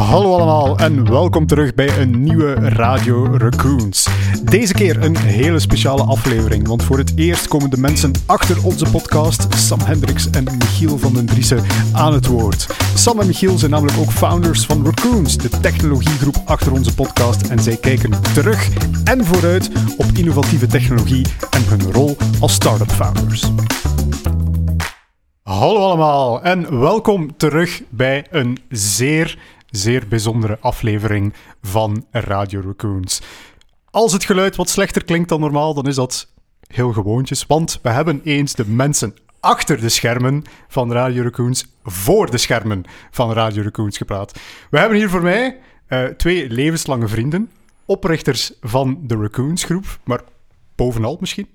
Hallo 0.00 0.34
allemaal 0.34 0.78
en 0.78 1.10
welkom 1.10 1.46
terug 1.46 1.74
bij 1.74 1.98
een 1.98 2.22
nieuwe 2.22 2.54
Radio 2.54 3.36
Raccoons. 3.36 4.08
Deze 4.44 4.72
keer 4.72 5.02
een 5.02 5.16
hele 5.16 5.58
speciale 5.58 6.02
aflevering, 6.02 6.68
want 6.68 6.82
voor 6.82 6.98
het 6.98 7.12
eerst 7.16 7.48
komen 7.48 7.70
de 7.70 7.76
mensen 7.76 8.12
achter 8.26 8.64
onze 8.64 8.90
podcast, 8.90 9.54
Sam 9.54 9.80
Hendricks 9.80 10.30
en 10.30 10.44
Michiel 10.44 10.98
van 10.98 11.14
den 11.14 11.26
Driessen, 11.26 11.62
aan 11.92 12.12
het 12.12 12.26
woord. 12.26 12.66
Sam 12.94 13.20
en 13.20 13.26
Michiel 13.26 13.58
zijn 13.58 13.70
namelijk 13.70 13.98
ook 13.98 14.10
founders 14.12 14.66
van 14.66 14.84
Raccoons, 14.84 15.36
de 15.36 15.48
technologiegroep 15.60 16.36
achter 16.44 16.72
onze 16.72 16.94
podcast, 16.94 17.46
en 17.46 17.58
zij 17.58 17.76
kijken 17.76 18.10
terug 18.34 18.68
en 19.04 19.24
vooruit 19.24 19.70
op 19.96 20.06
innovatieve 20.14 20.66
technologie 20.66 21.26
en 21.50 21.64
hun 21.68 21.92
rol 21.92 22.16
als 22.40 22.52
start-up 22.52 22.90
founders. 22.90 23.50
Hallo 25.42 25.80
allemaal 25.80 26.42
en 26.42 26.80
welkom 26.80 27.36
terug 27.36 27.82
bij 27.88 28.26
een 28.30 28.58
zeer, 28.68 29.38
zeer 29.70 30.08
bijzondere 30.08 30.58
aflevering 30.60 31.34
van 31.62 32.06
Radio 32.10 32.60
Raccoons. 32.60 33.20
Als 33.90 34.12
het 34.12 34.24
geluid 34.24 34.56
wat 34.56 34.68
slechter 34.68 35.04
klinkt 35.04 35.28
dan 35.28 35.40
normaal, 35.40 35.74
dan 35.74 35.86
is 35.86 35.94
dat 35.94 36.32
heel 36.66 36.92
gewoontjes, 36.92 37.46
want 37.46 37.78
we 37.82 37.88
hebben 37.88 38.20
eens 38.24 38.52
de 38.52 38.68
mensen 38.68 39.14
achter 39.40 39.80
de 39.80 39.88
schermen 39.88 40.44
van 40.68 40.92
Radio 40.92 41.22
Raccoons 41.22 41.66
voor 41.82 42.30
de 42.30 42.38
schermen 42.38 42.84
van 43.10 43.32
Radio 43.32 43.62
Raccoons 43.62 43.96
gepraat. 43.96 44.40
We 44.70 44.78
hebben 44.78 44.98
hier 44.98 45.10
voor 45.10 45.22
mij 45.22 45.58
uh, 45.88 46.04
twee 46.04 46.50
levenslange 46.50 47.08
vrienden, 47.08 47.50
oprichters 47.84 48.52
van 48.60 48.98
de 49.02 49.16
Raccoons 49.16 49.64
groep, 49.64 49.98
maar 50.04 50.20
bovenal 50.74 51.16
misschien 51.20 51.48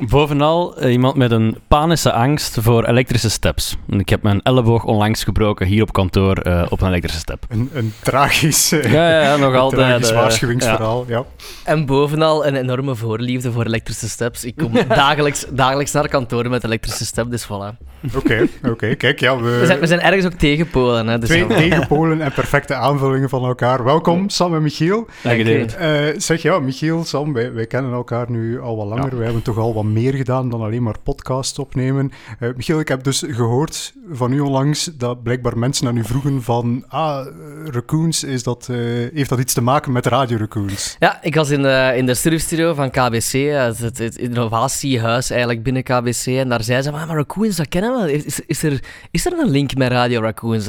Bovenal 0.00 0.84
uh, 0.84 0.92
iemand 0.92 1.14
met 1.14 1.30
een 1.30 1.58
panische 1.68 2.12
angst 2.12 2.56
voor 2.60 2.84
elektrische 2.84 3.30
steps. 3.30 3.76
En 3.88 4.00
ik 4.00 4.08
heb 4.08 4.22
mijn 4.22 4.42
elleboog 4.42 4.84
onlangs 4.84 5.24
gebroken 5.24 5.66
hier 5.66 5.82
op 5.82 5.92
kantoor 5.92 6.46
uh, 6.46 6.66
op 6.68 6.80
een 6.80 6.88
elektrische 6.88 7.18
step. 7.18 7.44
Een, 7.48 7.70
een 7.72 7.92
tragisch, 8.02 8.72
uh, 8.72 8.92
ja, 8.92 9.10
ja, 9.10 9.22
ja, 9.22 9.36
nog 9.36 9.54
altijd, 9.54 9.88
tragisch 9.88 10.12
waarschuwingsverhaal. 10.12 11.04
Ja. 11.08 11.24
En 11.64 11.86
bovenal 11.86 12.46
een 12.46 12.56
enorme 12.56 12.94
voorliefde 12.94 13.52
voor 13.52 13.64
elektrische 13.64 14.08
steps. 14.08 14.44
Ik 14.44 14.56
kom 14.56 14.72
dagelijks, 14.88 15.46
dagelijks 15.50 15.92
naar 15.92 16.08
kantoor 16.08 16.48
met 16.48 16.64
elektrische 16.64 17.04
step, 17.04 17.30
dus 17.30 17.46
voilà. 17.46 17.97
Oké, 18.06 18.16
okay, 18.16 18.42
oké. 18.42 18.70
Okay. 18.70 18.96
Kijk, 18.96 19.20
ja, 19.20 19.36
we... 19.36 19.58
We 19.58 19.66
zijn, 19.66 19.80
we 19.80 19.86
zijn 19.86 20.00
ergens 20.00 20.24
ook 20.24 20.32
tegenpolen. 20.32 21.06
Hè, 21.06 21.18
dus 21.18 21.28
Twee 21.28 21.46
tegenpolen 21.46 22.20
en 22.20 22.32
perfecte 22.42 22.74
aanvullingen 22.74 23.28
van 23.28 23.44
elkaar. 23.44 23.84
Welkom, 23.84 24.28
Sam 24.28 24.54
en 24.54 24.62
Michiel. 24.62 25.06
Dank 25.22 25.42
je. 25.42 26.14
zeg, 26.16 26.42
ja, 26.42 26.58
Michiel, 26.58 27.04
Sam, 27.04 27.32
wij, 27.32 27.52
wij 27.52 27.66
kennen 27.66 27.92
elkaar 27.92 28.30
nu 28.30 28.60
al 28.60 28.76
wat 28.76 28.86
langer. 28.86 29.10
Ja. 29.10 29.16
We 29.16 29.24
hebben 29.24 29.42
toch 29.42 29.58
al 29.58 29.74
wat 29.74 29.84
meer 29.84 30.14
gedaan 30.14 30.48
dan 30.48 30.62
alleen 30.62 30.82
maar 30.82 30.96
podcasts 31.02 31.58
opnemen. 31.58 32.12
Uh, 32.40 32.48
Michiel, 32.56 32.80
ik 32.80 32.88
heb 32.88 33.02
dus 33.04 33.24
gehoord 33.28 33.92
van 34.10 34.32
u 34.32 34.40
onlangs 34.40 34.90
dat 34.94 35.22
blijkbaar 35.22 35.58
mensen 35.58 35.86
aan 35.86 35.96
u 35.96 36.04
vroegen 36.04 36.42
van 36.42 36.84
ah, 36.88 37.26
Raccoons, 37.64 38.24
is 38.24 38.42
dat, 38.42 38.68
uh, 38.70 38.76
heeft 39.14 39.28
dat 39.28 39.38
iets 39.38 39.52
te 39.52 39.60
maken 39.60 39.92
met 39.92 40.06
Radio 40.06 40.36
Raccoons? 40.36 40.96
Ja, 40.98 41.18
ik 41.22 41.34
was 41.34 41.50
in 41.50 41.62
de, 41.62 41.92
in 41.96 42.06
de 42.06 42.14
studiostudio 42.14 42.74
van 42.74 42.90
KBC, 42.90 43.32
het, 43.32 43.78
het, 43.78 43.98
het, 43.98 44.16
innovatiehuis 44.16 45.30
eigenlijk 45.30 45.62
binnen 45.62 45.82
KBC, 45.82 46.26
en 46.26 46.48
daar 46.48 46.62
zei 46.62 46.82
ze, 46.82 46.90
maar, 46.90 47.06
maar 47.06 47.16
Raccoons, 47.16 47.56
dat 47.56 47.68
kennen 47.68 47.87
Is, 47.96 48.40
is, 48.46 48.62
er, 48.62 48.82
is 49.10 49.26
er 49.26 49.32
een 49.32 49.50
link 49.50 49.76
met 49.76 49.90
Radio 49.90 50.20
Raccoons? 50.20 50.68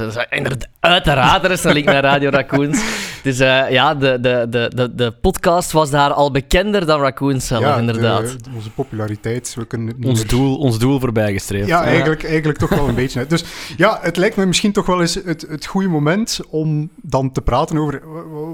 Uiteraard, 0.79 1.43
er 1.43 1.51
is 1.51 1.63
een 1.63 1.73
link 1.73 1.85
met 1.85 2.03
Radio 2.03 2.29
Raccoons. 2.29 2.81
Dus 3.23 3.39
uh, 3.39 3.71
ja, 3.71 3.95
de, 3.95 4.19
de, 4.21 4.47
de, 4.49 4.71
de, 4.75 4.95
de 4.95 5.11
podcast 5.11 5.71
was 5.71 5.89
daar 5.89 6.11
al 6.11 6.31
bekender 6.31 6.85
dan 6.85 6.99
Raccoons 6.99 7.47
zelf, 7.47 7.61
ja, 7.61 7.77
inderdaad. 7.77 8.43
De, 8.43 8.49
onze 8.55 8.69
populariteit, 8.69 9.53
we 9.55 9.65
kunnen 9.65 9.87
het 9.87 10.05
ons, 10.05 10.25
doel, 10.25 10.57
ons 10.57 10.79
doel 10.79 10.99
voorbijgestreefd. 10.99 11.67
Ja, 11.67 11.83
eigenlijk, 11.83 12.23
eigenlijk 12.23 12.59
toch 12.59 12.69
wel 12.69 12.87
een 12.87 12.95
beetje. 13.03 13.25
Dus 13.25 13.43
ja, 13.77 13.99
het 14.01 14.17
lijkt 14.17 14.35
me 14.35 14.45
misschien 14.45 14.71
toch 14.71 14.85
wel 14.85 15.01
eens 15.01 15.15
het, 15.15 15.45
het 15.49 15.65
goede 15.65 15.87
moment 15.87 16.39
om 16.49 16.89
dan 16.95 17.31
te 17.31 17.41
praten 17.41 17.77
over 17.77 18.01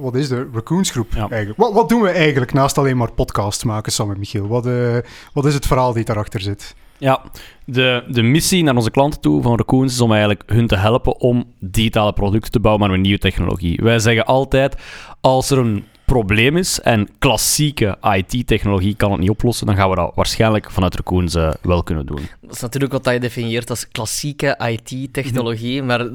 wat 0.01 0.15
is 0.15 0.27
de 0.27 0.49
Raccoons 0.53 0.91
groep 0.91 1.13
ja. 1.13 1.27
eigenlijk? 1.29 1.59
Wat, 1.59 1.73
wat 1.73 1.89
doen 1.89 2.01
we 2.01 2.09
eigenlijk 2.09 2.53
naast 2.53 2.77
alleen 2.77 2.97
maar 2.97 3.11
podcasts 3.11 3.63
maken, 3.63 3.91
Sam 3.91 4.11
en 4.11 4.19
Michiel? 4.19 4.47
Wat, 4.47 4.65
uh, 4.65 4.97
wat 5.33 5.45
is 5.45 5.53
het 5.53 5.65
verhaal 5.65 5.93
die 5.93 6.05
daarachter 6.05 6.41
zit? 6.41 6.75
Ja, 6.97 7.21
de, 7.65 8.03
de 8.07 8.21
missie 8.21 8.63
naar 8.63 8.75
onze 8.75 8.91
klanten 8.91 9.21
toe 9.21 9.41
van 9.41 9.57
Raccoons 9.57 9.93
is 9.93 10.01
om 10.01 10.11
eigenlijk 10.11 10.43
hun 10.45 10.67
te 10.67 10.75
helpen 10.75 11.19
om 11.19 11.43
digitale 11.59 12.13
producten 12.13 12.51
te 12.51 12.59
bouwen 12.59 12.87
met 12.87 12.95
een 12.95 13.01
nieuwe 13.01 13.19
technologie. 13.19 13.79
Wij 13.83 13.99
zeggen 13.99 14.25
altijd, 14.25 14.75
als 15.21 15.49
er 15.49 15.57
een 15.57 15.85
probleem 16.05 16.57
is 16.57 16.79
en 16.81 17.09
klassieke 17.19 17.97
IT-technologie 18.01 18.95
kan 18.95 19.11
het 19.11 19.19
niet 19.19 19.29
oplossen, 19.29 19.65
dan 19.65 19.75
gaan 19.75 19.89
we 19.89 19.95
dat 19.95 20.11
waarschijnlijk 20.15 20.71
vanuit 20.71 20.95
Raccoons 20.95 21.35
uh, 21.35 21.53
wel 21.61 21.83
kunnen 21.83 22.05
doen. 22.05 22.29
Dat 22.41 22.55
is 22.55 22.61
natuurlijk 22.61 22.91
wat 22.91 23.13
je 23.13 23.19
definieert 23.19 23.69
als 23.69 23.87
klassieke 23.87 24.59
IT-technologie, 24.67 25.77
-hmm. 25.77 25.87
maar 25.87 26.07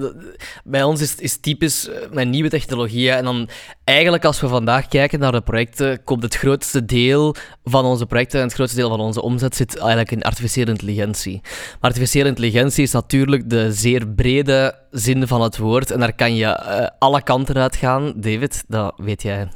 bij 0.64 0.82
ons 0.82 1.00
is, 1.00 1.14
is 1.14 1.36
typisch 1.36 1.90
met 2.12 2.28
nieuwe 2.28 2.48
technologieën. 2.48 3.14
En 3.14 3.24
dan 3.24 3.48
eigenlijk 3.84 4.24
als 4.24 4.40
we 4.40 4.48
vandaag 4.48 4.88
kijken 4.88 5.18
naar 5.18 5.32
de 5.32 5.40
projecten, 5.40 6.04
komt 6.04 6.22
het 6.22 6.34
grootste 6.34 6.84
deel 6.84 7.34
van 7.64 7.84
onze 7.84 8.06
projecten 8.06 8.38
en 8.38 8.46
het 8.46 8.54
grootste 8.54 8.76
deel 8.76 8.88
van 8.88 9.00
onze 9.00 9.22
omzet 9.22 9.56
zit 9.56 9.78
eigenlijk 9.78 10.10
in 10.10 10.22
artificiële 10.22 10.70
intelligentie. 10.70 11.40
Maar 11.42 11.90
artificiële 11.90 12.28
intelligentie 12.28 12.82
is 12.82 12.92
natuurlijk 12.92 13.50
de 13.50 13.72
zeer 13.72 14.08
brede 14.08 14.74
zin 14.90 15.26
van 15.26 15.42
het 15.42 15.58
woord 15.58 15.90
en 15.90 16.00
daar 16.00 16.12
kan 16.12 16.34
je 16.34 16.44
uh, 16.44 16.86
alle 16.98 17.22
kanten 17.22 17.56
uit 17.56 17.76
gaan. 17.76 18.12
David, 18.16 18.64
dat 18.68 18.94
weet 18.96 19.22
jij 19.22 19.48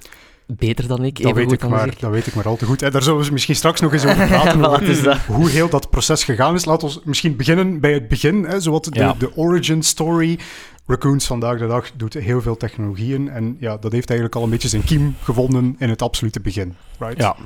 beter 0.47 0.89
dan 0.89 1.05
ik. 1.05 1.23
Dat, 1.23 1.33
weet 1.33 1.53
ik, 1.53 1.69
maar, 1.69 1.95
dat 1.99 2.11
weet 2.11 2.27
ik 2.27 2.35
maar 2.35 2.47
al 2.47 2.57
te 2.57 2.65
goed. 2.65 2.83
En 2.83 2.91
daar 2.91 3.03
zullen 3.03 3.25
we 3.25 3.33
misschien 3.33 3.57
straks 3.57 3.81
nog 3.81 3.93
eens 3.93 4.05
over 4.05 4.27
praten. 4.29 4.65
over 4.65 5.19
hoe 5.27 5.51
heel 5.51 5.69
dat 5.69 5.91
proces 5.91 6.25
gegaan 6.25 6.55
is. 6.55 6.65
Laten 6.65 6.89
we 6.89 7.01
misschien 7.05 7.37
beginnen 7.37 7.81
bij 7.81 7.93
het 7.93 8.09
begin. 8.09 8.45
Hè, 8.45 8.61
zowat 8.61 8.85
de, 8.85 8.91
ja. 8.93 9.15
de 9.19 9.37
origin 9.37 9.83
story. 9.83 10.39
Raccoons 10.87 11.27
vandaag 11.27 11.59
de 11.59 11.67
dag 11.67 11.91
doet 11.97 12.15
heel 12.15 12.41
veel 12.41 12.57
technologieën. 12.57 13.29
En 13.29 13.57
ja, 13.61 13.77
dat 13.77 13.93
heeft 13.93 14.09
eigenlijk 14.09 14.39
al 14.39 14.45
een 14.45 14.51
beetje 14.51 14.69
zijn 14.69 14.85
kiem 14.85 15.17
gevonden 15.23 15.77
in 15.79 15.89
het 15.89 16.03
absolute 16.03 16.41
begin. 16.41 16.75
Right? 16.99 17.17
Ja. 17.17 17.37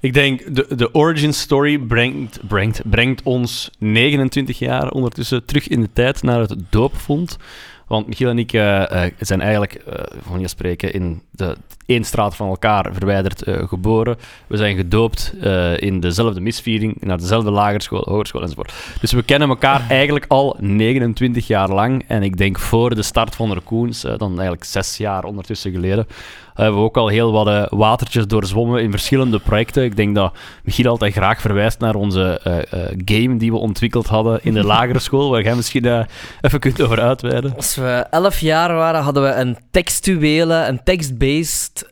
Ik 0.00 0.12
denk, 0.12 0.54
de, 0.54 0.74
de 0.76 0.94
origin 0.94 1.34
story 1.34 1.78
brengt, 1.78 2.40
brengt, 2.46 2.80
brengt 2.90 3.22
ons 3.22 3.70
29 3.78 4.58
jaar 4.58 4.90
ondertussen 4.90 5.44
terug 5.44 5.68
in 5.68 5.80
de 5.80 5.88
tijd 5.92 6.22
naar 6.22 6.40
het 6.40 6.56
doopvond. 6.70 7.36
Want 7.88 8.06
Michiel 8.06 8.28
en 8.28 8.38
ik 8.38 8.52
uh, 8.52 8.62
uh, 8.62 9.02
zijn 9.18 9.40
eigenlijk, 9.40 9.82
uh, 9.88 9.94
van 10.20 10.40
je 10.40 10.48
spreken, 10.48 10.92
in 10.92 11.22
de 11.30 11.56
één 11.86 12.04
straat 12.04 12.36
van 12.36 12.48
elkaar 12.48 12.90
verwijderd 12.92 13.42
geboren. 13.46 14.16
We 14.46 14.56
zijn 14.56 14.76
gedoopt 14.76 15.34
in 15.76 16.00
dezelfde 16.00 16.40
misviering, 16.40 16.96
naar 17.00 17.18
dezelfde 17.18 17.50
lagerschool, 17.50 18.02
hogeschool 18.08 18.42
enzovoort. 18.42 18.72
Dus 19.00 19.12
we 19.12 19.22
kennen 19.22 19.48
elkaar 19.48 19.86
eigenlijk 20.00 20.24
al 20.28 20.56
29 20.58 21.46
jaar 21.46 21.68
lang. 21.68 22.04
En 22.08 22.22
ik 22.22 22.36
denk 22.36 22.58
voor 22.58 22.94
de 22.94 23.02
start 23.02 23.34
van 23.34 23.52
Raccoons, 23.52 24.00
dan 24.00 24.30
eigenlijk 24.30 24.64
zes 24.64 24.96
jaar 24.96 25.24
ondertussen 25.24 25.72
geleden, 25.72 26.06
hebben 26.64 26.80
we 26.80 26.86
ook 26.86 26.96
al 26.96 27.08
heel 27.08 27.32
wat 27.32 27.48
uh, 27.48 27.64
watertjes 27.68 28.26
doorzwommen 28.26 28.82
in 28.82 28.90
verschillende 28.90 29.38
projecten. 29.38 29.84
Ik 29.84 29.96
denk 29.96 30.14
dat 30.14 30.36
Michiel 30.64 30.90
altijd 30.90 31.12
graag 31.12 31.40
verwijst 31.40 31.78
naar 31.78 31.94
onze 31.94 32.40
uh, 32.46 32.56
uh, 32.56 32.86
game 33.04 33.36
die 33.36 33.50
we 33.50 33.58
ontwikkeld 33.58 34.06
hadden 34.06 34.40
in 34.42 34.54
de 34.54 34.64
lagere 34.74 34.98
school, 34.98 35.30
waar 35.30 35.42
jij 35.42 35.54
misschien 35.54 36.06
even 36.40 36.60
kunt 36.60 36.82
over 36.82 37.00
uitweiden. 37.00 37.54
Als 37.78 37.86
we 37.86 38.06
elf 38.10 38.38
jaar 38.38 38.74
waren, 38.74 39.02
hadden 39.02 39.22
we 39.22 39.28
een 39.28 39.56
textuele, 39.70 40.54
een 40.54 40.82
text-based 40.84 41.86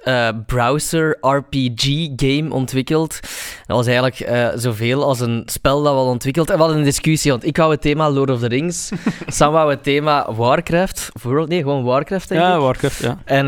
browser 0.46 1.18
RPG 1.20 2.08
game 2.16 2.46
ontwikkeld. 2.50 3.20
Dat 3.66 3.76
was 3.76 3.86
eigenlijk 3.86 4.50
zoveel 4.54 5.04
als 5.04 5.20
een 5.20 5.42
spel 5.44 5.76
dat 5.76 5.90
we 5.90 5.96
hadden 5.96 6.12
ontwikkeld. 6.12 6.50
En 6.50 6.54
we 6.54 6.60
hadden 6.60 6.78
een 6.78 6.84
discussie, 6.84 7.30
want 7.30 7.46
ik 7.46 7.56
wou 7.56 7.70
het 7.70 7.80
thema 7.80 8.10
Lord 8.10 8.30
of 8.30 8.40
the 8.40 8.46
Rings. 8.46 8.90
Sam 9.26 9.52
wou 9.52 9.70
het 9.70 9.82
thema 9.82 10.32
Warcraft. 10.34 11.10
Bijvoorbeeld, 11.12 11.48
nee, 11.48 11.62
gewoon 11.62 11.84
Warcraft, 11.84 12.28
denk 12.28 12.40
ja, 12.40 12.54
ik. 12.54 12.60
Warcraft, 12.60 13.02
ja. 13.02 13.18
En 13.24 13.46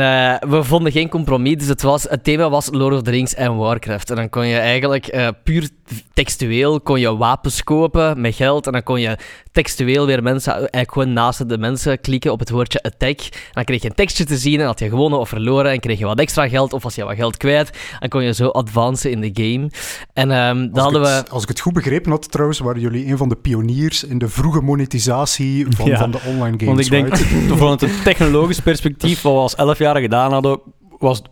we 0.51 0.65
vonden 0.65 0.93
geen 0.93 1.09
compromis. 1.09 1.57
Dus 1.57 1.69
het, 1.69 1.83
was, 1.83 2.03
het 2.03 2.25
thema 2.25 2.51
was 2.51 2.69
Lord 2.71 2.95
of 2.95 3.03
the 3.03 3.11
Rings 3.11 3.35
en 3.35 3.57
Warcraft. 3.57 4.11
En 4.11 4.17
dan 4.17 4.29
kon 4.29 4.47
je 4.47 4.59
eigenlijk 4.59 5.33
puur 5.43 5.69
textueel 6.15 6.81
kon 6.81 7.01
je 7.01 7.17
wapens 7.17 7.65
kopen 7.65 8.21
met 8.21 8.35
geld. 8.35 8.67
En 8.67 8.73
dan 8.73 8.83
kon 8.83 9.01
je 9.01 9.17
textueel 9.53 10.07
weer 10.07 10.23
mensen, 10.23 10.53
eigenlijk 10.53 10.93
gewoon 10.93 11.13
naast 11.13 11.49
de 11.49 11.59
mensen 11.59 12.01
klikken 12.01 12.28
op 12.33 12.39
het 12.39 12.51
woordje 12.51 12.83
attack. 12.83 13.19
En 13.21 13.51
dan 13.53 13.65
kreeg 13.65 13.83
je 13.83 13.89
een 13.89 13.95
tekstje 13.95 14.25
te 14.25 14.37
zien 14.37 14.61
en 14.61 14.67
had 14.67 14.79
je 14.79 14.89
gewonnen 14.89 15.19
of 15.19 15.29
verloren. 15.29 15.73
En 15.73 15.81
kreeg 15.81 15.99
je 15.99 16.05
wat 16.05 16.19
extra 16.19 16.49
geld 16.49 16.73
of 16.73 16.83
was 16.83 16.95
je 16.95 17.05
wat 17.05 17.17
geld 17.17 17.37
kwijt. 17.37 17.71
En 18.01 18.09
kon 18.09 18.23
je 18.23 18.35
zo 18.35 18.49
advancen 18.49 19.11
in 19.11 19.21
de 19.21 19.31
game. 19.33 19.71
En 20.13 20.31
um, 20.31 20.73
dan 20.73 20.83
hadden 20.83 21.03
het, 21.03 21.29
we... 21.29 21.35
Als 21.35 21.43
ik 21.43 21.49
het 21.49 21.61
goed 21.61 21.73
begrepen 21.73 22.11
had 22.11 22.31
trouwens, 22.31 22.59
waren 22.59 22.81
jullie 22.81 23.07
een 23.07 23.17
van 23.17 23.29
de 23.29 23.37
pioniers 23.37 24.05
in 24.05 24.19
de 24.19 24.29
vroege 24.29 24.61
monetisatie 24.61 25.67
van, 25.69 25.87
ja, 25.91 25.99
van 25.99 26.11
de 26.11 26.21
online 26.27 26.59
games. 26.59 26.65
Want 26.65 26.81
ik 26.81 26.91
denk, 26.91 27.09
right? 27.09 27.59
vanuit 27.59 27.83
een 27.83 28.03
technologisch 28.05 28.61
perspectief, 28.61 29.23
wat 29.23 29.33
we 29.33 29.39
als 29.39 29.55
elf 29.55 29.79
jaar 29.79 29.97
gedaan 29.97 30.33
hadden, 30.33 30.61
was 30.99 31.23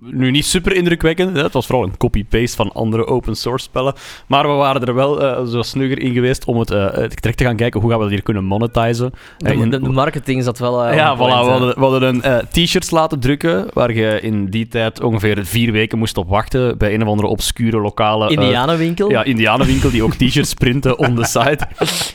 nu 0.00 0.30
niet 0.30 0.44
super 0.44 0.72
indrukwekkend. 0.72 1.36
Hè? 1.36 1.42
Het 1.42 1.52
was 1.52 1.66
vooral 1.66 1.84
een 1.84 1.96
copy-paste 1.96 2.56
van 2.56 2.72
andere 2.72 3.06
open 3.06 3.36
source 3.36 3.64
spellen. 3.64 3.94
Maar 4.26 4.48
we 4.48 4.54
waren 4.54 4.86
er 4.86 4.94
wel 4.94 5.22
uh, 5.22 5.46
zo 5.46 5.62
snugger 5.62 5.98
in 5.98 6.12
geweest 6.12 6.44
om 6.44 6.58
het 6.58 6.70
uh, 6.70 6.92
direct 6.94 7.36
te 7.36 7.44
gaan 7.44 7.56
kijken 7.56 7.80
hoe 7.80 7.90
gaan 7.90 7.98
we 7.98 8.04
dat 8.04 8.12
hier 8.12 8.22
kunnen 8.22 8.44
monetizen. 8.44 9.12
De, 9.38 9.68
de, 9.68 9.80
de 9.80 9.88
marketing 9.88 10.44
zat 10.44 10.58
wel. 10.58 10.88
Uh, 10.88 10.94
ja, 10.94 11.16
voilà, 11.16 11.18
we 11.18 11.24
hadden, 11.24 11.74
we 11.74 11.80
hadden 11.80 12.24
een 12.24 12.46
t-shirts 12.48 12.90
laten 12.90 13.20
drukken 13.20 13.66
waar 13.72 13.92
je 13.92 14.20
in 14.20 14.46
die 14.46 14.68
tijd 14.68 15.00
ongeveer 15.00 15.46
vier 15.46 15.72
weken 15.72 15.98
moest 15.98 16.16
op 16.16 16.28
wachten 16.28 16.78
bij 16.78 16.94
een 16.94 17.02
of 17.02 17.08
andere 17.08 17.28
obscure 17.28 17.80
lokale. 17.80 18.30
Indianenwinkel? 18.30 19.10
ja, 19.10 19.24
Indianenwinkel 19.24 19.90
die 19.90 20.02
ook 20.02 20.14
t-shirts 20.14 20.54
printen 20.54 20.98
on 20.98 21.14
the 21.14 21.24
site. 21.38 21.66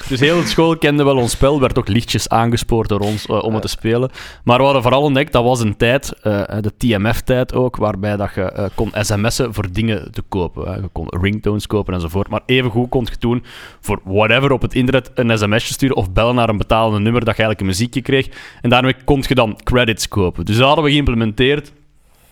Dus 0.08 0.20
heel 0.20 0.42
de 0.42 0.48
school 0.48 0.78
kende 0.78 1.04
wel 1.04 1.18
ons 1.18 1.32
spel, 1.32 1.60
werd 1.60 1.78
ook 1.78 1.88
lichtjes 1.88 2.30
aangespoord 2.30 2.90
door 2.90 3.00
ons 3.00 3.26
om 3.26 3.54
het 3.54 3.62
te 3.62 3.68
spelen. 3.68 4.10
Maar 4.44 4.58
we 4.58 4.64
hadden 4.64 4.82
vooral 4.82 5.02
ontdekt 5.02 5.32
dat 5.32 5.44
was 5.44 5.60
een 5.60 5.78
tijd, 5.78 6.14
de 6.22 6.72
TMF-tijd 6.78 7.56
ook, 7.58 7.76
waarbij 7.76 8.18
dat 8.18 8.34
je 8.36 8.54
uh, 8.58 8.66
kon 8.76 8.92
sms'en 8.94 9.54
voor 9.54 9.72
dingen 9.72 10.12
te 10.12 10.24
kopen. 10.30 10.82
Je 10.82 10.90
kon 10.92 11.08
ringtones 11.22 11.68
kopen 11.68 11.94
enzovoort. 11.94 12.30
Maar 12.30 12.42
evengoed 12.46 12.90
kon 12.90 13.08
je 13.10 13.18
toen 13.18 13.44
voor 13.80 14.00
whatever 14.04 14.52
op 14.52 14.62
het 14.62 14.74
internet 14.74 15.12
een 15.14 15.38
sms'je 15.38 15.74
sturen 15.74 15.96
of 15.96 16.12
bellen 16.12 16.36
naar 16.36 16.50
een 16.50 16.58
betalende 16.58 17.00
nummer 17.00 17.26
dat 17.26 17.36
je 17.36 17.44
eigenlijk 17.44 17.60
een 17.60 17.66
muziekje 17.66 18.02
kreeg. 18.02 18.30
En 18.62 18.70
daarmee 18.70 18.96
kon 19.04 19.24
je 19.28 19.36
dan 19.36 19.60
credits 19.64 20.08
kopen. 20.08 20.46
Dus 20.46 20.58
dat 20.58 20.66
hadden 20.66 20.84
we 20.84 20.92
geïmplementeerd 20.92 21.72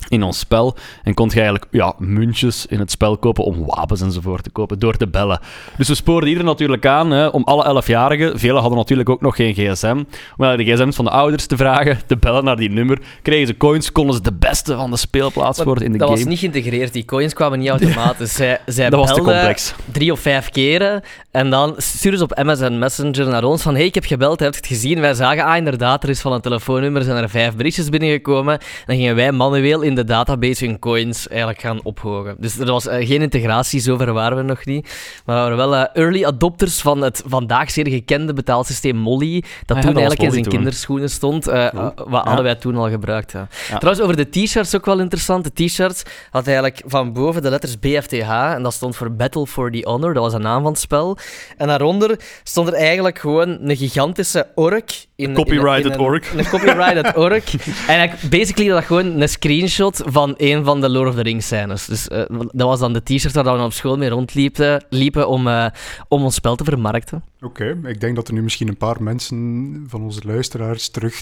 in 0.07 0.23
ons 0.23 0.39
spel. 0.39 0.75
En 1.03 1.13
kon 1.13 1.27
je 1.27 1.35
eigenlijk 1.35 1.65
ja, 1.71 1.93
muntjes 1.97 2.65
in 2.65 2.79
het 2.79 2.91
spel 2.91 3.17
kopen 3.17 3.43
om 3.43 3.65
wapens 3.65 4.01
enzovoort 4.01 4.43
te 4.43 4.49
kopen 4.49 4.79
door 4.79 4.97
te 4.97 5.07
bellen. 5.07 5.39
Dus 5.77 5.87
we 5.87 5.95
spoorden 5.95 6.29
iedereen 6.29 6.49
natuurlijk 6.49 6.85
aan 6.85 7.11
hè, 7.11 7.27
om 7.27 7.43
alle 7.43 7.83
11-jarigen, 7.83 8.39
velen 8.39 8.59
hadden 8.61 8.77
natuurlijk 8.77 9.09
ook 9.09 9.21
nog 9.21 9.35
geen 9.35 9.53
gsm, 9.53 10.03
om 10.37 10.57
de 10.57 10.63
gsm's 10.63 10.95
van 10.95 11.05
de 11.05 11.11
ouders 11.11 11.45
te 11.45 11.57
vragen, 11.57 11.99
te 12.07 12.17
bellen 12.17 12.43
naar 12.43 12.57
die 12.57 12.69
nummer. 12.69 12.99
Kregen 13.21 13.47
ze 13.47 13.57
coins, 13.57 13.91
konden 13.91 14.15
ze 14.15 14.21
de 14.21 14.33
beste 14.33 14.75
van 14.75 14.91
de 14.91 14.97
speelplaats 14.97 15.63
worden 15.63 15.85
in 15.85 15.91
de 15.91 15.97
dat 15.97 16.07
game. 16.07 16.19
Dat 16.19 16.29
was 16.29 16.41
niet 16.41 16.51
geïntegreerd, 16.51 16.93
die 16.93 17.05
coins 17.05 17.33
kwamen 17.33 17.59
niet 17.59 17.69
automatisch. 17.69 18.33
zij 18.33 18.59
zij 18.65 18.89
dat 18.89 18.99
was 18.99 19.13
te 19.13 19.21
complex. 19.21 19.73
drie 19.91 20.11
of 20.11 20.19
vijf 20.19 20.49
keren 20.49 21.01
en 21.31 21.49
dan 21.49 21.73
stuurden 21.77 22.19
ze 22.19 22.25
op 22.25 22.43
MSN 22.43 22.77
Messenger 22.77 23.27
naar 23.27 23.43
ons 23.43 23.61
van 23.61 23.75
hey, 23.75 23.85
ik 23.85 23.93
heb 23.93 24.05
gebeld, 24.05 24.39
heb 24.39 24.51
je 24.51 24.57
het 24.57 24.67
gezien? 24.67 24.99
Wij 24.99 25.13
zagen, 25.13 25.43
ah 25.43 25.57
inderdaad, 25.57 26.03
er 26.03 26.09
is 26.09 26.21
van 26.21 26.33
een 26.33 26.41
telefoonnummer 26.41 27.03
zijn 27.03 27.23
er 27.23 27.29
vijf 27.29 27.55
berichtjes 27.55 27.89
binnengekomen. 27.89 28.59
Dan 28.85 28.95
gingen 28.95 29.15
wij 29.15 29.31
manueel 29.31 29.81
in 29.81 29.94
de 29.95 30.03
database 30.03 30.65
hun 30.65 30.79
coins 30.79 31.27
eigenlijk 31.27 31.59
gaan 31.61 31.79
ophogen. 31.83 32.35
Dus 32.39 32.57
er 32.59 32.65
was 32.65 32.85
uh, 32.85 32.93
geen 33.07 33.21
integratie, 33.21 33.79
zover 33.79 34.13
waren 34.13 34.37
we 34.37 34.43
nog 34.43 34.65
niet. 34.65 34.83
Maar 35.25 35.35
we 35.49 35.55
waren 35.55 35.57
wel 35.57 35.73
uh, 35.73 35.85
early 35.93 36.23
adopters 36.25 36.81
van 36.81 37.01
het 37.01 37.23
vandaag 37.25 37.71
zeer 37.71 37.87
gekende 37.87 38.33
betaalsysteem 38.33 38.95
Molly, 38.95 39.43
dat 39.65 39.77
Ah 39.77 39.83
ja, 39.83 39.89
toen 39.89 39.97
eigenlijk 39.97 40.21
in 40.21 40.31
zijn 40.31 40.43
toen. 40.43 40.53
kinderschoenen 40.53 41.09
stond. 41.09 41.47
eh, 41.47 41.67
wat 41.73 41.93
Ja. 42.09 42.23
hadden 42.23 42.43
wij 42.43 42.55
toen 42.55 42.75
al 42.75 42.89
gebruikt. 42.89 43.31
Ja. 43.31 43.47
Trouwens, 43.67 44.01
over 44.01 44.15
de 44.15 44.29
t-shirts 44.29 44.75
ook 44.75 44.85
wel 44.85 44.99
interessant. 44.99 45.43
De 45.55 45.65
t-shirts 45.65 46.03
had 46.31 46.45
eigenlijk 46.47 46.81
van 46.85 47.13
boven 47.13 47.41
de 47.41 47.49
letters 47.49 47.79
BFTH 47.79 48.29
en 48.29 48.63
dat 48.63 48.73
stond 48.73 48.95
voor 48.95 49.11
Battle 49.11 49.47
for 49.47 49.71
the 49.71 49.81
Honor. 49.83 50.13
Dat 50.13 50.23
was 50.23 50.33
de 50.33 50.39
naam 50.39 50.61
van 50.61 50.71
het 50.71 50.81
spel. 50.81 51.17
En 51.57 51.67
daaronder 51.67 52.19
stond 52.43 52.67
er 52.67 52.73
eigenlijk 52.73 53.19
gewoon 53.19 53.57
een 53.61 53.77
gigantische 53.77 54.47
ork. 54.55 55.05
In, 55.15 55.33
Copyrighted 55.33 55.85
in 55.85 55.91
een- 55.91 55.99
ork. 55.99 56.31
Een 56.35 56.47
copyrighted 56.49 57.15
ork. 57.15 57.43
En 57.87 57.95
eigenlijk, 57.95 58.29
basically 58.29 58.69
dat 58.69 58.83
gewoon 58.83 59.21
een 59.21 59.29
screenshot 59.29 59.84
van 59.93 60.33
een 60.37 60.65
van 60.65 60.81
de 60.81 60.89
Lord 60.89 61.09
of 61.09 61.15
the 61.15 61.21
Rings 61.21 61.45
scènes. 61.45 61.85
Dus 61.85 62.07
eh, 62.07 62.23
dat 62.29 62.67
was 62.67 62.79
dan 62.79 62.93
de 62.93 63.03
t-shirt 63.03 63.33
waar 63.33 63.57
we 63.57 63.63
op 63.63 63.73
school 63.73 63.97
mee 63.97 64.09
rondliepen 64.09 64.85
liepen 64.89 65.27
om, 65.27 65.47
eh, 65.47 65.65
om 66.07 66.23
ons 66.23 66.35
spel 66.35 66.55
te 66.55 66.63
vermarkten. 66.63 67.23
Oké, 67.45 67.77
ik 67.85 68.01
denk 68.01 68.15
dat 68.15 68.27
er 68.27 68.33
nu 68.33 68.41
misschien 68.41 68.67
een 68.67 68.77
paar 68.77 69.03
mensen 69.03 69.85
van 69.87 70.01
onze 70.01 70.21
luisteraars 70.23 70.89
terug 70.89 71.21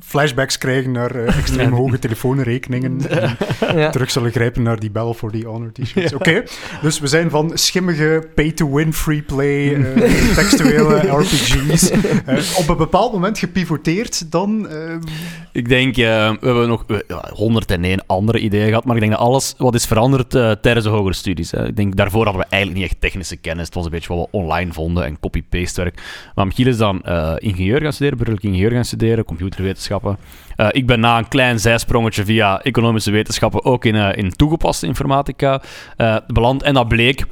flashbacks 0.00 0.58
krijgen 0.58 0.92
naar 0.92 1.14
eh, 1.14 1.38
extreem 1.38 1.72
hoge 1.72 1.98
telefoonrekeningen. 1.98 3.00
En 3.60 3.78
Ja. 3.78 3.90
terug 3.90 4.10
zullen 4.10 4.30
grijpen 4.32 4.62
naar 4.62 4.78
die 4.78 4.90
Battle 4.90 5.14
for 5.14 5.30
the 5.30 5.46
Honor 5.46 5.72
t-shirts. 5.72 6.12
Oké, 6.14 6.42
dus 6.82 6.98
we 7.00 7.06
zijn 7.06 7.30
van 7.30 7.50
schimmige 7.54 8.28
pay-to-win 8.34 8.92
free-play 8.92 9.74
eh, 9.74 10.34
textuele 10.34 10.94
RPG's 11.22 11.90
eh, 11.90 12.58
op 12.58 12.68
een 12.68 12.76
bepaald 12.76 13.12
moment 13.12 13.38
gepivoteerd 13.38 14.30
dan... 14.30 14.68
Ik 15.52 15.68
denk, 15.68 15.96
we 15.96 16.02
hebben 16.40 16.68
nog 16.68 16.84
eh, 16.86 16.96
ja, 17.08 17.30
101 17.34 18.06
andere 18.06 18.38
ideeën 18.38 18.68
gehad, 18.68 18.84
maar 18.84 18.94
ik 18.94 19.00
denk 19.00 19.12
dat 19.12 19.20
alles 19.20 19.54
wat 19.58 19.74
is 19.74 19.86
veranderd 19.86 20.30
tijdens 20.30 20.84
de 20.84 20.90
hogere 20.90 21.14
studies. 21.14 21.50
Hè. 21.50 21.66
Ik 21.66 21.76
denk, 21.76 21.96
daarvoor 21.96 22.24
hadden 22.24 22.42
we 22.42 22.48
eigenlijk 22.48 22.82
niet 22.82 22.90
echt 22.90 23.00
technische 23.00 23.36
kennis. 23.36 23.64
Het 23.64 23.74
was 23.74 23.84
een 23.84 23.90
beetje 23.90 24.14
wat 24.14 24.28
we 24.30 24.36
online 24.36 24.72
vonden 24.72 25.04
en 25.04 25.20
copy-paste 25.20 25.49
Maar 26.34 26.46
Michiel 26.46 26.66
is 26.66 26.76
dan 26.76 27.02
ingenieur 27.38 27.80
gaan 27.80 27.92
studeren, 27.92 28.18
burgerlijk 28.18 28.46
ingenieur 28.46 28.70
gaan 28.70 28.84
studeren, 28.84 29.24
computerwetenschappen. 29.24 30.18
Ik 30.70 30.86
ben 30.86 31.00
na 31.00 31.18
een 31.18 31.28
klein 31.28 31.60
zijsprongetje 31.60 32.24
via 32.24 32.62
economische 32.62 33.10
wetenschappen 33.10 33.64
ook 33.64 33.84
in, 33.84 33.94
in 33.94 34.30
toegepaste 34.30 34.86
informatica 34.86 35.62
beland. 36.26 36.62
En 36.62 36.74
dat 36.74 36.88
bleek 36.88 37.24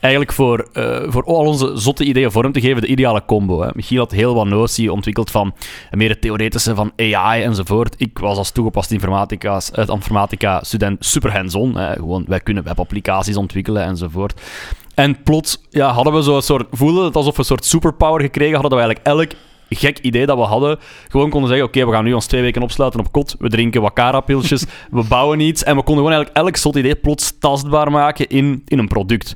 eigenlijk 0.00 0.34
voor, 0.34 0.68
voor 1.06 1.24
al 1.24 1.46
onze 1.46 1.70
zotte 1.74 2.04
ideeën 2.04 2.30
vorm 2.30 2.52
te 2.52 2.60
geven 2.60 2.82
de 2.82 2.86
ideale 2.86 3.24
combo. 3.24 3.62
Hè. 3.62 3.70
Michiel 3.74 3.98
had 3.98 4.10
heel 4.10 4.34
wat 4.34 4.46
notie 4.46 4.92
ontwikkeld 4.92 5.30
van 5.30 5.54
meer 5.90 6.08
het 6.08 6.20
theoretische 6.20 6.74
van 6.74 6.92
AI 6.96 7.42
enzovoort. 7.42 7.94
Ik 7.98 8.18
was 8.18 8.38
als 8.38 8.50
toegepast 8.50 8.90
informatica, 8.90 9.60
informatica 9.86 10.62
student 10.62 11.04
super 11.04 11.32
hands-on. 11.32 11.76
Gewoon, 11.76 12.24
wij 12.28 12.40
kunnen 12.40 12.64
webapplicaties 12.64 13.36
ontwikkelen 13.36 13.84
enzovoort. 13.84 14.40
En 14.94 15.22
plots 15.22 15.58
ja, 15.70 15.92
hadden 15.92 16.12
we 16.12 16.22
zo'n 16.22 16.42
soort, 16.42 16.66
voelden 16.70 17.04
het 17.04 17.16
alsof 17.16 17.32
we 17.32 17.38
een 17.38 17.44
soort 17.44 17.64
superpower 17.64 18.20
gekregen 18.20 18.52
hadden, 18.52 18.70
dat 18.70 18.80
we 18.80 18.86
eigenlijk 18.86 19.06
elk 19.06 19.40
gek 19.68 19.98
idee 19.98 20.26
dat 20.26 20.36
we 20.36 20.42
hadden, 20.42 20.78
gewoon 21.08 21.30
konden 21.30 21.48
zeggen, 21.48 21.66
oké, 21.66 21.86
we 21.86 21.92
gaan 21.92 22.04
nu 22.04 22.12
ons 22.12 22.26
twee 22.26 22.42
weken 22.42 22.62
opsluiten 22.62 23.00
op 23.00 23.12
kot, 23.12 23.36
we 23.38 23.48
drinken 23.48 23.82
wakara-pilsjes, 23.82 24.64
we 24.90 25.04
bouwen 25.08 25.40
iets, 25.40 25.62
en 25.62 25.76
we 25.76 25.82
konden 25.82 26.04
gewoon 26.04 26.18
eigenlijk 26.18 26.46
elk 26.46 26.56
zot 26.56 26.76
idee 26.76 26.94
plots 26.94 27.38
tastbaar 27.38 27.90
maken 27.90 28.28
in, 28.28 28.62
in 28.66 28.78
een 28.78 28.88
product. 28.88 29.34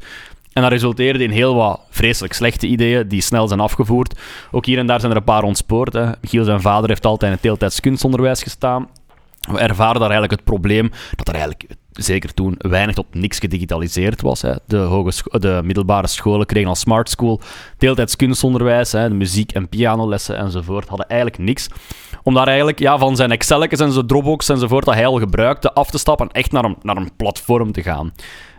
En 0.53 0.65
dat 0.65 0.73
resulteerde 0.73 1.25
in 1.25 1.31
heel 1.31 1.55
wat 1.55 1.81
vreselijk 1.91 2.33
slechte 2.33 2.67
ideeën 2.67 3.09
die 3.09 3.21
snel 3.21 3.49
zijn 3.49 3.61
afgevoerd. 3.61 4.19
Ook 4.51 4.67
hier 4.67 4.79
en 4.79 4.87
daar 4.87 5.01
zijn 5.01 5.13
er 5.13 5.19
een 5.19 5.25
paar 5.25 5.43
ontspoord. 5.43 5.93
Hè. 5.93 6.11
Michiel, 6.21 6.45
zijn 6.45 6.61
vader, 6.61 6.89
heeft 6.89 7.07
altijd 7.07 7.31
in 7.31 7.37
het 7.37 7.43
deeltijds 7.43 7.81
kunstonderwijs 7.81 8.43
gestaan. 8.43 8.89
We 9.51 9.59
ervaren 9.59 10.01
daar 10.01 10.11
eigenlijk 10.11 10.33
het 10.33 10.45
probleem 10.45 10.91
dat 11.17 11.29
er 11.29 11.35
eigenlijk, 11.35 11.67
zeker 11.93 12.35
toen, 12.35 12.55
weinig 12.59 12.95
tot 12.95 13.15
niks 13.15 13.39
gedigitaliseerd 13.39 14.21
was. 14.21 14.43
Hè. 14.43 14.53
De, 14.67 14.77
hogescho- 14.77 15.39
de 15.39 15.61
middelbare 15.65 16.07
scholen 16.07 16.47
kregen 16.47 16.69
als 16.69 16.81
smart 16.81 17.11
school 17.11 17.41
deeltijds 17.79 18.17
kunstonderwijs, 18.17 18.93
hè, 18.93 19.09
de 19.09 19.15
muziek- 19.15 19.53
en 19.53 19.69
pianolessen 19.69 20.37
enzovoort, 20.37 20.89
hadden 20.89 21.09
eigenlijk 21.09 21.41
niks. 21.41 21.69
Om 22.23 22.35
daar 22.35 22.47
eigenlijk 22.47 22.79
ja, 22.79 22.99
van 22.99 23.17
zijn 23.17 23.31
Excelletjes 23.31 23.81
en 23.81 23.93
zijn 23.93 24.07
Dropbox 24.07 24.49
enzovoort, 24.49 24.85
dat 24.85 24.95
hij 24.95 25.07
al 25.07 25.19
gebruikte, 25.19 25.73
af 25.73 25.91
te 25.91 25.99
stappen 25.99 26.27
en 26.29 26.33
echt 26.33 26.53
naar 26.53 26.65
een, 26.65 26.77
naar 26.83 26.97
een 26.97 27.17
platform 27.17 27.73
te 27.73 27.83
gaan. 27.83 28.13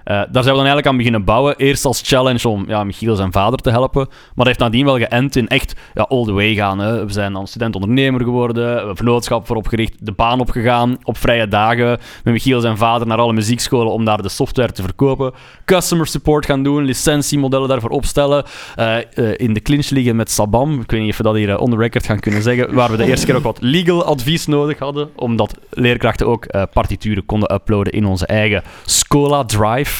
Eh, 0.09 0.15
daar 0.15 0.43
zijn 0.43 0.43
we 0.43 0.49
dan 0.49 0.55
eigenlijk 0.55 0.87
aan 0.87 0.97
beginnen 0.97 1.23
bouwen. 1.23 1.55
Eerst 1.57 1.85
als 1.85 2.01
challenge 2.05 2.47
om 2.49 2.63
ja, 2.67 2.83
Michiel 2.83 3.15
zijn 3.15 3.31
vader 3.31 3.59
te 3.59 3.69
helpen. 3.69 4.07
Maar 4.07 4.33
dat 4.35 4.45
heeft 4.45 4.59
nadien 4.59 4.85
wel 4.85 4.97
geënt 4.97 5.35
in 5.35 5.47
echt 5.47 5.75
ja, 5.93 6.01
all 6.09 6.23
the 6.23 6.31
way 6.31 6.53
gaan. 6.53 6.79
Hè. 6.79 7.05
We 7.05 7.11
zijn 7.11 7.33
dan 7.33 7.47
student-ondernemer 7.47 8.23
geworden. 8.23 8.95
Vennootschap 8.95 9.47
voor 9.47 9.55
opgericht. 9.55 10.05
De 10.05 10.11
baan 10.11 10.39
opgegaan. 10.39 10.97
Op 11.03 11.17
vrije 11.17 11.47
dagen 11.47 11.87
met 12.23 12.33
Michiel 12.33 12.59
zijn 12.59 12.77
vader 12.77 13.07
naar 13.07 13.17
alle 13.17 13.33
muziekscholen 13.33 13.91
om 13.91 14.05
daar 14.05 14.21
de 14.21 14.29
software 14.29 14.71
te 14.71 14.81
verkopen. 14.81 15.33
Customer 15.65 16.07
support 16.07 16.45
gaan 16.45 16.63
doen. 16.63 16.83
Licentiemodellen 16.83 17.67
daarvoor 17.67 17.89
opstellen. 17.89 18.43
Eh, 18.75 18.97
eh, 18.97 19.03
in 19.37 19.53
de 19.53 19.61
clinch 19.61 19.89
liggen 19.89 20.15
met 20.15 20.31
Sabam. 20.31 20.81
Ik 20.81 20.91
weet 20.91 21.01
niet 21.01 21.11
of 21.11 21.17
we 21.17 21.23
dat 21.23 21.35
hier 21.35 21.49
eh, 21.49 21.61
on 21.61 21.69
the 21.69 21.77
record 21.77 22.05
gaan 22.05 22.19
kunnen 22.19 22.41
zeggen. 22.41 22.73
Waar 22.73 22.91
we 22.91 22.97
de 22.97 23.05
eerste 23.05 23.25
keer 23.25 23.35
ook 23.35 23.43
wat 23.43 23.57
legal 23.61 24.03
advies 24.03 24.45
nodig 24.45 24.79
hadden. 24.79 25.09
Omdat 25.15 25.53
leerkrachten 25.69 26.27
ook 26.27 26.45
partituren 26.73 27.25
konden 27.25 27.53
uploaden 27.53 27.93
in 27.93 28.05
onze 28.05 28.25
eigen 28.25 28.63
Scola 28.85 29.45
Drive. 29.45 29.98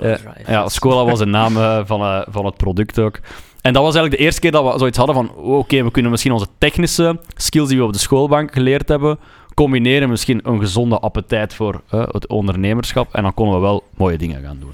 Eh, 0.00 0.14
ja, 0.46 0.68
Scola 0.68 1.04
was 1.04 1.18
de 1.18 1.26
naam 1.26 1.56
eh, 1.56 1.80
van, 1.84 2.00
eh, 2.00 2.20
van 2.28 2.44
het 2.44 2.56
product 2.56 2.98
ook. 2.98 3.20
En 3.60 3.72
dat 3.72 3.82
was 3.82 3.94
eigenlijk 3.94 4.16
de 4.16 4.24
eerste 4.24 4.40
keer 4.40 4.50
dat 4.50 4.72
we 4.72 4.78
zoiets 4.78 4.98
hadden 4.98 5.14
van... 5.14 5.30
oh, 5.34 5.58
Oké, 5.58 5.84
we 5.84 5.90
kunnen 5.90 6.10
misschien 6.10 6.32
onze 6.32 6.46
technische 6.58 7.20
skills 7.36 7.68
die 7.68 7.78
we 7.78 7.84
op 7.84 7.92
de 7.92 7.98
schoolbank 7.98 8.52
geleerd 8.52 8.88
hebben... 8.88 9.18
combineren 9.54 10.00
met 10.00 10.10
misschien 10.10 10.40
een 10.42 10.58
gezonde 10.58 10.98
appetijt 10.98 11.54
voor 11.54 11.82
het 11.88 12.26
ondernemerschap. 12.26 13.14
En 13.14 13.22
dan 13.22 13.34
konden 13.34 13.54
we 13.54 13.60
wel 13.60 13.84
mooie 13.96 14.18
dingen 14.18 14.42
gaan 14.42 14.58
doen. 14.60 14.72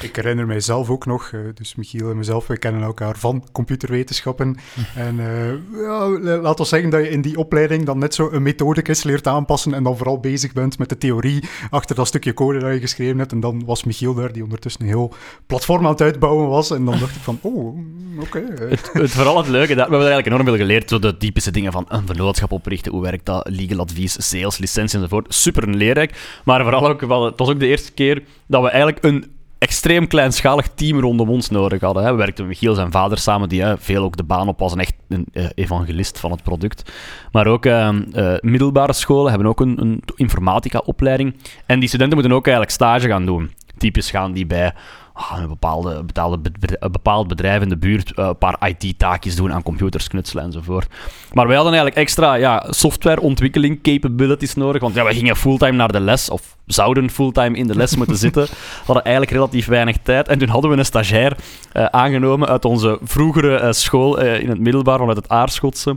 Ik 0.00 0.16
herinner 0.16 0.46
mijzelf 0.46 0.90
ook 0.90 1.06
nog, 1.06 1.30
eh, 1.32 1.40
dus 1.54 1.74
Michiel 1.74 2.10
en 2.10 2.16
mezelf, 2.16 2.46
we 2.46 2.58
kennen 2.58 2.82
elkaar 2.82 3.18
van 3.18 3.44
computerwetenschappen. 3.52 4.56
En 4.96 5.20
eh, 5.20 5.82
ja, 5.82 6.08
laat 6.40 6.60
ons 6.60 6.68
zeggen 6.68 6.90
dat 6.90 7.00
je 7.00 7.10
in 7.10 7.20
die 7.20 7.38
opleiding 7.38 7.84
dan 7.84 7.98
net 7.98 8.14
zo 8.14 8.28
een 8.32 8.42
methodicus 8.42 9.02
leert 9.02 9.26
aanpassen 9.26 9.74
en 9.74 9.82
dan 9.82 9.96
vooral 9.96 10.20
bezig 10.20 10.52
bent 10.52 10.78
met 10.78 10.88
de 10.88 10.98
theorie 10.98 11.44
achter 11.70 11.96
dat 11.96 12.06
stukje 12.06 12.34
code 12.34 12.58
dat 12.58 12.72
je 12.72 12.80
geschreven 12.80 13.18
hebt. 13.18 13.32
En 13.32 13.40
dan 13.40 13.64
was 13.64 13.84
Michiel 13.84 14.14
daar, 14.14 14.32
die 14.32 14.42
ondertussen 14.42 14.82
een 14.82 14.88
heel 14.88 15.14
platform 15.46 15.84
aan 15.84 15.92
het 15.92 16.00
uitbouwen 16.00 16.48
was. 16.48 16.70
En 16.70 16.84
dan 16.84 16.98
dacht 16.98 17.16
ik 17.16 17.22
van, 17.22 17.38
oh, 17.42 17.78
oké. 18.20 18.44
Het, 18.58 18.90
het, 18.92 19.10
vooral 19.10 19.36
het 19.36 19.48
leuke, 19.48 19.74
dat, 19.74 19.88
we 19.88 19.94
hebben 19.94 20.12
eigenlijk 20.12 20.26
enorm 20.26 20.44
veel 20.44 20.66
geleerd. 20.66 20.88
Zo 20.88 20.98
de 20.98 21.16
typische 21.16 21.50
dingen 21.50 21.72
van 21.72 21.84
een 21.88 22.06
vennootschap 22.06 22.52
oprichten, 22.52 22.92
hoe 22.92 23.02
werkt 23.02 23.26
dat, 23.26 23.48
legal 23.48 23.78
advies, 23.78 24.28
sales, 24.28 24.58
licentie 24.58 24.98
enzovoort. 24.98 25.34
Super 25.34 25.68
leerrijk. 25.68 26.40
Maar 26.44 26.62
vooral 26.62 26.88
ook, 26.88 27.00
wel, 27.00 27.24
het 27.24 27.38
was 27.38 27.48
ook 27.48 27.60
de 27.60 27.66
eerste 27.66 27.92
keer 27.92 28.22
dat 28.46 28.62
we 28.62 28.68
eigenlijk 28.68 29.04
een 29.04 29.40
extreem 29.62 30.06
kleinschalig 30.06 30.68
team 30.74 31.00
rondom 31.00 31.28
ons 31.28 31.50
nodig 31.50 31.80
hadden. 31.80 32.04
Hè. 32.04 32.10
We 32.10 32.16
werkten 32.16 32.46
met 32.46 32.52
Michiel 32.52 32.74
zijn 32.74 32.92
vader 32.92 33.18
samen, 33.18 33.48
die 33.48 33.62
hè, 33.62 33.78
veel 33.78 34.02
ook 34.02 34.16
de 34.16 34.22
baan 34.22 34.48
op 34.48 34.58
was 34.58 34.72
en 34.72 34.78
echt 34.78 34.94
een 35.08 35.26
uh, 35.32 35.46
evangelist 35.54 36.18
van 36.18 36.30
het 36.30 36.42
product. 36.42 36.92
Maar 37.32 37.46
ook 37.46 37.66
uh, 37.66 37.88
uh, 38.12 38.34
middelbare 38.40 38.92
scholen 38.92 39.30
hebben 39.30 39.48
ook 39.48 39.60
een, 39.60 39.80
een 39.80 40.02
informatica-opleiding. 40.16 41.36
En 41.66 41.78
die 41.78 41.88
studenten 41.88 42.18
moeten 42.18 42.36
ook 42.36 42.46
eigenlijk 42.46 42.74
stage 42.74 43.08
gaan 43.08 43.26
doen. 43.26 43.50
Typisch 43.78 44.10
gaan 44.10 44.32
die 44.32 44.46
bij 44.46 44.74
een 45.14 45.48
bepaalde, 45.48 46.02
betaalde, 46.02 46.40
een 46.60 46.92
bepaald 46.92 47.28
bedrijf 47.28 47.62
in 47.62 47.68
de 47.68 47.76
buurt 47.76 48.12
uh, 48.18 48.26
een 48.26 48.38
paar 48.38 48.68
IT-taakjes 48.68 49.36
doen 49.36 49.52
aan 49.52 49.62
computers 49.62 50.08
knutselen 50.08 50.44
enzovoort. 50.44 50.86
Maar 51.32 51.46
wij 51.46 51.56
hadden 51.56 51.74
eigenlijk 51.74 52.02
extra 52.02 52.34
ja, 52.34 52.66
softwareontwikkeling 52.70 53.82
capabilities 53.82 54.54
nodig, 54.54 54.80
want 54.80 54.94
ja, 54.94 55.04
we 55.04 55.14
gingen 55.14 55.36
fulltime 55.36 55.76
naar 55.76 55.92
de 55.92 56.00
les, 56.00 56.30
of 56.30 56.56
zouden 56.66 57.10
fulltime 57.10 57.56
in 57.56 57.66
de 57.66 57.76
les 57.76 57.96
moeten 57.96 58.16
zitten. 58.26 58.42
We 58.42 58.84
hadden 58.86 59.04
eigenlijk 59.04 59.34
relatief 59.34 59.66
weinig 59.66 59.96
tijd. 60.02 60.28
En 60.28 60.38
toen 60.38 60.48
hadden 60.48 60.70
we 60.70 60.76
een 60.76 60.84
stagiair 60.84 61.36
uh, 61.72 61.84
aangenomen 61.84 62.48
uit 62.48 62.64
onze 62.64 62.98
vroegere 63.02 63.60
uh, 63.60 63.72
school 63.72 64.22
uh, 64.22 64.40
in 64.40 64.48
het 64.48 64.58
middelbaar, 64.58 64.98
vanuit 64.98 65.16
het 65.16 65.28
Aarschotse. 65.28 65.96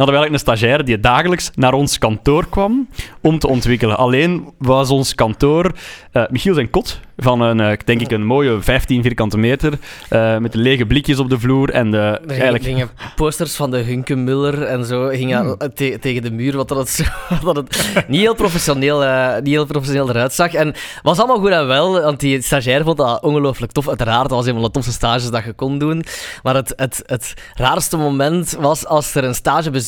Hadden 0.00 0.18
we 0.18 0.24
eigenlijk 0.24 0.50
een 0.50 0.58
stagiair 0.58 0.84
die 0.84 1.00
dagelijks 1.00 1.50
naar 1.54 1.72
ons 1.72 1.98
kantoor 1.98 2.48
kwam 2.48 2.88
om 3.20 3.38
te 3.38 3.48
ontwikkelen. 3.48 3.96
Alleen 3.96 4.52
was 4.58 4.90
ons 4.90 5.14
kantoor 5.14 5.72
Michiel 6.30 6.54
zijn 6.54 6.70
kot 6.70 7.00
van 7.16 7.40
een, 7.40 7.78
denk 7.84 8.00
ik, 8.00 8.10
een 8.10 8.24
mooie 8.24 8.60
15 8.60 9.02
vierkante 9.02 9.38
meter 9.38 9.78
met 10.40 10.54
lege 10.54 10.86
blikjes 10.86 11.18
op 11.18 11.30
de 11.30 11.38
vloer. 11.38 11.70
En 11.70 11.90
de, 11.90 11.96
er 11.96 12.28
eigenlijk... 12.28 12.64
gingen 12.64 12.90
posters 13.16 13.54
van 13.54 13.70
de 13.70 13.76
Hunke 13.76 14.14
Muller 14.14 14.62
en 14.62 14.84
zo 14.84 15.08
gingen 15.08 15.44
hmm. 15.44 15.56
te 15.74 15.98
tegen 16.00 16.22
de 16.22 16.30
muur, 16.30 16.56
wat 16.56 16.68
dat, 16.68 16.88
zo, 16.88 17.04
dat 17.44 17.56
het 17.56 18.04
niet 18.08 18.20
heel 18.20 18.34
professioneel, 18.34 18.98
niet 19.42 19.54
heel 19.54 19.66
professioneel 19.66 20.08
eruit 20.08 20.32
zag. 20.32 20.52
En 20.52 20.66
het 20.66 21.00
was 21.02 21.18
allemaal 21.18 21.38
goed 21.38 21.50
en 21.50 21.66
wel, 21.66 22.00
want 22.00 22.20
die 22.20 22.42
stagiair 22.42 22.84
vond 22.84 22.96
dat 22.96 23.22
ongelooflijk 23.22 23.72
tof. 23.72 23.88
Uiteraard, 23.88 24.28
dat 24.28 24.38
was 24.38 24.46
een 24.46 24.54
van 24.54 24.62
de 24.62 24.70
tofste 24.70 24.92
stages 24.92 25.30
dat 25.30 25.44
je 25.44 25.52
kon 25.52 25.78
doen. 25.78 26.04
Maar 26.42 26.54
het, 26.54 26.72
het, 26.76 27.02
het 27.06 27.34
raarste 27.54 27.96
moment 27.96 28.56
was 28.60 28.86
als 28.86 29.14
er 29.14 29.24
een 29.24 29.34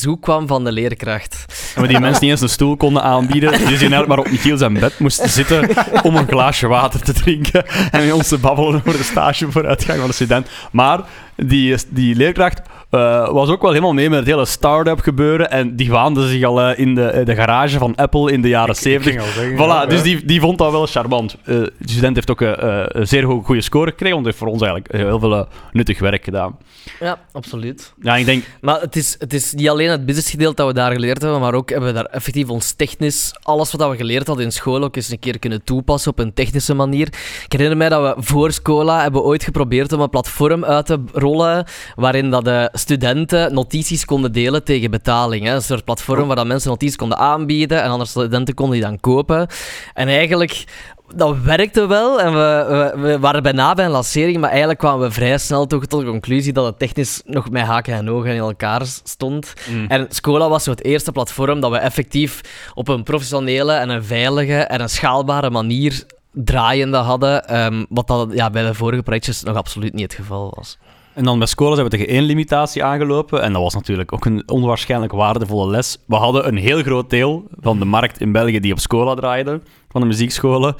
stagebezoek 0.02 0.22
kwam 0.22 0.46
van 0.46 0.64
de 0.64 0.72
leerkracht. 0.72 1.44
En 1.74 1.82
we 1.82 1.88
die 1.88 2.00
mensen 2.06 2.22
niet 2.22 2.30
eens 2.30 2.40
een 2.40 2.48
stoel 2.48 2.76
konden 2.76 3.02
aanbieden. 3.02 3.50
Dus 3.50 3.58
die 3.58 3.68
eigenlijk 3.68 4.06
maar 4.06 4.18
op 4.18 4.30
Michiel 4.30 4.56
zijn 4.56 4.72
bed 4.72 4.98
moesten 4.98 5.28
zitten 5.28 5.68
om 6.02 6.16
een 6.16 6.28
glaasje 6.28 6.66
water 6.66 7.00
te 7.00 7.12
drinken. 7.12 7.64
En 7.90 8.04
met 8.04 8.12
ons 8.12 8.28
te 8.28 8.38
babbelen 8.38 8.74
over 8.74 8.98
de 8.98 9.02
stage 9.04 9.50
vooruitgang 9.50 9.98
van 9.98 10.08
de 10.08 10.14
student. 10.14 10.48
Maar 10.72 11.00
die, 11.36 11.76
die 11.88 12.14
leerkracht 12.14 12.60
uh, 12.90 13.28
was 13.28 13.48
ook 13.48 13.62
wel 13.62 13.70
helemaal 13.70 13.92
mee 13.92 14.08
met 14.08 14.18
het 14.18 14.28
hele 14.28 14.44
start-up 14.44 15.00
gebeuren. 15.00 15.50
En 15.50 15.76
die 15.76 15.90
waande 15.90 16.28
zich 16.28 16.44
al 16.44 16.70
uh, 16.70 16.78
in 16.78 16.94
de, 16.94 17.22
de 17.24 17.34
garage 17.34 17.78
van 17.78 17.94
Apple 17.94 18.32
in 18.32 18.42
de 18.42 18.48
jaren 18.48 18.76
70. 18.76 19.24
Voilà, 19.52 19.56
ja, 19.56 19.86
dus 19.86 20.02
die, 20.02 20.24
die 20.24 20.40
vond 20.40 20.58
dat 20.58 20.70
wel 20.70 20.86
charmant. 20.86 21.36
Uh, 21.44 21.56
de 21.56 21.72
student 21.84 22.14
heeft 22.14 22.30
ook 22.30 22.40
een 22.40 23.06
zeer 23.06 23.24
goede 23.24 23.60
score 23.60 23.90
gekregen, 23.90 24.14
want 24.14 24.26
hij 24.26 24.34
heeft 24.34 24.44
voor 24.44 24.52
ons 24.52 24.62
eigenlijk 24.62 24.92
heel 24.92 25.18
veel 25.18 25.48
nuttig 25.72 25.98
werk 25.98 26.24
gedaan. 26.24 26.56
Ja, 27.00 27.18
absoluut. 27.32 27.92
Ja, 28.00 28.16
ik 28.16 28.24
denk... 28.24 28.44
Maar 28.60 28.80
het 28.80 28.96
is, 28.96 29.16
het 29.18 29.32
is 29.32 29.52
niet 29.52 29.68
alleen 29.68 29.90
het 29.92 30.06
businessgedeelte 30.06 30.54
dat 30.54 30.66
we 30.66 30.74
daar 30.74 30.92
geleerd 30.92 31.22
hebben, 31.22 31.40
maar 31.40 31.54
ook 31.54 31.70
hebben 31.70 31.88
we 31.88 31.94
daar 31.94 32.04
effectief 32.04 32.48
ons 32.48 32.72
technisch, 32.72 33.34
alles 33.42 33.72
wat 33.72 33.90
we 33.90 33.96
geleerd 33.96 34.26
hadden 34.26 34.44
in 34.44 34.52
school, 34.52 34.82
ook 34.82 34.96
eens 34.96 35.10
een 35.10 35.18
keer 35.18 35.38
kunnen 35.38 35.64
toepassen 35.64 36.10
op 36.10 36.18
een 36.18 36.34
technische 36.34 36.74
manier. 36.74 37.06
Ik 37.44 37.52
herinner 37.52 37.76
mij 37.76 37.88
dat 37.88 38.16
we 38.16 38.22
voor 38.22 38.52
Scola 38.52 39.02
hebben 39.02 39.22
ooit 39.22 39.44
geprobeerd 39.44 39.92
om 39.92 40.00
een 40.00 40.10
platform 40.10 40.64
uit 40.64 40.86
te 40.86 41.00
rollen 41.12 41.66
waarin 41.94 42.30
dat 42.30 42.44
de 42.44 42.68
studenten 42.72 43.54
notities 43.54 44.04
konden 44.04 44.32
delen 44.32 44.64
tegen 44.64 44.90
betaling. 44.90 45.44
Hè. 45.44 45.54
Een 45.54 45.62
soort 45.62 45.84
platform 45.84 46.20
oh. 46.20 46.26
waar 46.26 46.36
dat 46.36 46.46
mensen 46.46 46.70
notities 46.70 46.96
konden 46.96 47.18
aanbieden 47.18 47.82
en 47.82 47.90
andere 47.90 48.10
studenten 48.10 48.54
konden 48.54 48.74
die 48.74 48.86
dan 48.86 49.00
kopen. 49.00 49.46
En 49.94 50.08
eigenlijk 50.08 50.64
dat 51.14 51.38
werkte 51.38 51.86
wel 51.86 52.20
en 52.20 52.32
we, 52.32 52.64
we, 52.68 53.00
we, 53.00 53.18
waren 53.18 53.42
bijna 53.42 53.74
bij 53.74 53.84
een 53.84 53.90
lancering, 53.90 54.38
maar 54.38 54.50
eigenlijk 54.50 54.78
kwamen 54.78 55.06
we 55.06 55.12
vrij 55.12 55.38
snel 55.38 55.66
toch 55.66 55.86
tot 55.86 56.00
de 56.00 56.06
conclusie 56.06 56.52
dat 56.52 56.64
het 56.64 56.78
technisch 56.78 57.22
nog 57.24 57.50
met 57.50 57.62
haken 57.62 57.94
en 57.94 58.10
ogen 58.10 58.30
in 58.30 58.38
elkaar 58.38 58.86
stond. 59.04 59.52
Mm. 59.70 59.86
En 59.88 60.06
Scola 60.08 60.48
was 60.48 60.64
zo 60.64 60.70
het 60.70 60.84
eerste 60.84 61.12
platform 61.12 61.60
dat 61.60 61.70
we 61.70 61.76
effectief 61.76 62.40
op 62.74 62.88
een 62.88 63.02
professionele 63.02 63.72
en 63.72 63.88
een 63.88 64.04
veilige 64.04 64.58
en 64.58 64.80
een 64.80 64.88
schaalbare 64.88 65.50
manier 65.50 66.04
draaiende 66.32 66.96
hadden, 66.96 67.64
um, 67.64 67.86
wat 67.88 68.06
dat 68.06 68.32
ja, 68.32 68.50
bij 68.50 68.66
de 68.66 68.74
vorige 68.74 69.02
projectjes 69.02 69.42
nog 69.42 69.56
absoluut 69.56 69.92
niet 69.92 70.02
het 70.02 70.14
geval 70.14 70.52
was. 70.56 70.78
En 71.14 71.24
dan 71.24 71.38
bij 71.38 71.46
scholen 71.46 71.74
zijn 71.74 71.88
we 71.88 71.96
tegen 71.96 72.12
één 72.12 72.22
limitatie 72.22 72.84
aangelopen. 72.84 73.42
En 73.42 73.52
dat 73.52 73.62
was 73.62 73.74
natuurlijk 73.74 74.12
ook 74.12 74.24
een 74.24 74.42
onwaarschijnlijk 74.46 75.12
waardevolle 75.12 75.70
les. 75.70 75.98
We 76.06 76.14
hadden 76.14 76.46
een 76.48 76.56
heel 76.56 76.82
groot 76.82 77.10
deel 77.10 77.46
van 77.60 77.78
de 77.78 77.84
markt 77.84 78.20
in 78.20 78.32
België 78.32 78.60
die 78.60 78.72
op 78.72 78.78
scholen 78.78 79.16
draaide, 79.16 79.60
van 79.88 80.00
de 80.00 80.06
muziekscholen. 80.06 80.74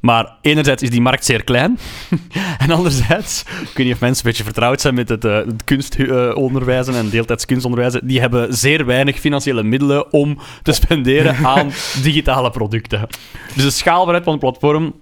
Maar 0.00 0.36
enerzijds 0.40 0.82
is 0.82 0.90
die 0.90 1.00
markt 1.00 1.24
zeer 1.24 1.44
klein. 1.44 1.78
en 2.58 2.70
anderzijds, 2.70 3.42
ik 3.42 3.76
weet 3.76 3.86
niet 3.86 3.94
of 3.94 4.00
mensen 4.00 4.24
een 4.24 4.30
beetje 4.30 4.44
vertrouwd 4.44 4.80
zijn 4.80 4.94
met 4.94 5.08
het, 5.08 5.24
uh, 5.24 5.36
het 5.36 5.64
kunstonderwijzen 5.64 6.94
en 6.94 7.10
deeltijds 7.10 7.44
kunstonderwijzen. 7.44 8.06
Die 8.06 8.20
hebben 8.20 8.54
zeer 8.54 8.86
weinig 8.86 9.18
financiële 9.18 9.62
middelen 9.62 10.12
om 10.12 10.38
te 10.62 10.72
spenderen 10.72 11.36
aan 11.54 11.70
digitale 12.02 12.50
producten. 12.50 13.06
Dus 13.54 13.64
de 13.64 13.70
schaalbaarheid 13.70 14.24
van 14.24 14.32
het 14.32 14.42
platform 14.42 14.94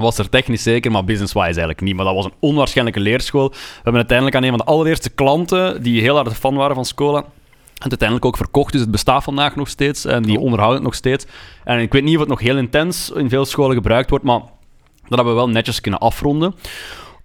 was 0.00 0.18
er 0.18 0.28
technisch 0.28 0.62
zeker, 0.62 0.90
maar 0.90 1.04
business-wise 1.04 1.46
eigenlijk 1.46 1.80
niet. 1.80 1.96
Maar 1.96 2.04
dat 2.04 2.14
was 2.14 2.24
een 2.24 2.32
onwaarschijnlijke 2.40 3.00
leerschool. 3.00 3.48
We 3.48 3.56
hebben 3.74 3.94
uiteindelijk 3.94 4.36
aan 4.36 4.42
een 4.42 4.48
van 4.48 4.58
de 4.58 4.64
allereerste 4.64 5.10
klanten, 5.10 5.82
die 5.82 6.00
heel 6.00 6.14
hard 6.14 6.32
fan 6.32 6.54
waren 6.54 6.74
van 6.74 6.84
Scola, 6.84 7.18
en 7.18 7.88
uiteindelijk 7.88 8.24
ook 8.24 8.36
verkocht, 8.36 8.72
dus 8.72 8.80
het 8.80 8.90
bestaat 8.90 9.24
vandaag 9.24 9.56
nog 9.56 9.68
steeds 9.68 10.04
en 10.04 10.22
die 10.22 10.38
onderhouden 10.38 10.78
het 10.78 10.86
nog 10.86 10.94
steeds. 10.94 11.26
En 11.64 11.80
ik 11.80 11.92
weet 11.92 12.02
niet 12.02 12.14
of 12.14 12.20
het 12.20 12.28
nog 12.28 12.40
heel 12.40 12.56
intens 12.56 13.10
in 13.10 13.28
veel 13.28 13.44
scholen 13.44 13.76
gebruikt 13.76 14.10
wordt, 14.10 14.24
maar 14.24 14.40
dat 15.08 15.18
hebben 15.18 15.34
we 15.34 15.40
wel 15.40 15.48
netjes 15.48 15.80
kunnen 15.80 16.00
afronden 16.00 16.54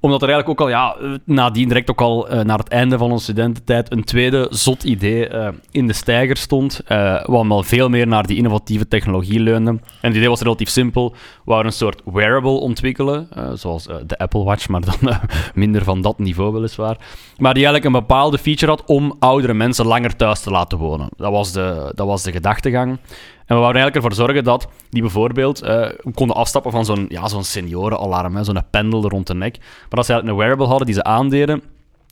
omdat 0.05 0.21
er 0.21 0.29
eigenlijk 0.29 0.61
ook 0.61 0.67
al, 0.67 0.73
ja, 0.73 0.95
nadien 1.25 1.67
direct 1.67 1.89
ook 1.89 2.01
al 2.01 2.33
uh, 2.33 2.41
naar 2.41 2.57
het 2.57 2.67
einde 2.67 2.97
van 2.97 3.11
onze 3.11 3.23
studententijd 3.23 3.91
een 3.91 4.03
tweede 4.03 4.47
zot 4.49 4.83
idee 4.83 5.29
uh, 5.29 5.47
in 5.71 5.87
de 5.87 5.93
stijger 5.93 6.37
stond. 6.37 6.81
Uh, 6.87 7.25
wat 7.25 7.47
wel 7.47 7.63
veel 7.63 7.89
meer 7.89 8.07
naar 8.07 8.27
die 8.27 8.37
innovatieve 8.37 8.87
technologie 8.87 9.39
leunde. 9.39 9.69
En 9.69 9.79
het 10.01 10.15
idee 10.15 10.29
was 10.29 10.41
relatief 10.41 10.69
simpel. 10.69 11.15
We 11.45 11.53
een 11.53 11.71
soort 11.71 12.01
wearable 12.05 12.59
ontwikkelen, 12.59 13.27
zoals 13.53 13.83
de 13.83 14.17
Apple 14.17 14.43
Watch, 14.43 14.67
maar 14.67 14.81
dan 14.81 15.13
minder 15.53 15.83
van 15.83 16.01
dat 16.01 16.19
niveau 16.19 16.53
weliswaar. 16.53 16.97
Maar 17.37 17.53
die 17.53 17.65
eigenlijk 17.65 17.85
een 17.85 18.01
bepaalde 18.01 18.37
feature 18.37 18.71
had 18.71 18.83
om 18.85 19.15
oudere 19.19 19.53
mensen 19.53 19.85
langer 19.85 20.15
thuis 20.15 20.39
te 20.39 20.51
laten 20.51 20.77
wonen. 20.77 21.09
Dat 21.17 21.31
was 21.31 21.51
de, 21.51 21.91
dat 21.95 22.07
was 22.07 22.23
de 22.23 22.31
gedachtegang. 22.31 22.97
En 23.45 23.55
we 23.55 23.61
wouden 23.61 23.81
eigenlijk 23.81 23.95
ervoor 23.95 24.25
zorgen 24.25 24.43
dat 24.43 24.67
die 24.89 25.01
bijvoorbeeld 25.01 25.63
uh, 25.63 25.87
konden 26.13 26.35
afstappen 26.35 26.71
van 26.71 26.85
zo'n 26.85 27.05
ja, 27.09 27.27
zo'n 27.27 27.43
seniorenalarm, 27.43 28.43
zo'n 28.43 28.61
pendel 28.69 29.09
rond 29.09 29.27
de 29.27 29.33
nek. 29.33 29.57
Maar 29.59 29.97
als 29.97 30.05
ze 30.05 30.13
eigenlijk 30.13 30.27
een 30.27 30.45
wearable 30.45 30.67
hadden 30.67 30.85
die 30.85 30.95
ze 30.95 31.03
aandeden, 31.03 31.63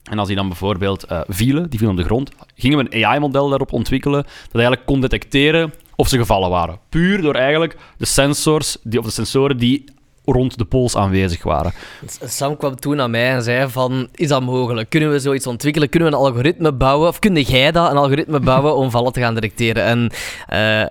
en 0.03 0.19
als 0.19 0.27
die 0.27 0.37
dan 0.37 0.47
bijvoorbeeld 0.47 1.11
uh, 1.11 1.21
vielen, 1.27 1.69
die 1.69 1.79
vielen 1.79 1.95
op 1.95 2.01
de 2.01 2.07
grond, 2.07 2.31
gingen 2.55 2.77
we 2.77 2.95
een 2.95 3.05
AI-model 3.05 3.49
daarop 3.49 3.71
ontwikkelen 3.71 4.23
dat 4.23 4.53
eigenlijk 4.53 4.85
kon 4.85 5.01
detecteren 5.01 5.73
of 5.95 6.07
ze 6.07 6.17
gevallen 6.17 6.49
waren. 6.49 6.79
Puur 6.89 7.21
door 7.21 7.35
eigenlijk 7.35 7.77
de 7.97 8.05
sensors, 8.05 8.77
die, 8.83 8.99
of 8.99 9.05
de 9.05 9.11
sensoren 9.11 9.57
die 9.57 9.83
rond 10.25 10.58
de 10.58 10.65
pols 10.65 10.96
aanwezig 10.96 11.44
waren. 11.44 11.74
Sam 12.25 12.58
kwam 12.58 12.80
toen 12.80 12.96
naar 12.96 13.10
mij 13.10 13.32
en 13.32 13.44
zei 13.44 13.70
van, 13.70 14.08
is 14.15 14.27
dat 14.27 14.42
mogelijk? 14.42 14.89
Kunnen 14.89 15.12
we 15.12 15.20
zoiets 15.20 15.48
ontwikkelen? 15.48 15.89
Kunnen 15.89 16.10
we 16.10 16.15
een 16.15 16.22
algoritme 16.22 16.74
bouwen? 16.74 17.08
Of 17.08 17.20
kun 17.20 17.42
jij 17.42 17.72
dat, 17.72 17.92
een 17.92 17.98
algoritme 17.98 18.39
bouwen 18.39 18.75
om 18.75 18.92
vallen 18.92 19.12
te 19.12 19.20
gaan 19.20 19.34
detecteren? 19.34 19.84
En 19.84 20.00
uh, 20.01 20.10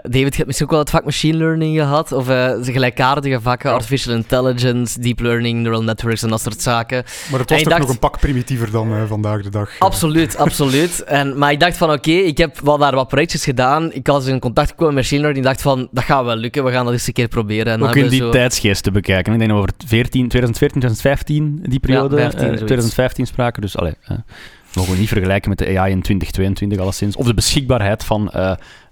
David, 0.02 0.30
je 0.30 0.36
hebt 0.36 0.46
misschien 0.46 0.66
ook 0.66 0.72
wel 0.72 0.80
het 0.80 0.90
vak 0.90 1.04
machine 1.04 1.36
learning 1.36 1.78
gehad, 1.78 2.12
of 2.12 2.28
uh, 2.28 2.50
gelijkaardige 2.62 3.40
vakken, 3.40 3.72
artificial 3.72 4.14
intelligence, 4.14 5.00
deep 5.00 5.20
learning, 5.20 5.60
neural 5.60 5.82
networks 5.82 6.22
en 6.22 6.28
dat 6.28 6.40
soort 6.40 6.62
zaken. 6.62 7.04
Maar 7.30 7.40
het 7.40 7.50
was 7.50 7.58
toch 7.58 7.68
dacht, 7.68 7.80
nog 7.80 7.90
een 7.90 7.98
pak 7.98 8.20
primitiever 8.20 8.70
dan 8.70 8.92
uh, 8.92 9.02
vandaag 9.06 9.42
de 9.42 9.50
dag? 9.50 9.70
Absoluut, 9.78 10.36
absoluut. 10.36 11.04
En, 11.04 11.38
maar 11.38 11.52
ik 11.52 11.60
dacht 11.60 11.76
van, 11.76 11.92
oké, 11.92 12.10
ik 12.10 12.38
heb 12.38 12.60
wel 12.60 12.78
daar 12.78 12.94
wat 12.94 13.08
projectjes 13.08 13.44
gedaan. 13.44 13.92
Ik 13.92 14.06
was 14.06 14.26
in 14.26 14.38
contact 14.38 14.68
gekomen 14.68 14.94
met 14.94 15.02
machine 15.02 15.20
learning. 15.20 15.46
Ik 15.46 15.50
dacht 15.52 15.62
van, 15.62 15.88
dat 15.90 16.04
gaat 16.04 16.24
wel 16.24 16.36
lukken. 16.36 16.64
We 16.64 16.70
gaan 16.70 16.84
dat 16.84 16.94
eens 16.94 17.06
een 17.06 17.12
keer 17.12 17.28
proberen. 17.28 17.72
En 17.72 17.82
ook 17.82 17.96
in 17.96 18.08
die 18.08 18.20
zo... 18.20 18.30
tijdsgeest 18.30 18.82
te 18.82 18.90
bekijken 18.90 19.21
kijken. 19.22 19.42
Ik 19.42 19.48
denk 19.48 19.58
over 19.58 19.72
14, 19.86 20.28
2014, 20.28 20.80
2015, 20.80 21.70
die 21.70 21.80
periode. 21.80 22.16
Ja, 22.16 22.22
15, 22.22 22.48
uh, 22.48 22.54
2015 22.54 23.26
spraken. 23.26 23.62
Dus 23.62 23.76
allee, 23.76 23.94
uh, 24.02 24.08
we 24.08 24.80
mogen 24.80 24.98
niet 24.98 25.08
vergelijken 25.08 25.48
met 25.48 25.58
de 25.58 25.78
AI 25.78 25.90
in 25.90 26.02
2022 26.02 26.78
alleszins. 26.78 27.16
Of 27.16 27.26
de 27.26 27.34
beschikbaarheid 27.34 28.04
van... 28.04 28.30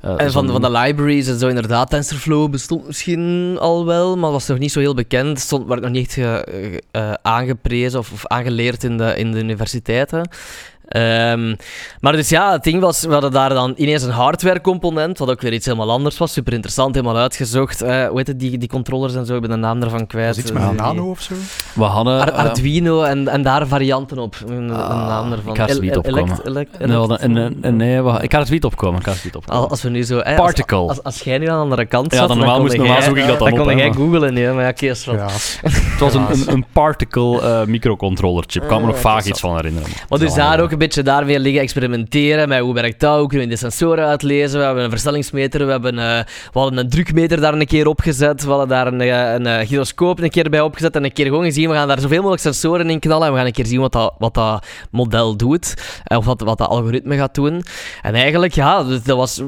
Uh, 0.04 0.14
en 0.16 0.32
van, 0.32 0.48
van 0.48 0.60
de 0.60 0.70
libraries 0.70 1.26
en 1.28 1.38
zo, 1.38 1.48
inderdaad. 1.48 1.90
TensorFlow 1.90 2.50
bestond 2.50 2.86
misschien 2.86 3.56
al 3.60 3.86
wel, 3.86 4.16
maar 4.16 4.30
was 4.30 4.46
nog 4.46 4.58
niet 4.58 4.72
zo 4.72 4.80
heel 4.80 4.94
bekend. 4.94 5.40
Stond, 5.40 5.66
werd 5.68 5.80
nog 5.80 5.90
niet 5.90 6.18
echt 6.18 7.18
aangeprezen 7.22 7.98
of, 7.98 8.12
of, 8.12 8.26
aangeleerd 8.26 8.84
in 8.84 8.96
de, 8.96 9.14
in 9.16 9.32
de 9.32 9.38
universiteiten. 9.38 10.28
Ehm, 10.88 11.54
maar 12.00 12.12
dus 12.12 12.28
ja, 12.28 12.52
het 12.52 12.62
ding 12.64 12.80
was, 12.80 13.04
we 13.04 13.12
hadden 13.12 13.30
daar 13.32 13.48
dan 13.48 13.72
ineens 13.76 14.02
een 14.02 14.10
hardware-component, 14.10 15.18
wat 15.18 15.30
ook 15.30 15.40
weer 15.40 15.52
iets 15.52 15.66
helemaal 15.66 15.90
anders 15.90 16.18
was. 16.18 16.32
Super 16.32 16.52
interessant, 16.52 16.94
helemaal 16.94 17.16
uitgezocht. 17.16 17.82
Eh, 17.82 18.06
hoe 18.06 18.16
heet 18.18 18.26
het, 18.26 18.40
die, 18.40 18.58
die 18.58 18.68
controllers 18.68 19.14
en 19.14 19.26
zo, 19.26 19.34
ik 19.34 19.40
ben 19.40 19.50
de 19.50 19.56
naam 19.56 19.82
ervan 19.82 20.06
kwijt. 20.06 20.36
Iets 20.36 20.52
met 20.52 20.62
Eh, 20.62 20.68
een 20.68 20.74
nano 20.76 21.10
of 21.10 21.20
zo. 21.20 21.34
We 21.74 21.82
hadden... 21.84 22.20
Ar- 22.20 22.28
eh, 22.28 22.34
Arduino 22.34 23.02
en, 23.02 23.28
en 23.28 23.42
daar 23.42 23.66
varianten 23.66 24.18
op. 24.18 24.36
Een, 24.46 24.56
een 24.56 24.70
Ah, 24.70 25.06
naam 25.06 25.32
ervan. 25.32 25.50
ik 25.52 25.56
ga 25.58 25.68
er 25.68 25.74
El- 25.74 25.80
niet 25.80 25.96
opkomen. 25.96 26.38
nee, 27.76 28.02
we 28.02 28.18
ik 28.22 28.32
ga 28.32 28.40
er 28.40 28.50
niet 28.50 28.64
opkomen. 28.64 29.00
Ik 29.00 29.06
ga 29.06 29.12
er 29.94 30.16
Als 30.16 30.22
eh, 30.22 30.36
Particle. 30.36 30.78
Als, 30.78 30.88
als, 30.88 31.02
als 31.02 31.20
jij 31.20 31.38
nu 31.38 31.46
aan 31.48 31.54
de 31.56 31.62
andere 31.62 31.86
kant 31.86 32.12
Ja, 32.12 32.18
zat, 32.18 32.28
dan 32.28 32.36
normaal 32.36 32.54
kon 32.54 32.64
moest- 32.64 32.76
jij- 32.76 32.84
normaal 32.84 33.02
zoek 33.02 33.16
ik 33.16 33.26
dat 33.26 33.38
dan 33.38 33.50
Dan 33.50 33.58
op, 33.58 33.64
kon 33.66 33.74
hè, 33.74 33.78
jij 33.82 33.88
maar- 33.88 33.98
googlen, 33.98 34.34
nee, 34.34 34.48
maar 34.50 34.62
ja, 34.62 34.68
oké, 34.68 34.86
is 34.86 35.04
wat. 35.04 35.14
Ja. 35.14 35.26
Het 35.90 36.00
was 36.00 36.14
een, 36.14 36.30
een, 36.30 36.52
een 36.52 36.64
particle 36.72 37.40
eh, 37.40 37.64
microcontroller 37.66 38.44
chip. 38.46 38.62
Ik 38.62 38.68
kan 38.68 38.80
me 38.80 38.86
nog 38.86 38.94
Ah, 38.96 39.00
vaag 39.00 39.26
iets 39.26 39.40
van 39.40 39.56
herinneren. 39.56 39.88
Maar 40.08 40.18
dus 40.18 40.34
daar 40.34 40.60
ook 40.60 40.70
een 40.72 40.78
beetje 40.78 41.02
daar 41.02 41.24
weer 41.24 41.38
liggen 41.38 41.62
experimenteren 41.62 42.48
met 42.48 42.60
hoe 42.60 42.74
werkt 42.74 43.00
dat, 43.00 43.18
hoe 43.18 43.28
kunnen 43.28 43.46
we 43.46 43.52
de 43.52 43.58
sensoren 43.58 44.06
uitlezen. 44.06 44.58
We 44.58 44.64
hebben 44.64 44.84
een 44.84 44.90
versnellingsmeter, 44.90 45.64
we, 45.66 45.70
hebben, 45.72 45.98
eh, 45.98 46.18
we 46.52 46.58
hadden 46.58 46.78
een 46.78 46.88
drukmeter 46.88 47.40
daar 47.40 47.54
een 47.54 47.66
keer 47.66 47.86
opgezet, 47.86 48.42
we 48.44 48.48
hadden 48.50 48.68
daar 48.68 48.86
een, 48.86 49.00
eh, 49.00 49.32
een, 49.32 49.46
eh, 49.46 49.66
gyroscoop 49.68 50.20
een 50.20 50.30
keer 50.30 50.50
bij 50.50 50.60
opgezet 50.60 50.96
en 50.96 51.04
een 51.04 51.12
keer 51.12 51.26
gewoon 51.26 51.44
gezien, 51.44 51.68
we 51.68 51.74
gaan 51.74 51.88
daar 51.88 52.00
zoveel 52.00 52.16
mogelijk 52.18 52.42
sensoren 52.42 52.90
in 52.90 52.98
knallen 52.98 53.26
en 53.26 53.32
we 53.32 53.38
gaan 53.38 53.46
een 53.46 53.52
keer 53.52 53.66
zien 53.66 53.80
wat 53.80 53.92
dat, 53.92 54.14
wat 54.18 54.34
dat 54.34 54.66
model 54.90 55.36
doet, 55.36 55.74
eh, 56.04 56.18
of 56.18 56.24
wat, 56.24 56.40
wat 56.40 56.58
dat 56.58 56.68
algoritme 56.68 57.16
gaat 57.16 57.34
doen. 57.34 57.62
En 58.02 58.14
eigenlijk, 58.14 58.52
ja, 58.54 58.84
dus 58.84 59.02
dat 59.02 59.16
was 59.16 59.42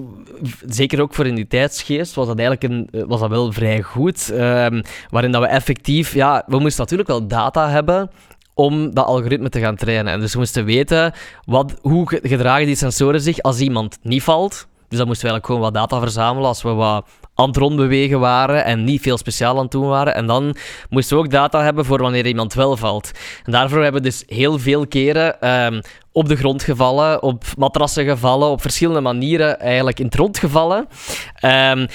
zeker 0.67 1.01
ook 1.01 1.15
voor 1.15 1.27
in 1.27 1.35
die 1.35 1.47
tijdsgeest, 1.47 2.15
was 2.15 2.27
dat 2.27 2.39
eigenlijk 2.39 2.73
een, 2.73 3.01
eh, 3.01 3.07
was 3.09 3.21
dat 3.21 3.29
wel 3.31 3.53
vrij 3.53 3.83
goed, 3.83 4.31
ehm, 4.31 4.83
waarin 5.11 5.33
dat 5.33 5.41
we 5.41 5.47
effectief, 5.47 6.15
ja, 6.15 6.43
we 6.47 6.59
moesten 6.59 6.81
natuurlijk 6.83 7.09
wel 7.09 7.27
data 7.27 7.69
hebben, 7.71 8.11
om 8.55 8.95
dat 8.95 9.07
algoritme 9.07 9.49
te 9.49 9.61
gaan 9.61 9.77
trainen. 9.77 10.12
En 10.12 10.21
dus 10.21 10.33
we 10.33 10.39
moesten 10.39 10.65
weten 10.65 11.12
wat, 11.45 11.79
hoe 11.81 12.09
ge- 12.09 12.21
gedragen 12.23 12.67
die 12.67 12.75
sensoren 12.77 13.21
zich 13.21 13.41
als 13.43 13.61
iemand 13.61 13.99
niet 14.03 14.23
valt. 14.23 14.67
Dus 14.89 14.99
dan 14.99 15.07
moesten 15.07 15.27
we 15.27 15.33
eigenlijk 15.33 15.47
gewoon 15.47 15.61
wat 15.61 15.75
data 15.91 16.01
verzamelen 16.01 16.49
als 16.49 16.62
we 16.62 16.69
wat 16.71 17.07
aan 17.43 17.49
het 17.49 17.57
rondbewegen 17.57 18.21
waren 18.21 18.65
en 18.65 18.85
niet 18.85 19.03
veel 19.03 19.19
speciaal 19.19 19.57
aan 19.57 19.63
het 19.63 19.71
doen 19.71 19.87
waren. 19.87 20.15
En 20.15 20.27
dan 20.27 20.57
moesten 20.91 21.17
we 21.17 21.23
ook 21.23 21.31
data 21.31 21.63
hebben 21.63 21.85
voor 21.85 22.03
wanneer 22.03 22.27
iemand 22.27 22.55
wel 22.55 22.77
valt. 22.77 23.11
En 23.45 23.53
daarvoor 23.53 23.83
hebben 23.83 24.03
we 24.03 24.09
dus 24.09 24.23
heel 24.27 24.59
veel 24.59 24.87
keren 24.87 25.41
ehm, 25.41 25.81
op 26.13 26.29
de 26.29 26.37
grond 26.37 26.63
gevallen, 26.63 27.23
op 27.23 27.45
matrassen 27.57 28.05
gevallen, 28.05 28.49
op 28.49 28.61
verschillende 28.61 29.01
manieren 29.01 29.61
eigenlijk 29.61 29.99
in 29.99 30.05
het 30.05 30.15
rond 30.15 30.39
gevallen. 30.39 30.87
Ehm, 31.35 31.87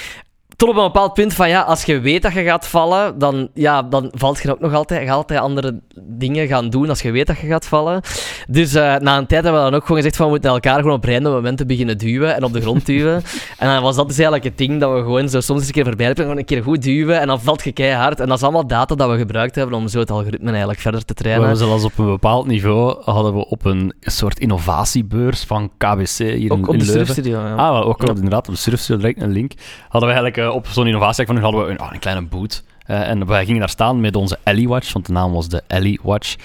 tot 0.57 0.69
op 0.69 0.75
een 0.75 0.83
bepaald 0.83 1.13
punt 1.13 1.33
van 1.33 1.49
ja, 1.49 1.61
als 1.61 1.83
je 1.83 1.99
weet 1.99 2.21
dat 2.21 2.33
je 2.33 2.43
gaat 2.43 2.67
vallen, 2.67 3.19
dan, 3.19 3.49
ja, 3.53 3.81
dan 3.83 4.11
valt 4.13 4.41
je 4.41 4.51
ook 4.51 4.59
nog 4.59 4.73
altijd. 4.73 4.99
Je 5.01 5.07
gaat 5.07 5.15
altijd 5.15 5.39
andere 5.39 5.79
dingen 6.01 6.47
gaan 6.47 6.69
doen 6.69 6.89
als 6.89 7.01
je 7.01 7.11
weet 7.11 7.27
dat 7.27 7.37
je 7.39 7.47
gaat 7.47 7.65
vallen. 7.67 8.01
Dus 8.47 8.73
eh, 8.73 8.95
na 8.95 9.17
een 9.17 9.25
tijd 9.25 9.43
hebben 9.43 9.63
we 9.63 9.69
dan 9.69 9.75
ook 9.79 9.81
gewoon 9.85 9.97
gezegd 9.97 10.15
van 10.15 10.25
we 10.25 10.31
moeten 10.31 10.49
elkaar 10.49 10.79
gewoon 10.79 10.93
op 10.95 11.03
random 11.05 11.31
momenten 11.33 11.67
beginnen 11.67 11.97
duwen 11.97 12.35
en 12.35 12.43
op 12.43 12.53
de 12.53 12.61
grond 12.61 12.85
duwen. 12.85 13.15
en 13.57 13.67
dan 13.67 13.81
was 13.81 13.95
dat 13.95 14.07
dus 14.07 14.15
eigenlijk 14.15 14.45
het 14.47 14.57
ding 14.57 14.79
dat 14.79 14.93
we 14.93 14.97
gewoon 14.99 15.29
zo 15.29 15.39
soms 15.41 15.59
eens 15.59 15.67
een 15.67 15.73
keer 15.73 15.85
voorbij 15.85 16.05
hebben, 16.05 16.23
gewoon 16.23 16.39
een 16.39 16.45
keer 16.45 16.63
goed 16.63 16.81
duwen 16.83 17.19
en 17.19 17.27
dan 17.27 17.41
valt 17.41 17.63
je 17.63 17.71
keihard. 17.71 18.19
En 18.19 18.27
dat 18.27 18.37
is 18.37 18.43
allemaal 18.43 18.67
data 18.67 18.95
dat 18.95 19.09
we 19.09 19.17
gebruikt 19.17 19.55
hebben 19.55 19.75
om 19.75 19.87
zo 19.87 19.99
het 19.99 20.11
algoritme 20.11 20.49
eigenlijk 20.49 20.79
verder 20.79 21.05
te 21.05 21.13
We 21.13 21.19
trainen. 21.21 21.47
hebben 21.47 21.67
zelfs 21.67 21.83
op 21.83 21.97
een 21.97 22.05
bepaald 22.05 22.47
niveau 22.47 23.01
hadden 23.03 23.33
we 23.33 23.45
op 23.47 23.65
een 23.65 23.93
soort 24.01 24.39
innovatiebeurs 24.39 25.43
van 25.43 25.71
KBC 25.77 26.07
hier 26.17 26.33
in, 26.35 26.51
Ook 26.51 26.67
op 26.67 26.73
in 26.73 26.79
de 26.79 26.85
Leuven. 26.85 27.05
surfstudio. 27.05 27.39
Ja. 27.39 27.55
Ah, 27.55 27.87
ook 27.87 28.01
Ja. 28.01 28.13
inderdaad, 28.13 28.47
op 28.47 28.53
de 28.53 28.59
surfstudio 28.59 29.01
direct 29.01 29.21
een 29.21 29.31
link. 29.31 29.51
Hadden 29.89 30.09
we 30.09 30.15
eigenlijk 30.15 30.45
eh, 30.47 30.55
op 30.55 30.67
zo'n 30.67 30.87
innovatie 30.87 31.25
van 31.25 31.35
hun 31.35 31.43
hadden 31.43 31.65
we 31.65 31.71
een, 31.71 31.77
ah, 31.77 31.93
een 31.93 31.99
kleine 31.99 32.21
boot. 32.21 32.63
Eh, 32.85 33.09
en 33.09 33.25
wij 33.25 33.45
gingen 33.45 33.59
daar 33.59 33.69
staan 33.69 33.99
met 33.99 34.15
onze 34.15 34.39
Ellie 34.43 34.67
Watch, 34.67 34.93
want 34.93 35.05
de 35.05 35.11
naam 35.11 35.31
was 35.31 35.49
de 35.49 35.63
Ellie 35.67 35.99
Watch. 36.03 36.35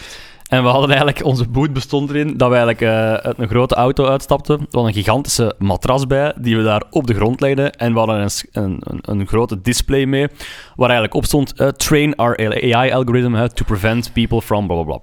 En 0.52 0.62
we 0.62 0.68
hadden 0.68 0.88
eigenlijk, 0.88 1.24
onze 1.24 1.48
boot 1.48 1.72
bestond 1.72 2.10
erin 2.10 2.36
dat 2.36 2.48
we 2.48 2.54
eigenlijk 2.54 2.80
eh, 2.80 3.14
uit 3.14 3.38
een 3.38 3.48
grote 3.48 3.74
auto 3.74 4.06
uitstapten. 4.06 4.58
We 4.58 4.66
hadden 4.70 4.86
een 4.86 5.02
gigantische 5.02 5.54
matras 5.58 6.06
bij, 6.06 6.34
die 6.40 6.56
we 6.56 6.62
daar 6.62 6.82
op 6.90 7.06
de 7.06 7.14
grond 7.14 7.40
legden. 7.40 7.72
En 7.72 7.92
we 7.92 7.98
hadden 7.98 8.20
een, 8.20 8.30
een, 8.52 8.98
een, 9.00 9.26
grote 9.26 9.60
display 9.60 10.04
mee, 10.04 10.26
waar 10.76 10.88
eigenlijk 10.88 11.14
op 11.14 11.24
stond, 11.24 11.52
eh, 11.52 11.68
train 11.68 12.16
our 12.16 12.38
AI-algorithm 12.38 13.46
to 13.54 13.64
prevent 13.64 14.12
people 14.12 14.42
from 14.42 14.66
bla 14.66 14.82
bla 14.82 14.84
bla. 14.84 15.00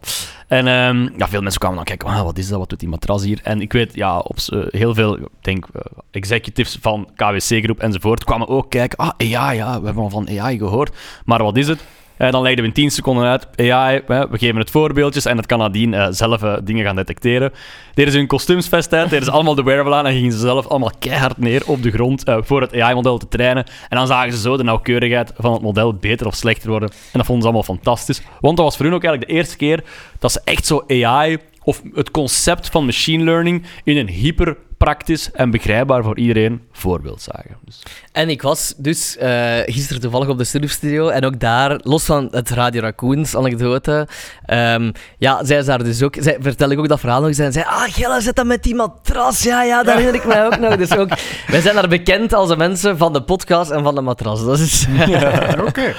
En 0.47 0.67
ehm, 0.67 1.09
ja, 1.17 1.27
veel 1.27 1.41
mensen 1.41 1.59
kwamen 1.59 1.77
dan 1.77 1.85
kijken, 1.85 2.23
wat 2.23 2.37
is 2.37 2.47
dat, 2.47 2.59
wat 2.59 2.69
doet 2.69 2.79
die 2.79 2.89
matras 2.89 3.23
hier? 3.23 3.39
En 3.43 3.61
ik 3.61 3.73
weet, 3.73 3.95
ja, 3.95 4.19
op, 4.19 4.37
eh, 4.37 4.59
heel 4.69 4.93
veel, 4.93 5.17
denk, 5.41 5.67
executives 6.11 6.77
van 6.81 7.09
KWC-groep 7.15 7.79
enzovoort 7.79 8.23
kwamen 8.23 8.47
ook 8.47 8.69
kijken, 8.69 8.97
ah, 8.97 9.11
AI, 9.17 9.57
ja, 9.57 9.79
we 9.79 9.85
hebben 9.85 10.03
al 10.03 10.09
van 10.09 10.39
AI 10.39 10.57
gehoord, 10.57 10.95
maar 11.25 11.43
wat 11.43 11.57
is 11.57 11.67
het? 11.67 11.83
Eh, 12.19 12.31
dan 12.31 12.41
legden 12.41 12.61
we 12.61 12.67
in 12.67 12.73
10 12.73 12.91
seconden 12.91 13.25
uit, 13.25 13.47
AI, 13.57 14.01
we 14.07 14.37
geven 14.37 14.55
het 14.55 14.71
voorbeeldjes 14.71 15.25
en 15.25 15.37
het 15.37 15.45
kan 15.45 15.59
nadien 15.59 15.93
eh, 15.93 16.07
zelf 16.09 16.43
eh, 16.43 16.57
dingen 16.63 16.85
gaan 16.85 16.95
detecteren. 16.95 17.51
Deden 17.93 18.11
ze 18.11 18.17
hun 18.17 18.27
kostuumsvest 18.27 18.93
uit, 18.93 19.09
deden 19.09 19.25
ze 19.25 19.31
allemaal 19.31 19.55
de 19.55 19.63
wearable 19.63 19.95
aan 19.95 20.05
en 20.05 20.13
gingen 20.13 20.31
ze 20.31 20.37
zelf 20.37 20.67
allemaal 20.67 20.91
keihard 20.99 21.37
neer 21.37 21.63
op 21.65 21.83
de 21.83 21.91
grond 21.91 22.23
voor 22.25 22.61
het 22.61 22.79
AI-model 22.79 23.17
te 23.17 23.27
trainen. 23.27 23.65
En 23.89 23.97
dan 23.97 24.07
zagen 24.07 24.31
ze 24.31 24.39
zo 24.39 24.57
de 24.57 24.63
nauwkeurigheid 24.63 25.33
van 25.37 25.53
het 25.53 25.61
model 25.61 25.93
beter 25.93 26.27
of 26.27 26.35
slechter 26.35 26.69
worden. 26.69 26.89
En 26.89 26.95
dat 27.11 27.25
vonden 27.25 27.43
ze 27.43 27.49
allemaal 27.49 27.75
fantastisch. 27.75 28.21
Want 28.39 28.57
dat 28.57 28.65
was 28.65 28.75
voor 28.75 28.85
hun 28.85 28.95
ook 28.95 29.03
eigenlijk 29.03 29.31
de 29.31 29.37
eerste 29.37 29.57
keer 29.57 29.83
dat 30.19 30.31
ze 30.31 30.41
echt 30.43 30.65
zo 30.65 30.83
AI 30.87 31.37
of 31.63 31.81
het 31.93 32.11
concept 32.11 32.69
van 32.69 32.85
machine 32.85 33.23
learning 33.23 33.63
in 33.83 33.97
een 33.97 34.09
hyper 34.09 34.57
praktisch 34.79 35.31
en 35.31 35.51
begrijpbaar 35.51 36.03
voor 36.03 36.17
iedereen 36.17 36.61
voorbeeld 36.71 37.21
zagen. 37.21 37.57
Dus, 37.65 37.83
En 38.11 38.29
ik 38.29 38.41
was 38.41 38.73
dus 38.77 39.17
eh, 39.17 39.57
gisteren 39.65 40.01
toevallig 40.01 40.27
op 40.27 40.37
de 40.37 40.43
surfstudio 40.43 41.07
en 41.07 41.25
ook 41.25 41.39
daar, 41.39 41.79
los 41.83 42.05
van 42.05 42.27
het 42.31 42.49
Radio 42.49 42.81
Raccoons 42.81 43.35
anekdote, 43.35 44.07
ehm, 44.45 44.91
ja, 45.17 45.45
zij 45.45 45.57
is 45.57 45.65
daar 45.65 45.83
dus 45.83 46.03
ook, 46.03 46.15
zij, 46.19 46.37
vertel 46.39 46.69
ik 46.69 46.79
ook 46.79 46.87
dat 46.87 46.99
verhaal 46.99 47.19
nog 47.19 47.27
eens 47.27 47.39
en 47.39 47.51
zei, 47.51 47.65
ah, 47.65 47.83
Gelle, 47.83 48.21
zit 48.21 48.35
dat 48.35 48.45
met 48.45 48.63
die 48.63 48.75
matras? 48.75 49.43
Ja, 49.43 49.63
ja, 49.63 49.83
dat 49.83 49.93
herinner 49.93 50.21
ik 50.21 50.27
mij 50.27 50.45
ook 50.45 50.59
nog. 50.59 50.75
Dus 50.75 50.95
ook, 50.95 51.09
wij 51.47 51.61
zijn 51.61 51.75
daar 51.75 51.87
bekend 51.87 52.33
als 52.33 52.49
de 52.49 52.57
mensen 52.57 52.97
van 52.97 53.13
de 53.13 53.23
podcast 53.23 53.71
en 53.71 53.83
van 53.83 53.95
de 53.95 54.01
matras. 54.01 54.45
Dat 54.45 54.59
is... 54.59 54.87
Oké. 55.67 55.93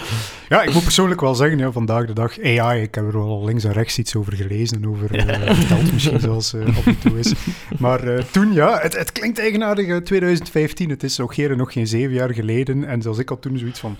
Ja, 0.51 0.63
ik 0.63 0.75
moet 0.75 0.83
persoonlijk 0.83 1.21
wel 1.21 1.35
zeggen, 1.35 1.59
ja, 1.59 1.73
vandaag 1.73 2.07
de 2.07 2.13
dag 2.13 2.39
AI, 2.43 2.83
ik 2.83 2.95
heb 2.95 3.05
er 3.05 3.13
wel 3.13 3.45
links 3.45 3.65
en 3.65 3.73
rechts 3.73 3.99
iets 3.99 4.17
over 4.17 4.33
gelezen 4.33 4.77
en 4.77 4.89
over 4.89 5.15
eh, 5.15 5.55
verteld 5.59 5.93
misschien 5.93 6.21
zoals 6.21 6.55
eh 6.55 6.77
af 6.77 6.87
en 6.87 6.99
toe 6.99 7.19
is. 7.19 7.33
Maar 7.79 8.03
eh, 8.03 8.25
toen, 8.31 8.53
ja, 8.53 8.70
het, 8.79 8.97
het 8.97 9.13
klinkt 9.13 9.39
eigenaardig, 9.39 9.87
eh, 9.87 9.97
2015, 9.97 10.91
het 10.91 11.03
is 11.03 11.17
nog 11.17 11.35
geen, 11.35 11.57
nog 11.57 11.73
geen 11.73 11.87
zeven 11.87 12.15
jaar 12.15 12.35
geleden. 12.35 12.85
En 12.85 13.03
zelfs 13.03 13.19
ik 13.19 13.29
had 13.29 13.43
toen 13.43 13.59
zoiets 13.59 13.81
van, 13.81 13.97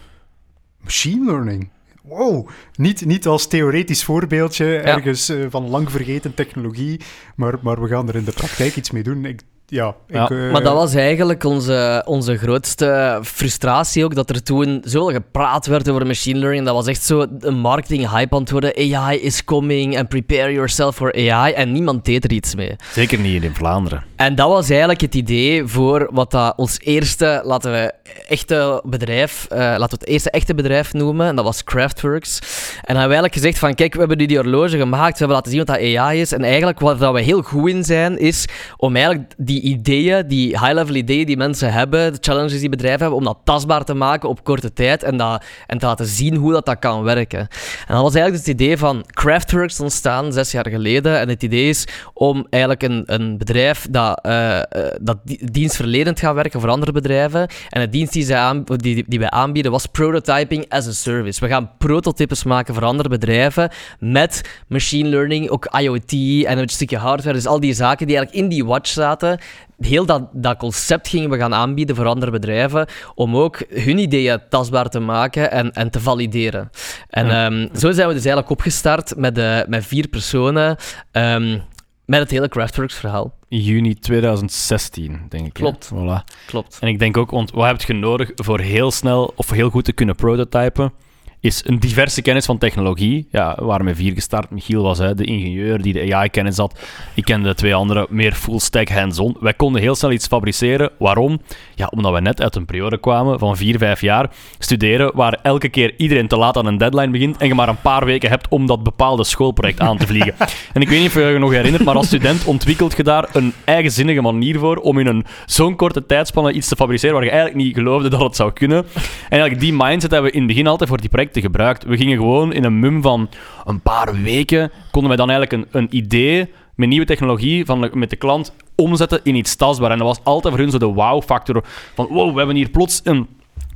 machine 0.81 1.25
learning? 1.25 1.71
Wow, 2.03 2.49
niet, 2.75 3.05
niet 3.05 3.27
als 3.27 3.47
theoretisch 3.47 4.05
voorbeeldje 4.05 4.77
ergens 4.79 5.29
eh, 5.29 5.47
van 5.49 5.69
lang 5.69 5.91
vergeten 5.91 6.35
technologie, 6.35 7.01
maar, 7.37 7.59
maar 7.63 7.83
we 7.83 7.89
gaan 7.89 8.09
er 8.09 8.17
in 8.17 8.25
de 8.25 8.33
praktijk 8.33 8.77
iets 8.77 8.91
mee 8.91 9.03
doen. 9.03 9.25
Ik, 9.25 9.41
ja, 9.71 9.89
ik, 10.09 10.15
Ja. 10.15 10.29
eh, 10.29 10.53
Maar 10.53 10.63
dat 10.63 10.75
was 10.75 10.95
eigenlijk 10.95 11.45
onze, 11.45 12.03
onze 12.07 12.37
grootste 12.37 13.19
frustratie 13.23 14.05
ook, 14.05 14.15
dat 14.15 14.31
er 14.31 14.43
toen 14.43 14.81
zoveel 14.85 15.15
gepraat 15.15 15.67
werd 15.67 15.89
over 15.89 16.07
machine 16.07 16.39
learning. 16.39 16.65
Dat 16.65 16.75
was 16.75 16.87
echt 16.87 17.03
zo 17.03 17.27
een 17.39 17.59
marketing 17.59 18.11
hype 18.11 18.35
aan 18.35 18.41
het 18.41 18.51
worden. 18.51 18.77
AI 18.95 19.19
is 19.21 19.45
coming 19.45 19.99
and 19.99 20.09
prepare 20.09 20.53
yourself 20.53 20.95
for 20.97 21.13
AI. 21.31 21.53
En 21.53 21.73
niemand 21.73 22.05
deed 22.05 22.25
er 22.25 22.33
iets 22.33 22.55
mee. 22.55 22.77
zeker 22.93 23.19
niet 23.19 23.43
in 23.43 23.55
Vlaanderen. 23.55 24.05
En 24.17 24.35
dat 24.35 24.49
was 24.49 24.69
eigenlijk 24.71 25.01
het 25.01 25.15
idee 25.15 25.67
voor 25.67 26.09
wat 26.13 26.31
dat 26.31 26.53
ons 26.57 26.81
eerste, 26.81 27.41
laten 27.45 27.73
we 27.73 27.93
echte 28.29 28.83
bedrijf, 28.85 29.47
eh, 29.51 29.59
laten 29.59 29.79
we 29.89 29.95
het 30.01 30.07
eerste 30.07 30.31
echte 30.31 30.55
bedrijf 30.55 30.93
noemen. 30.93 31.27
En 31.27 31.37
dat 31.37 31.45
was 31.45 31.65
Craftworks. 31.65 32.39
En 32.41 32.47
dan 32.95 32.97
hebben 32.97 32.97
we 32.97 33.01
eigenlijk 33.01 33.35
gezegd 33.35 33.59
van, 33.59 33.75
kijk, 33.75 33.93
we 33.93 33.99
hebben 33.99 34.19
nu 34.19 34.27
die 34.27 34.37
horloge 34.37 34.79
gemaakt, 34.79 35.13
we 35.13 35.19
hebben 35.19 35.37
laten 35.37 35.51
zien 35.51 35.61
wat 35.67 35.67
dat 35.77 35.97
AI 35.97 36.21
is. 36.21 36.33
En 36.33 36.43
eigenlijk 36.45 36.81
wat 36.81 36.99
dat 36.99 37.13
we 37.13 37.21
heel 37.21 37.43
goed 37.43 37.69
in 37.71 37.85
zijn, 37.85 38.19
is 38.19 38.45
om 38.77 38.97
eigenlijk 38.97 39.33
die 39.37 39.60
ideeën, 39.61 40.29
die 40.29 40.49
high-level 40.49 40.95
ideeën 40.95 41.27
die 41.27 41.37
mensen 41.37 41.73
hebben, 41.73 42.13
de 42.13 42.19
challenges 42.21 42.61
die 42.61 42.69
bedrijven 42.69 43.01
hebben, 43.01 43.19
om 43.19 43.25
dat 43.25 43.39
tastbaar 43.45 43.85
te 43.85 43.95
maken 43.95 44.29
op 44.29 44.45
korte 44.45 44.73
tijd 44.73 45.03
en, 45.03 45.17
dat, 45.17 45.45
en 45.67 45.79
te 45.79 45.87
laten 45.87 46.07
zien 46.07 46.35
hoe 46.35 46.53
dat, 46.53 46.67
dat 46.67 46.79
kan 46.79 47.03
werken. 47.03 47.39
En 47.39 47.95
dat 47.95 48.03
was 48.03 48.15
eigenlijk 48.15 48.47
het 48.47 48.55
idee 48.55 48.77
van 48.77 49.05
Craftworks 49.07 49.81
ontstaan 49.81 50.33
zes 50.33 50.51
jaar 50.51 50.69
geleden. 50.69 51.19
En 51.19 51.29
het 51.29 51.43
idee 51.43 51.69
is 51.69 51.87
om 52.13 52.47
eigenlijk 52.51 52.83
een, 52.83 53.03
een 53.07 53.39
bedrijf 53.39 53.87
dat, 53.91 54.21
eh, 54.23 54.61
dat 55.01 55.19
di- 55.25 55.39
dienstverlenend 55.53 56.19
gaat 56.21 56.35
werken 56.35 56.61
voor 56.61 56.71
andere 56.71 56.93
bedrijven. 56.93 57.49
En 57.69 57.81
de 57.81 57.89
dienst 57.89 58.13
die, 58.13 58.25
zij 58.25 58.39
aan, 58.39 58.65
die, 58.65 59.05
die 59.09 59.19
wij 59.19 59.31
aanbieden 59.31 59.73
was 59.73 59.87
prototyping 59.87 60.65
as 60.69 60.87
a 60.87 60.93
service. 60.93 61.41
We 61.41 61.49
gaan 61.49 61.71
prototypes 61.79 62.45
maken 62.45 62.75
voor 62.75 62.85
andere 62.85 63.09
bedrijven 63.09 63.71
met 63.99 64.63
machine 64.69 65.09
learning, 65.09 65.49
ook 65.49 65.69
IoT 65.81 66.45
en 66.45 66.59
een 66.59 66.69
stukje 66.69 66.97
hardware. 66.97 67.37
Dus 67.37 67.47
al 67.47 67.61
die 67.61 67.75
zaken 67.75 68.07
die 68.07 68.17
eigenlijk 68.17 68.45
in 68.45 68.51
die 68.51 68.65
watch 68.65 68.91
zaten. 68.91 69.39
Heel 69.81 70.07
dat, 70.07 70.29
dat 70.33 70.57
concept 70.57 71.09
gingen 71.09 71.31
we 71.31 71.37
gaan 71.37 71.55
aanbieden 71.55 71.97
voor 71.97 72.07
andere 72.07 72.31
bedrijven 72.31 72.87
om 73.15 73.37
ook 73.37 73.63
hun 73.69 73.99
ideeën 73.99 74.39
tastbaar 74.49 74.89
te 74.89 75.01
maken 75.01 75.51
en, 75.51 75.73
en 75.73 75.91
te 75.91 76.01
valideren. 76.01 76.71
En 77.09 77.27
Ja. 77.27 77.45
ehm, 77.47 77.69
zo 77.77 77.91
zijn 77.93 78.09
we 78.09 78.15
dus 78.15 78.25
eigenlijk 78.25 78.51
opgestart 78.51 79.17
met, 79.17 79.39
eh, 79.39 79.59
met 79.67 79.87
vier 79.87 80.09
personen 80.09 80.77
ehm, 81.11 81.59
met 82.05 82.21
het 82.21 82.31
hele 82.31 82.49
Craftworks 82.49 82.95
verhaal. 82.95 83.35
Juni 83.49 83.95
2016, 83.95 85.21
denk 85.29 85.47
ik. 85.47 85.53
Klopt. 85.53 85.91
Voilà. 85.95 86.25
Klopt. 86.47 86.79
En 86.81 86.89
ik 86.89 86.99
denk 86.99 87.17
ook, 87.17 87.31
want 87.31 87.51
wat 87.51 87.67
heb 87.67 87.81
je 87.81 87.93
nodig 87.93 88.31
voor 88.35 88.61
heel 88.61 88.91
snel 88.91 89.33
of 89.37 89.51
heel 89.51 89.71
goed 89.71 89.85
te 89.85 89.93
kunnen 89.93 90.15
prototypen? 90.15 90.93
Is 91.41 91.63
een 91.67 91.79
diverse 91.79 92.23
kennis 92.23 92.45
van 92.45 92.59
technologie. 92.59 93.29
Ja, 93.31 93.55
we 93.59 93.65
waren 93.65 93.85
met 93.85 93.97
vier 93.97 94.13
gestart. 94.13 94.51
Michiel 94.51 94.83
was 94.83 94.99
hè, 94.99 95.15
de 95.15 95.25
ingenieur 95.25 95.83
die 95.83 95.93
de 95.93 96.15
AI-kennis 96.15 96.57
had. 96.57 96.79
Ik 97.15 97.25
kende 97.25 97.49
de 97.49 97.55
twee 97.55 97.75
anderen 97.75 98.07
meer 98.09 98.33
full-stack 98.33 98.89
hands-on. 98.89 99.37
Wij 99.41 99.55
konden 99.55 99.83
heel 99.83 99.95
snel 99.95 100.13
iets 100.13 100.27
fabriceren. 100.27 100.91
Waarom? 100.99 101.41
Ja, 101.75 101.87
omdat 101.87 102.13
we 102.13 102.21
net 102.21 102.43
uit 102.43 102.57
een 102.57 102.65
periode 102.65 102.99
kwamen 102.99 103.39
van 103.39 103.57
vier, 103.57 103.79
vijf 103.79 104.01
jaar 104.01 104.31
studeren, 104.59 105.11
waar 105.15 105.39
elke 105.43 105.69
keer 105.69 105.95
iedereen 105.97 106.29
te 106.29 106.37
laat 106.37 106.57
aan 106.57 106.67
een 106.67 106.79
deadline 106.79 107.11
begint 107.11 107.37
en 107.37 107.47
je 107.47 107.55
maar 107.55 107.69
een 107.69 107.81
paar 107.81 108.05
weken 108.05 108.29
hebt 108.29 108.49
om 108.49 108.67
dat 108.67 108.83
bepaalde 108.83 109.25
schoolproject 109.25 109.81
aan 109.81 109.97
te 109.97 110.07
vliegen. 110.07 110.35
en 110.75 110.81
ik 110.81 110.89
weet 110.89 110.99
niet 111.01 111.09
of 111.09 111.15
je 111.15 111.21
je 111.21 111.39
nog 111.39 111.53
herinnert, 111.53 111.85
maar 111.85 111.95
als 111.95 112.07
student 112.07 112.45
ontwikkelt 112.45 112.97
je 112.97 113.03
daar 113.03 113.29
een 113.33 113.53
eigenzinnige 113.65 114.21
manier 114.21 114.59
voor 114.59 114.77
om 114.77 114.99
in 114.99 115.07
een 115.07 115.25
zo'n 115.47 115.77
korte 115.77 116.07
tijdspanne 116.07 116.53
iets 116.53 116.69
te 116.69 116.77
fabriceren 116.77 117.15
waar 117.15 117.25
je 117.25 117.31
eigenlijk 117.31 117.65
niet 117.65 117.75
geloofde 117.75 118.09
dat 118.09 118.21
het 118.21 118.37
zou 118.37 118.53
kunnen. 118.53 118.79
En 118.79 119.05
eigenlijk 119.29 119.61
die 119.61 119.73
mindset 119.73 120.11
hebben 120.11 120.31
we 120.31 120.37
in 120.37 120.43
het 120.43 120.51
begin 120.51 120.67
altijd 120.67 120.89
voor 120.89 121.01
die 121.01 121.09
projecten 121.09 121.30
gebruikt. 121.33 121.85
We 121.85 121.97
gingen 121.97 122.17
gewoon 122.17 122.53
in 122.53 122.65
een 122.65 122.79
mum 122.79 123.03
van 123.03 123.29
een 123.65 123.81
paar 123.81 124.23
weken, 124.23 124.71
konden 124.91 125.09
wij 125.09 125.27
dan 125.27 125.31
eigenlijk 125.31 125.73
een, 125.73 125.81
een 125.81 125.97
idee 125.97 126.51
met 126.75 126.89
nieuwe 126.89 127.07
technologie 127.07 127.65
van, 127.65 127.91
met 127.93 128.11
de 128.11 128.17
klant 128.17 128.53
omzetten 128.75 129.21
in 129.23 129.35
iets 129.35 129.57
tastbaar. 129.57 129.91
En 129.91 129.99
dat 129.99 130.07
was 130.07 130.25
altijd 130.25 130.55
voor 130.55 130.63
hun 130.63 130.73
zo 130.73 130.79
de 130.79 130.87
wow-factor 130.87 131.65
van 131.95 132.07
wow, 132.11 132.33
we 132.33 132.39
hebben 132.39 132.57
hier 132.57 132.71
plots 132.71 133.01
een 133.05 133.27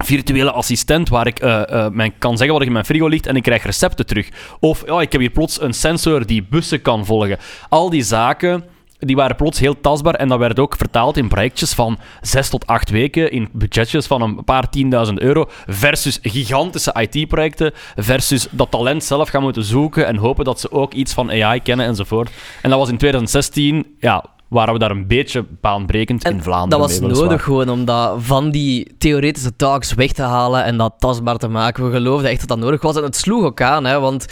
virtuele 0.04 0.50
assistent 0.50 1.08
waar 1.08 1.26
ik 1.26 1.38
eh, 1.38 1.70
eh, 1.70 1.92
mijn, 1.92 2.12
kan 2.18 2.36
zeggen 2.36 2.52
wat 2.52 2.60
er 2.60 2.66
in 2.66 2.72
mijn 2.72 2.84
frigo 2.84 3.06
ligt 3.06 3.26
en 3.26 3.36
ik 3.36 3.42
krijg 3.42 3.62
recepten 3.62 4.06
terug. 4.06 4.28
Of 4.60 4.86
ja, 4.86 5.00
ik 5.00 5.12
heb 5.12 5.20
hier 5.20 5.30
plots 5.30 5.60
een 5.60 5.74
sensor 5.74 6.26
die 6.26 6.46
bussen 6.50 6.82
kan 6.82 7.06
volgen. 7.06 7.38
Al 7.68 7.90
die 7.90 8.02
zaken 8.02 8.64
die 9.06 9.16
waren 9.16 9.36
plots 9.36 9.58
heel 9.58 9.80
tastbaar 9.80 10.14
en 10.14 10.28
dat 10.28 10.38
werd 10.38 10.58
ook 10.58 10.76
vertaald 10.76 11.16
in 11.16 11.28
projectjes 11.28 11.72
van 11.72 11.98
zes 12.20 12.48
tot 12.48 12.66
acht 12.66 12.90
weken, 12.90 13.30
in 13.30 13.48
budgetjes 13.52 14.06
van 14.06 14.22
een 14.22 14.44
paar 14.44 14.70
tienduizend 14.70 15.20
euro, 15.20 15.48
versus 15.66 16.18
gigantische 16.22 17.08
IT-projecten, 17.08 17.72
versus 17.96 18.48
dat 18.50 18.70
talent 18.70 19.04
zelf 19.04 19.28
gaan 19.28 19.42
moeten 19.42 19.64
zoeken 19.64 20.06
en 20.06 20.16
hopen 20.16 20.44
dat 20.44 20.60
ze 20.60 20.72
ook 20.72 20.92
iets 20.92 21.12
van 21.12 21.30
AI 21.30 21.60
kennen 21.62 21.86
enzovoort. 21.86 22.30
En 22.62 22.70
dat 22.70 22.78
was 22.78 22.88
in 22.88 22.96
2016, 22.96 23.96
ja, 23.98 24.24
waren 24.54 24.72
we 24.72 24.78
daar 24.78 24.90
een 24.90 25.06
beetje 25.06 25.44
baanbrekend 25.60 26.24
in 26.28 26.42
Vlaanderen. 26.42 26.68
dat 26.80 26.90
was 26.90 27.00
mee, 27.00 27.10
nodig 27.10 27.42
gewoon 27.42 27.68
om 27.68 27.84
dat 27.84 28.14
van 28.18 28.50
die 28.50 28.94
theoretische 28.98 29.56
talks 29.56 29.94
weg 29.94 30.12
te 30.12 30.22
halen 30.22 30.64
en 30.64 30.76
dat 30.76 30.94
tastbaar 30.98 31.36
te 31.36 31.48
maken. 31.48 31.84
We 31.84 31.90
geloofden 31.96 32.30
echt 32.30 32.38
dat 32.40 32.48
dat 32.48 32.58
nodig 32.58 32.82
was 32.82 32.96
en 32.96 33.02
het 33.02 33.16
sloeg 33.16 33.44
ook 33.44 33.60
aan, 33.60 33.84
hè, 33.84 34.00
want 34.00 34.26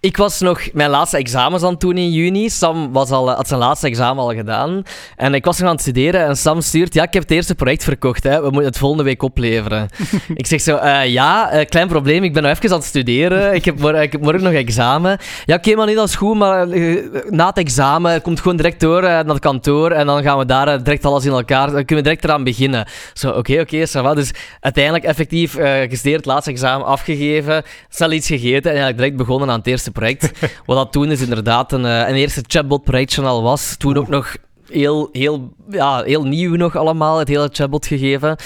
ik 0.00 0.16
was 0.16 0.40
nog 0.40 0.60
mijn 0.72 0.90
laatste 0.90 1.16
examens 1.16 1.62
aan 1.62 1.70
het 1.70 1.80
doen 1.80 1.96
in 1.96 2.10
juni. 2.10 2.50
Sam 2.50 2.92
was 2.92 3.10
al, 3.10 3.30
had 3.30 3.48
zijn 3.48 3.60
laatste 3.60 3.86
examen 3.86 4.22
al 4.22 4.34
gedaan 4.34 4.82
en 5.16 5.34
ik 5.34 5.44
was 5.44 5.58
nog 5.58 5.68
aan 5.68 5.74
het 5.74 5.82
studeren 5.82 6.26
en 6.26 6.36
Sam 6.36 6.60
stuurt, 6.60 6.94
ja, 6.94 7.02
ik 7.02 7.12
heb 7.12 7.22
het 7.22 7.30
eerste 7.32 7.54
project 7.54 7.84
verkocht, 7.84 8.22
hè. 8.22 8.36
we 8.36 8.50
moeten 8.50 8.64
het 8.64 8.78
volgende 8.78 9.04
week 9.04 9.22
opleveren. 9.22 9.88
ik 10.34 10.46
zeg 10.46 10.60
zo, 10.60 10.76
eh, 10.76 11.06
ja, 11.06 11.50
eh, 11.50 11.66
klein 11.66 11.88
probleem, 11.88 12.24
ik 12.24 12.32
ben 12.32 12.42
nog 12.42 12.52
even 12.52 12.70
aan 12.70 12.76
het 12.76 12.84
studeren, 12.86 13.54
ik 13.54 13.64
heb, 13.64 13.80
mor- 13.80 14.02
ik 14.02 14.12
heb 14.12 14.20
morgen 14.20 14.42
nog 14.42 14.52
examen. 14.52 15.18
Ja, 15.44 15.54
oké, 15.54 15.74
maar 15.74 15.86
niet, 15.86 15.96
dat 15.96 16.08
is 16.08 16.14
goed, 16.14 16.36
maar 16.36 16.68
eh, 16.70 17.04
na 17.30 17.46
het 17.46 17.58
examen 17.58 18.22
komt 18.22 18.40
gewoon 18.40 18.56
direct 18.56 18.80
door 18.80 19.02
eh, 19.02 19.08
naar 19.08 19.24
het 19.26 19.38
kantoor 19.38 19.66
en 19.76 20.06
dan 20.06 20.22
gaan 20.22 20.38
we 20.38 20.46
daar 20.46 20.68
eh, 20.68 20.78
direct 20.82 21.04
alles 21.04 21.24
in 21.24 21.32
elkaar, 21.32 21.66
dan 21.66 21.84
kunnen 21.84 21.96
we 21.96 22.02
direct 22.02 22.24
eraan 22.24 22.44
beginnen. 22.44 22.86
Zo, 23.12 23.30
oké, 23.30 23.60
oké, 23.60 23.86
ça 23.88 24.02
va. 24.02 24.14
Dus 24.14 24.30
uiteindelijk 24.60 25.04
effectief 25.04 25.56
eh 25.56 25.88
gestudeerd, 25.88 26.16
het 26.16 26.26
laatste 26.26 26.50
examen 26.50 26.86
afgegeven, 26.86 27.62
snel 27.88 28.12
iets 28.12 28.26
gegeten 28.26 28.70
en 28.70 28.76
eigenlijk 28.76 28.96
direct 28.96 29.16
begonnen 29.16 29.50
aan 29.50 29.58
het 29.58 29.66
eerste 29.66 29.90
project. 29.90 30.30
Wat 30.66 30.76
dat 30.76 30.92
toen 30.92 31.10
is 31.10 31.20
inderdaad 31.20 31.72
een, 31.72 31.84
eh, 31.84 32.08
een 32.08 32.14
eerste 32.14 32.44
chatbot-projectje 32.46 33.22
al 33.22 33.42
was. 33.42 33.76
Toen 33.76 33.96
ook 33.96 34.08
nog 34.08 34.36
heel, 34.72 35.08
heel, 35.12 35.52
ja, 35.70 36.02
heel 36.02 36.24
nieuw 36.24 36.54
nog 36.56 36.76
allemaal, 36.76 37.18
het 37.18 37.28
hele 37.28 37.48
chatbot 37.52 37.86
gegeven. 37.86 38.28
En 38.28 38.36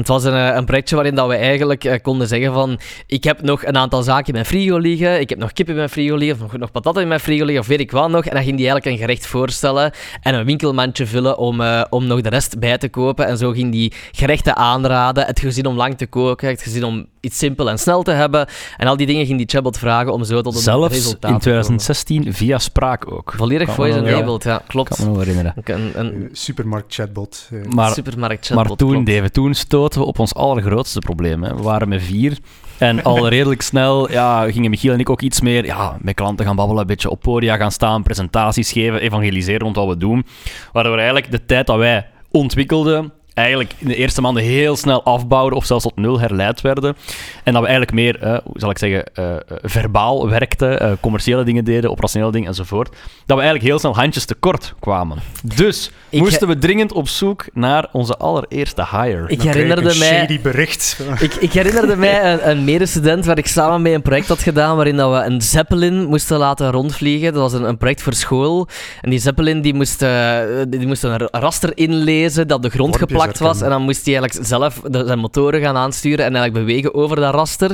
het 0.00 0.08
was 0.08 0.24
een, 0.24 0.34
eh, 0.34 0.54
een 0.54 0.64
projectje 0.64 0.94
waarin 0.94 1.14
dat 1.14 1.28
we 1.28 1.34
eigenlijk 1.34 1.84
eh, 1.84 2.02
konden 2.02 2.28
zeggen 2.28 2.52
van 2.52 2.78
ik 3.06 3.24
heb 3.24 3.42
nog 3.42 3.64
een 3.64 3.76
aantal 3.76 4.02
zaken 4.02 4.26
in 4.26 4.32
mijn 4.32 4.44
frigo 4.44 4.76
liggen, 4.78 5.20
ik 5.20 5.28
heb 5.28 5.38
nog 5.38 5.52
kip 5.52 5.68
in 5.68 5.74
mijn 5.74 5.88
frigo 5.88 6.16
liggen, 6.16 6.36
of 6.44 6.50
nog, 6.52 6.60
nog 6.60 6.70
patatten 6.70 7.02
in 7.02 7.08
mijn 7.08 7.20
frigo 7.20 7.44
liggen, 7.44 7.62
of 7.62 7.66
weet 7.68 7.80
ik 7.80 7.90
wat 7.90 8.10
nog. 8.10 8.24
En 8.24 8.34
dan 8.34 8.44
ging 8.44 8.56
die 8.56 8.68
eigenlijk 8.68 8.86
een 8.86 9.06
gerecht 9.06 9.26
voorstellen 9.26 9.92
en 10.22 10.34
een 10.34 10.44
winkelmandje 10.44 11.06
vullen 11.06 11.38
om, 11.38 11.60
eh, 11.60 11.84
om 11.90 12.06
nog 12.06 12.20
de 12.20 12.28
rest 12.28 12.58
bij 12.58 12.78
te 12.78 12.88
kopen. 12.88 13.26
En 13.26 13.38
zo 13.38 13.50
ging 13.50 13.72
die 13.72 13.92
gerechten 14.12 14.56
aanraden, 14.56 15.26
het 15.26 15.40
gezin 15.40 15.66
om 15.66 15.76
lang 15.76 15.96
te 15.98 16.06
koken, 16.06 16.48
het 16.48 16.62
gezin 16.62 16.84
om 16.84 17.06
iets 17.20 17.38
simpel 17.38 17.70
en 17.70 17.78
snel 17.78 18.02
te 18.02 18.10
hebben. 18.10 18.46
En 18.76 18.86
al 18.86 18.96
die 18.96 19.06
dingen 19.06 19.26
ging 19.26 19.38
die 19.38 19.46
chatbot 19.48 19.78
vragen 19.78 20.12
om 20.12 20.24
zo 20.24 20.40
tot 20.40 20.54
een 20.54 20.60
Zelfs 20.60 20.94
resultaat 20.94 21.30
in 21.30 21.38
te 21.38 21.48
komen. 21.48 21.62
2016 21.62 22.34
via 22.34 22.58
spraak 22.58 23.12
ook. 23.12 23.32
Volledig 23.36 23.66
Kan 23.66 23.76
me 23.76 23.82
voice 23.82 24.00
nog- 24.00 24.42
ja. 24.44 24.50
ja, 24.50 24.62
klopt. 24.66 24.96
kan 24.96 25.06
me 25.06 25.12
nog 25.12 25.18
herinneren. 25.18 25.54
Een, 25.68 25.90
een 25.94 26.12
Eh, 26.22 26.28
supermarkt 26.32 26.94
chatbot. 26.94 27.48
eh. 27.52 27.72
Maar, 27.72 27.90
supermarkt 27.90 28.46
chatbot. 28.46 28.66
maar 28.68 28.76
toen. 28.76 29.04
Dave, 29.04 29.30
toen 29.30 29.54
stoten 29.54 30.00
we 30.00 30.06
op 30.06 30.18
ons 30.18 30.34
allergrootste 30.34 30.98
probleem. 30.98 31.42
Hè. 31.42 31.54
We 31.56 31.62
waren 31.62 31.88
met 31.88 32.02
vier. 32.02 32.38
En 32.78 33.02
al 33.04 33.28
redelijk 33.36 33.62
snel 33.62 34.10
ja, 34.10 34.50
gingen 34.50 34.70
Michiel 34.70 34.92
en 34.92 34.98
ik 35.00 35.10
ook 35.10 35.20
iets 35.22 35.40
meer 35.40 35.64
ja, 35.64 35.96
met 36.00 36.14
klanten 36.14 36.46
gaan 36.46 36.56
babbelen, 36.56 36.80
een 36.80 36.86
beetje 36.88 37.10
op 37.10 37.20
podia 37.20 37.56
gaan 37.56 37.72
staan, 37.72 38.02
presentaties 38.02 38.72
geven, 38.72 39.00
evangeliseren 39.00 39.60
rond 39.60 39.76
wat 39.76 39.88
we 39.88 39.96
doen. 39.96 40.26
Waardoor 40.72 40.92
we 40.92 40.98
eigenlijk 40.98 41.30
de 41.30 41.44
tijd 41.44 41.66
dat 41.66 41.76
wij 41.76 42.06
ontwikkelden, 42.30 43.12
eigenlijk 43.38 43.74
in 43.78 43.88
de 43.88 43.96
eerste 43.96 44.20
maanden 44.20 44.42
heel 44.42 44.76
snel 44.76 45.02
afbouwden 45.04 45.58
of 45.58 45.64
zelfs 45.64 45.84
tot 45.84 45.96
nul 45.96 46.20
herleid 46.20 46.60
werden. 46.60 46.96
En 47.44 47.52
dat 47.52 47.62
we 47.62 47.68
eigenlijk 47.68 47.92
meer, 47.92 48.22
eh, 48.22 48.38
hoe 48.44 48.60
zal 48.60 48.70
ik 48.70 48.78
zeggen, 48.78 49.04
eh, 49.14 49.34
eh, 49.34 49.40
verbaal 49.62 50.28
werkten, 50.28 50.80
eh, 50.80 50.92
commerciële 51.00 51.44
dingen 51.44 51.64
deden, 51.64 51.90
operationele 51.90 52.32
dingen 52.32 52.48
enzovoort. 52.48 52.88
Dat 53.26 53.36
we 53.36 53.42
eigenlijk 53.42 53.64
heel 53.64 53.78
snel 53.78 53.94
handjes 53.96 54.24
tekort 54.24 54.74
kwamen. 54.80 55.18
Dus 55.42 55.90
Ik 56.08 56.20
moesten 56.20 56.48
we 56.48 56.58
dringend 56.58 56.92
op 56.92 57.08
zoek 57.08 57.46
naar 57.52 57.88
onze 57.92 58.16
allereerste 58.16 58.86
hire. 58.90 59.28
Ik 59.28 59.38
Dan 59.38 59.46
herinnerde 59.46 59.90
een 59.90 59.98
mij... 59.98 60.08
shady 60.08 60.40
bericht. 60.40 61.00
Ik, 61.20 61.34
ik 61.34 61.52
herinnerde 61.52 61.96
mij 61.96 62.32
een, 62.32 62.50
een 62.50 62.64
medestudent 62.64 63.24
waar 63.24 63.38
ik 63.38 63.46
samen 63.46 63.82
mee 63.82 63.94
een 63.94 64.02
project 64.02 64.28
had 64.28 64.42
gedaan 64.42 64.76
waarin 64.76 64.96
dat 64.96 65.10
we 65.10 65.24
een 65.24 65.42
Zeppelin 65.42 66.06
moesten 66.06 66.38
laten 66.38 66.70
rondvliegen. 66.70 67.32
Dat 67.32 67.42
was 67.42 67.52
een, 67.52 67.68
een 67.68 67.76
project 67.76 68.02
voor 68.02 68.14
school. 68.14 68.68
En 69.00 69.10
die 69.10 69.18
Zeppelin 69.18 69.60
die 69.60 69.74
moest, 69.74 70.02
eh, 70.02 70.38
die 70.68 70.86
moest 70.86 71.02
een 71.02 71.28
raster 71.30 71.72
inlezen 71.74 72.48
dat 72.48 72.56
op 72.56 72.62
de 72.62 72.68
grond 72.68 72.96
Wormpjes 72.96 73.18
geplakt 73.18 73.27
was. 73.36 73.60
En 73.60 73.70
dan 73.70 73.82
moest 73.82 74.04
hij 74.04 74.16
eigenlijk 74.16 74.48
zelf 74.48 74.80
de, 74.84 75.02
zijn 75.06 75.18
motoren 75.18 75.60
gaan 75.60 75.76
aansturen 75.76 76.24
en 76.24 76.34
eigenlijk 76.36 76.66
bewegen 76.66 76.94
over 76.94 77.16
dat 77.16 77.34
raster. 77.34 77.70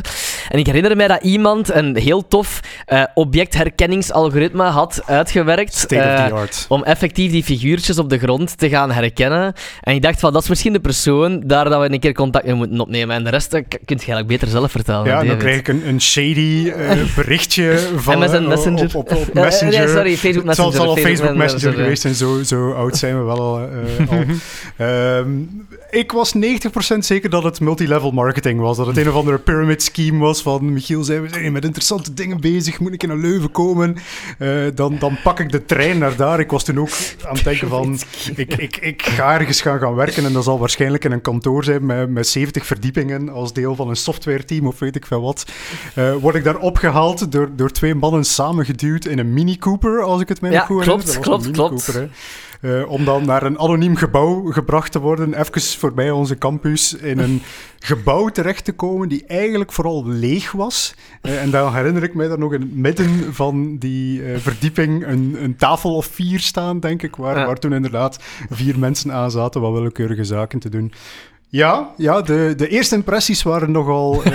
En 0.48 0.58
ik 0.58 0.66
herinner 0.66 0.96
mij 0.96 1.08
dat 1.08 1.22
iemand 1.22 1.72
een 1.74 1.96
heel 1.96 2.28
tof 2.28 2.60
eh, 2.86 3.02
objectherkenningsalgoritme 3.14 4.62
had 4.62 5.02
uitgewerkt. 5.06 5.74
State 5.74 6.20
of 6.22 6.28
the 6.28 6.34
art. 6.34 6.66
om 6.68 6.82
effectief 6.82 7.30
die 7.30 7.44
figuurtjes 7.44 7.98
op 7.98 8.08
de 8.08 8.18
grond 8.18 8.58
te 8.58 8.68
gaan 8.68 8.90
herkennen. 8.92 9.52
En 9.80 9.94
ik 9.94 10.02
dacht 10.02 10.20
van, 10.20 10.32
dat 10.32 10.42
is 10.42 10.48
misschien 10.48 10.72
de 10.72 10.80
persoon 10.80 11.42
daar 11.46 11.64
dat 11.68 11.80
we 11.80 11.92
een 11.92 12.00
keer 12.00 12.12
contact 12.12 12.44
mee 12.44 12.54
moeten 12.54 12.80
opnemen. 12.80 13.16
En 13.16 13.24
de 13.24 13.30
rest 13.30 13.52
eh, 13.54 13.62
kunt 13.68 13.80
je 13.86 14.12
eigenlijk 14.12 14.26
beter 14.26 14.48
zelf 14.48 14.70
vertellen. 14.70 15.04
Ja, 15.06 15.22
dan 15.24 15.36
krijg 15.36 15.58
ik 15.58 15.68
een, 15.68 15.88
een 15.88 16.00
shady 16.00 16.72
berichtje 17.16 17.78
van, 17.96 18.18
MSN 18.18 18.46
Messenger. 18.48 18.84
Op, 18.84 18.94
op, 18.94 19.12
op 19.12 19.34
Messenger. 19.44 19.78
nee, 19.78 19.88
sorry, 19.88 20.16
Facebook 20.16 20.46
Het 20.46 20.56
zal- 20.56 20.66
Messenger. 20.66 20.66
Het 20.66 20.74
zal 20.74 20.86
al 20.88 20.96
Facebook 20.96 21.34
Messenger 21.36 21.68
eh. 21.76 21.82
geweest 21.82 22.02
zijn, 22.02 22.14
zo, 22.14 22.42
zo 22.42 22.72
oud 22.72 22.96
zijn 22.96 23.18
we 23.18 23.24
wel 23.24 23.38
al. 23.40 23.58
al. 23.58 23.68
Ehm, 24.76 25.28
ik 25.90 26.12
was 26.12 26.32
90% 26.36 26.38
zeker 26.98 27.30
dat 27.30 27.42
het 27.42 27.60
multilevel 27.60 28.10
marketing 28.10 28.60
was. 28.60 28.76
Dat 28.76 28.86
het 28.86 28.96
een 28.96 29.08
of 29.08 29.14
andere 29.14 29.38
pyramid 29.38 29.82
scheme 29.82 30.18
was 30.18 30.33
van 30.42 30.72
Michiel 30.72 30.98
we 30.98 31.04
zijn 31.04 31.40
hier 31.40 31.52
met 31.52 31.64
interessante 31.64 32.14
dingen 32.14 32.40
bezig, 32.40 32.80
moet 32.80 32.92
ik 32.92 33.02
in 33.02 33.10
een 33.10 33.20
Leuven 33.20 33.50
komen? 33.50 33.96
Eh, 34.38 34.50
dan, 34.74 34.98
dan 34.98 35.18
pak 35.22 35.40
ik 35.40 35.52
de 35.52 35.64
trein 35.64 35.98
naar 35.98 36.16
daar. 36.16 36.40
Ik 36.40 36.50
was 36.50 36.64
toen 36.64 36.80
ook 36.80 36.88
aan 37.26 37.34
het 37.34 37.44
denken 37.44 37.68
van, 37.68 37.98
ik, 38.36 38.54
ik, 38.54 38.76
ik 38.76 39.02
ga 39.02 39.34
ergens 39.38 39.60
gaan 39.60 39.78
gaan 39.78 39.94
werken 39.94 40.24
en 40.24 40.32
dat 40.32 40.44
zal 40.44 40.58
waarschijnlijk 40.58 41.04
in 41.04 41.12
een 41.12 41.20
kantoor 41.20 41.64
zijn 41.64 41.86
met, 41.86 42.10
met 42.10 42.26
70 42.26 42.66
verdiepingen 42.66 43.28
als 43.28 43.52
deel 43.52 43.74
van 43.74 43.88
een 43.88 43.96
softwareteam 43.96 44.66
of 44.66 44.78
weet 44.78 44.96
ik 44.96 45.06
veel 45.06 45.22
wat. 45.22 45.46
Eh, 45.94 46.14
word 46.14 46.34
ik 46.34 46.44
daar 46.44 46.58
opgehaald 46.58 47.32
door, 47.32 47.50
door 47.56 47.70
twee 47.70 47.94
mannen 47.94 48.24
samengeduwd 48.24 49.04
in 49.04 49.18
een 49.18 49.32
Mini 49.32 49.58
Cooper, 49.58 50.02
als 50.02 50.20
ik 50.20 50.28
het 50.28 50.40
mij 50.40 50.50
Ja, 50.50 50.56
nog 50.56 50.66
goed 50.66 50.82
klopt, 50.82 51.04
herinner. 51.04 51.30
Dat 51.30 51.42
klopt, 51.42 51.56
klopt. 51.56 51.84
Cooper, 51.84 52.10
Eh, 52.64 52.90
om 52.90 53.04
dan 53.04 53.26
naar 53.26 53.42
een 53.42 53.58
anoniem 53.58 53.96
gebouw 53.96 54.52
gebracht 54.52 54.92
te 54.92 55.00
worden, 55.00 55.34
even 55.40 55.62
voorbij 55.62 56.10
onze 56.10 56.38
campus, 56.38 56.94
in 56.94 57.18
een 57.18 57.42
gebouw 57.78 58.28
terecht 58.28 58.64
te 58.64 58.72
komen 58.72 59.08
die 59.08 59.24
eigenlijk 59.26 59.72
vooral 59.72 60.06
leeg 60.06 60.52
was. 60.52 60.94
Eh, 61.20 61.42
en 61.42 61.50
dan 61.50 61.74
herinner 61.74 62.02
ik 62.02 62.14
mij 62.14 62.28
daar 62.28 62.38
nog 62.38 62.52
in 62.52 62.60
het 62.60 62.74
midden 62.74 63.34
van 63.34 63.76
die 63.78 64.24
eh, 64.24 64.38
verdieping 64.38 65.06
een, 65.06 65.36
een 65.42 65.56
tafel 65.56 65.96
of 65.96 66.06
vier 66.06 66.40
staan, 66.40 66.80
denk 66.80 67.02
ik, 67.02 67.16
waar, 67.16 67.38
Ja. 67.38 67.46
waar 67.46 67.58
toen 67.58 67.72
inderdaad 67.72 68.18
vier 68.50 68.78
mensen 68.78 69.12
aan 69.12 69.30
zaten 69.30 69.60
wat 69.60 69.72
willekeurige 69.72 70.24
zaken 70.24 70.58
te 70.58 70.68
doen. 70.68 70.92
Ja, 71.54 71.90
ja 71.96 72.20
de, 72.22 72.52
de 72.56 72.68
eerste 72.68 72.94
impressies 72.94 73.42
waren 73.42 73.70
nogal... 73.70 74.22
eh, 74.24 74.32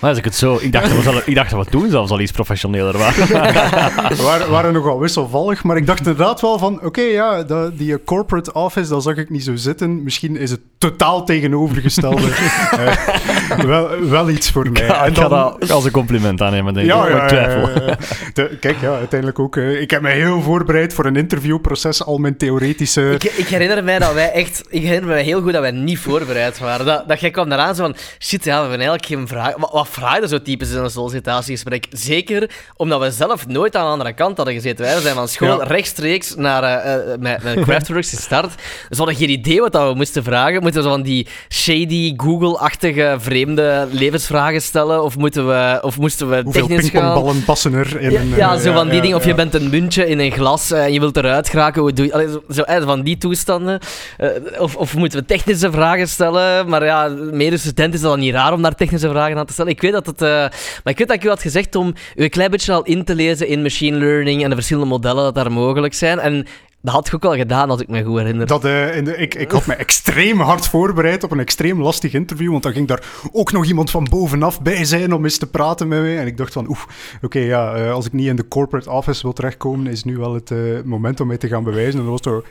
Maar 0.00 0.10
als 0.10 0.18
ik 0.18 0.24
het 0.24 0.34
zo... 0.34 0.58
Ik 0.60 0.72
dacht, 0.72 1.04
dat 1.04 1.14
we, 1.14 1.22
ik 1.24 1.34
dacht 1.34 1.50
dat 1.50 1.64
we 1.64 1.70
toen 1.70 1.90
zelfs 1.90 2.10
al 2.10 2.20
iets 2.20 2.32
professioneler 2.32 2.98
waren. 2.98 3.32
waren, 4.22 4.50
waren 4.50 4.72
nogal 4.72 4.98
wisselvallig, 5.00 5.64
maar 5.64 5.76
ik 5.76 5.86
dacht 5.86 5.98
inderdaad 5.98 6.40
wel 6.40 6.58
van, 6.58 6.80
oké, 6.84 7.00
ja, 7.00 7.42
dat, 7.42 7.78
die 7.78 8.04
corporate 8.04 8.52
office, 8.52 8.88
dat 8.88 9.02
zag 9.02 9.16
ik 9.16 9.30
niet 9.30 9.44
zo 9.44 9.56
zitten. 9.56 10.02
Misschien 10.02 10.36
is 10.36 10.50
het 10.50 10.60
totaal 10.78 11.24
tegenovergestelde 11.24 12.26
eh, 12.78 13.58
wel, 13.64 13.88
wel 14.08 14.28
iets 14.28 14.50
voor 14.50 14.70
mij. 14.70 14.86
Ja, 14.86 15.04
En 15.04 15.10
ik 15.10 15.16
ga 15.18 15.28
dan- 15.28 15.56
dat 15.58 15.70
als 15.70 15.84
een 15.84 15.90
compliment 15.90 16.40
aannemen, 16.42 16.74
denk 16.74 16.86
ik. 16.86 16.92
ja, 16.92 16.98
Maar 17.00 17.10
ja, 17.10 17.22
ik 17.22 17.28
twijfel. 17.28 17.68
ja, 17.68 17.86
ja. 17.86 17.96
De- 18.32 18.56
kijk, 18.60 18.76
ja, 18.80 18.90
uiteindelijk 18.96 19.38
ook. 19.38 19.56
eh, 19.56 19.80
ik 19.80 19.90
heb 19.90 20.02
mij 20.02 20.14
heel 20.14 20.42
voorbereid 20.42 20.94
voor 20.94 21.06
een 21.06 21.16
interviewproces, 21.16 22.04
al 22.04 22.18
mijn 22.18 22.36
theoretische... 22.36 23.10
Ik, 23.10 23.24
ik 23.24 23.46
herinner 23.48 23.84
mij 23.84 23.98
dat 23.98 24.12
wij 24.14 24.32
echt... 24.32 24.64
Ik 24.68 24.82
herinner 24.82 25.14
me 25.16 25.22
heel 25.22 25.42
goed 25.42 25.52
dat 25.52 25.60
wij 25.60 25.70
niet 25.70 25.98
voorbereid 25.98 26.46
waren. 26.58 26.86
Dat, 26.86 27.08
dat 27.08 27.20
jij 27.20 27.30
kwam 27.30 27.52
eraan 27.52 27.74
zo 27.74 27.82
van, 27.82 27.96
shit, 28.18 28.44
ja, 28.44 28.54
we 28.54 28.68
hebben 28.68 28.88
eigenlijk 28.88 29.06
geen 29.06 29.28
vraag. 29.28 29.56
Wat, 29.56 29.72
wat 29.72 29.88
vragen 29.90 30.28
zo 30.28 30.42
typisch 30.42 30.70
in 30.70 30.78
een 30.78 30.90
sollicitatiegesprek? 30.90 31.86
Zeker 31.90 32.50
omdat 32.76 33.00
we 33.00 33.10
zelf 33.10 33.46
nooit 33.46 33.76
aan 33.76 33.84
de 33.84 33.90
andere 33.90 34.12
kant 34.12 34.36
hadden 34.36 34.54
gezeten. 34.54 34.84
Wij 34.84 35.00
zijn 35.00 35.14
van 35.14 35.28
school 35.28 35.58
Ja. 35.58 35.64
rechtstreeks 35.64 36.34
naar 36.34 36.62
eh, 36.62 37.18
met, 37.18 37.42
met 37.42 37.60
Craftworks 37.60 38.10
gestart. 38.10 38.54
Dus 38.54 38.64
we 38.88 38.96
hadden 38.96 39.14
geen 39.16 39.30
idee 39.30 39.60
wat 39.60 39.72
dat 39.72 39.88
we 39.90 39.94
moesten 39.96 40.22
vragen. 40.22 40.62
Moeten 40.62 40.82
we 40.82 40.88
zo 40.88 40.94
van 40.94 41.02
die 41.02 41.26
shady, 41.52 42.14
Google-achtige, 42.16 43.16
vreemde 43.18 43.88
levensvragen 43.90 44.62
stellen? 44.62 45.02
Of, 45.02 45.16
moeten 45.16 45.46
we, 45.48 45.78
of 45.82 45.98
moesten 45.98 46.28
we 46.28 46.40
Hoeveel 46.44 46.66
technisch 46.66 46.90
gaan? 46.90 47.42
passen 47.44 47.74
er 47.74 48.00
in 48.00 48.10
Ja, 48.10 48.20
een... 48.20 48.28
ja, 48.28 48.54
eh, 48.54 48.60
zo 48.60 48.72
van 48.72 48.86
die 48.86 48.96
ja, 48.96 49.00
dingen. 49.02 49.16
Of 49.16 49.24
je 49.24 49.34
bent 49.34 49.54
een 49.54 49.70
muntje 49.70 50.06
in 50.08 50.18
een 50.18 50.32
glas 50.32 50.70
en 50.70 50.92
je 50.92 51.00
wilt 51.00 51.16
eruit 51.16 51.48
geraken. 51.48 51.82
Hoe 51.82 51.92
doe 51.92 52.06
je... 52.06 52.12
Allee, 52.12 52.28
zo, 52.28 52.42
zo, 52.50 52.64
van 52.84 53.02
die 53.02 53.18
toestanden. 53.18 53.80
Of, 54.58 54.76
of 54.76 54.94
moeten 54.96 55.18
we 55.18 55.24
technische 55.24 55.70
vragen 55.70 56.08
stellen? 56.08 56.27
Maar 56.66 56.84
ja, 56.84 57.08
mede 57.32 57.56
student 57.56 57.94
is 57.94 58.00
dat 58.00 58.10
dan 58.10 58.20
niet 58.20 58.34
raar 58.34 58.52
om 58.52 58.62
daar 58.62 58.74
technische 58.74 59.08
vragen 59.08 59.38
aan 59.38 59.46
te 59.46 59.52
stellen. 59.52 59.72
Ik 59.72 59.80
weet 59.80 59.92
dat 59.92 60.06
het... 60.06 60.22
eh, 60.22 60.28
Maar 60.28 60.92
ik 60.92 60.98
weet 60.98 61.08
dat 61.08 61.16
ik 61.16 61.24
u 61.24 61.28
had 61.28 61.42
gezegd 61.42 61.74
om 61.74 61.94
u 62.16 62.22
een 62.22 62.30
klein 62.30 62.50
beetje 62.50 62.72
al 62.72 62.82
in 62.82 63.04
te 63.04 63.14
lezen 63.14 63.46
in 63.48 63.62
machine 63.62 63.96
learning 63.98 64.42
en 64.42 64.48
de 64.48 64.54
verschillende 64.54 64.88
modellen 64.88 65.24
dat 65.24 65.34
daar 65.34 65.52
mogelijk 65.52 65.94
zijn. 65.94 66.18
En 66.18 66.46
dat 66.80 66.94
had 66.94 67.06
ik 67.06 67.14
ook 67.14 67.24
al 67.24 67.34
gedaan, 67.36 67.70
als 67.70 67.80
ik 67.80 67.88
me 67.88 68.04
goed 68.04 68.18
herinner. 68.18 68.46
Dat, 68.46 68.64
eh, 68.64 68.96
in 68.96 69.04
de, 69.04 69.16
ik, 69.16 69.34
ik 69.34 69.50
had 69.50 69.66
me 69.66 69.74
extreem 69.74 70.40
hard 70.40 70.68
voorbereid 70.68 71.24
op 71.24 71.30
een 71.30 71.40
extreem 71.40 71.82
lastig 71.82 72.12
interview, 72.12 72.50
want 72.50 72.62
dan 72.62 72.72
ging 72.72 72.88
daar 72.88 73.02
ook 73.32 73.52
nog 73.52 73.66
iemand 73.66 73.90
van 73.90 74.06
bovenaf 74.10 74.62
bij 74.62 74.84
zijn 74.84 75.12
om 75.12 75.24
eens 75.24 75.38
te 75.38 75.46
praten 75.46 75.88
met 75.88 76.00
mij. 76.00 76.18
En 76.18 76.26
ik 76.26 76.36
dacht 76.36 76.52
van, 76.52 76.68
oeh, 76.68 76.80
oké, 77.22 77.38
ja, 77.38 77.74
eh, 77.74 77.92
als 77.92 78.06
ik 78.06 78.12
niet 78.12 78.26
in 78.26 78.36
de 78.36 78.48
corporate 78.48 78.90
office 78.90 79.22
wil 79.22 79.32
terechtkomen, 79.32 79.86
is 79.86 80.04
nu 80.04 80.16
wel 80.16 80.34
het 80.34 80.52
moment 80.84 81.20
om 81.20 81.26
mij 81.26 81.36
te 81.36 81.48
gaan 81.48 81.64
bewijzen. 81.64 82.00
En 82.00 82.06
dat 82.06 82.22
was 82.22 82.32
zo... 82.34 82.42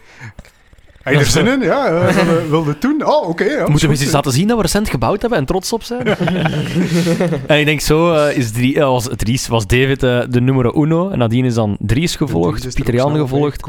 Heb 1.08 1.20
je 1.20 1.26
er 1.26 1.32
zin 1.32 1.48
in? 1.48 1.62
Ja, 1.62 1.88
eh, 1.88 2.16
wilde, 2.26 2.50
wilde 2.50 2.70
het 2.70 2.82
doen? 2.82 3.06
Oh, 3.06 3.30
oké. 3.30 3.44
ja, 3.44 3.68
Moeten 3.68 3.90
we 3.90 4.00
eens 4.00 4.12
laten 4.12 4.32
zien 4.32 4.48
dat 4.48 4.56
we 4.58 4.62
recent 4.62 4.90
gebouwd 4.90 5.22
hebben 5.22 5.40
en 5.40 5.46
trots 5.46 5.74
op 5.74 5.84
zijn? 5.84 6.08
en 7.48 7.60
ik 7.60 7.66
denk 7.66 7.82
zo 7.82 8.14
eh, 8.14 8.38
is 8.38 8.52
drie, 8.52 8.80
eh, 8.80 8.86
was, 8.86 9.08
Dries, 9.16 9.48
was 9.48 9.68
David 9.68 10.04
eh, 10.04 10.20
de 10.30 10.42
nummer 10.42 10.76
uno. 10.76 11.10
En 11.10 11.18
nadien 11.18 11.46
is 11.46 11.54
dan 11.54 11.78
Dries 11.80 12.16
gevolgd, 12.16 12.64
er 12.64 12.74
Pieter 12.74 12.94
Jan 12.94 13.16
gevolgd. 13.16 13.68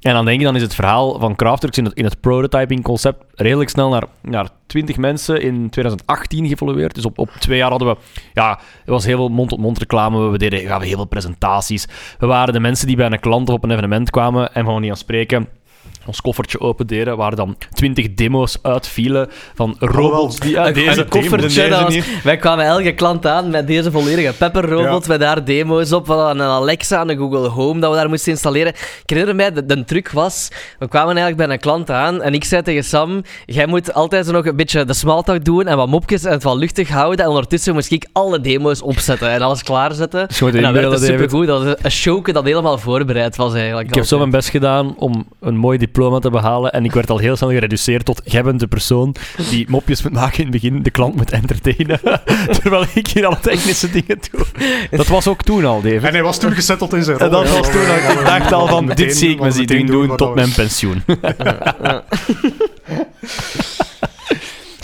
En 0.00 0.12
dan 0.14 0.24
denk 0.24 0.38
je, 0.38 0.44
dan 0.44 0.56
is 0.56 0.62
het 0.62 0.74
verhaal 0.74 1.18
van 1.18 1.36
Craftworks 1.36 1.78
in 1.78 1.84
het, 1.84 1.94
in 1.94 2.04
het 2.04 2.20
prototyping 2.20 2.82
concept 2.82 3.24
redelijk 3.34 3.70
snel 3.70 3.88
naar, 3.88 4.04
naar 4.20 4.48
20 4.66 4.96
mensen 4.96 5.42
in 5.42 5.70
2018 5.70 6.46
geëvolueerd. 6.46 6.94
Dus 6.94 7.04
op, 7.04 7.18
op 7.18 7.30
twee 7.30 7.58
jaar 7.58 7.70
hadden 7.70 7.88
we, 7.88 7.96
ja, 8.34 8.58
er 8.84 8.92
was 8.92 9.04
heel 9.04 9.16
veel 9.16 9.28
mond-tot-mond 9.28 9.78
reclame. 9.78 10.28
We 10.28 10.38
deden 10.38 10.60
gaven 10.60 10.86
heel 10.86 10.96
veel 10.96 11.04
presentaties. 11.04 11.86
We 12.18 12.26
waren 12.26 12.52
de 12.52 12.60
mensen 12.60 12.86
die 12.86 12.96
bij 12.96 13.06
een 13.06 13.20
klant 13.20 13.48
of 13.48 13.54
op 13.54 13.64
een 13.64 13.70
evenement 13.70 14.10
kwamen 14.10 14.54
en 14.54 14.64
van 14.64 14.82
die 14.82 14.90
aan 14.90 14.96
spreken. 14.96 15.48
Ons 16.08 16.20
koffertje 16.20 16.60
opendeden, 16.60 17.16
waar 17.16 17.34
dan 17.34 17.56
20 17.72 18.14
demo's 18.14 18.58
uitvielen 18.62 19.28
van 19.54 19.76
robots 19.78 20.38
die 20.38 20.58
uit 20.58 20.74
deze 20.74 21.04
koffertje, 21.04 21.48
deze 21.48 21.68
dat 21.68 21.80
was- 21.82 21.94
niet. 21.94 22.22
Wij 22.22 22.36
kwamen 22.36 22.64
elke 22.64 22.92
klant 22.92 23.26
aan 23.26 23.50
met 23.50 23.66
deze 23.66 23.90
volledige 23.90 24.32
Pepper-robot, 24.38 25.08
met 25.08 25.20
daar 25.20 25.44
demo's 25.44 25.92
op, 25.92 26.06
van 26.06 26.18
een 26.28 26.40
Alexa 26.42 27.00
en 27.00 27.08
een 27.10 27.16
Google 27.18 27.48
Home 27.48 27.80
dat 27.80 27.90
we 27.90 27.96
daar 27.96 28.08
moesten 28.08 28.32
installeren. 28.32 28.72
Ik 28.72 29.02
herinner 29.10 29.34
mij, 29.34 29.52
de, 29.52 29.66
de 29.66 29.84
truc 29.84 30.10
was, 30.10 30.48
we 30.78 30.88
kwamen 30.88 31.16
eigenlijk 31.16 31.36
bij 31.36 31.48
een 31.54 31.60
klant 31.60 31.90
aan 31.90 32.22
en 32.22 32.34
ik 32.34 32.44
zei 32.44 32.62
tegen 32.62 32.84
Sam, 32.84 33.22
jij 33.46 33.66
moet 33.66 33.94
altijd 33.94 34.26
zo 34.26 34.32
nog 34.32 34.46
een 34.46 34.56
beetje 34.56 34.84
de 34.84 34.94
smalltalk 34.94 35.44
doen 35.44 35.66
en 35.66 35.76
wat 35.76 35.88
mopjes 35.88 36.24
en 36.24 36.32
het 36.32 36.42
wat 36.42 36.56
luchtig 36.56 36.88
houden 36.88 37.24
en 37.24 37.30
ondertussen 37.30 37.74
moest 37.74 37.90
ik 37.92 38.06
alle 38.12 38.40
demo's 38.40 38.82
opzetten 38.82 39.30
en 39.30 39.42
alles 39.42 39.62
klaarzetten. 39.62 40.28
En 40.40 40.62
dat 40.82 41.00
David. 41.00 41.06
supergoed, 41.08 41.46
dat 41.46 41.64
was 41.64 41.74
een 41.82 41.90
showke 41.90 42.32
dat 42.32 42.44
helemaal 42.44 42.78
voorbereid 42.78 43.36
was 43.36 43.54
eigenlijk. 43.54 43.88
Ik 43.88 43.94
heb 43.94 44.04
zo 44.04 44.18
mijn 44.18 44.30
best 44.30 44.48
gedaan 44.48 44.94
om 44.98 45.26
een 45.40 45.56
mooi 45.56 45.78
diploma 45.78 45.96
te 45.98 46.30
behalen. 46.30 46.72
En 46.72 46.84
ik 46.84 46.92
werd 46.92 47.10
al 47.10 47.18
heel 47.18 47.36
snel 47.36 47.50
gereduceerd 47.50 48.04
tot: 48.04 48.20
jij 48.24 48.42
bent 48.42 48.60
de 48.60 48.66
persoon 48.66 49.14
die 49.50 49.66
mopjes 49.68 50.02
moet 50.02 50.12
maken 50.12 50.36
in 50.38 50.42
het 50.42 50.52
begin, 50.52 50.82
de 50.82 50.90
klant 50.90 51.16
moet 51.16 51.30
entertainen. 51.30 52.00
Terwijl 52.60 52.84
ik 52.94 53.06
hier 53.06 53.26
alle 53.26 53.40
technische 53.40 53.90
dingen 53.90 54.18
doe. 54.30 54.44
Dat 54.90 55.06
was 55.06 55.26
ook 55.26 55.42
toen 55.42 55.64
al, 55.64 55.80
David. 55.80 56.02
En 56.04 56.12
hij 56.12 56.22
was 56.22 56.38
toen 56.38 56.52
gezetteld 56.52 56.92
in 56.92 57.02
zijn 57.02 57.18
rol. 57.18 57.26
En 57.26 57.32
dat 57.32 57.48
ja. 57.48 57.58
was 57.58 57.70
toen 57.70 57.88
al. 57.88 57.96
Ik 57.96 58.24
dacht 58.24 58.52
al 58.52 58.66
van: 58.66 58.84
Meteen- 58.84 59.06
dit 59.06 59.16
zie 59.16 59.30
ik 59.30 59.40
me 59.40 59.50
zien 59.50 59.86
doen 59.86 60.06
wat 60.06 60.18
tot 60.18 60.34
mijn 60.34 60.52
pensioen. 60.52 61.02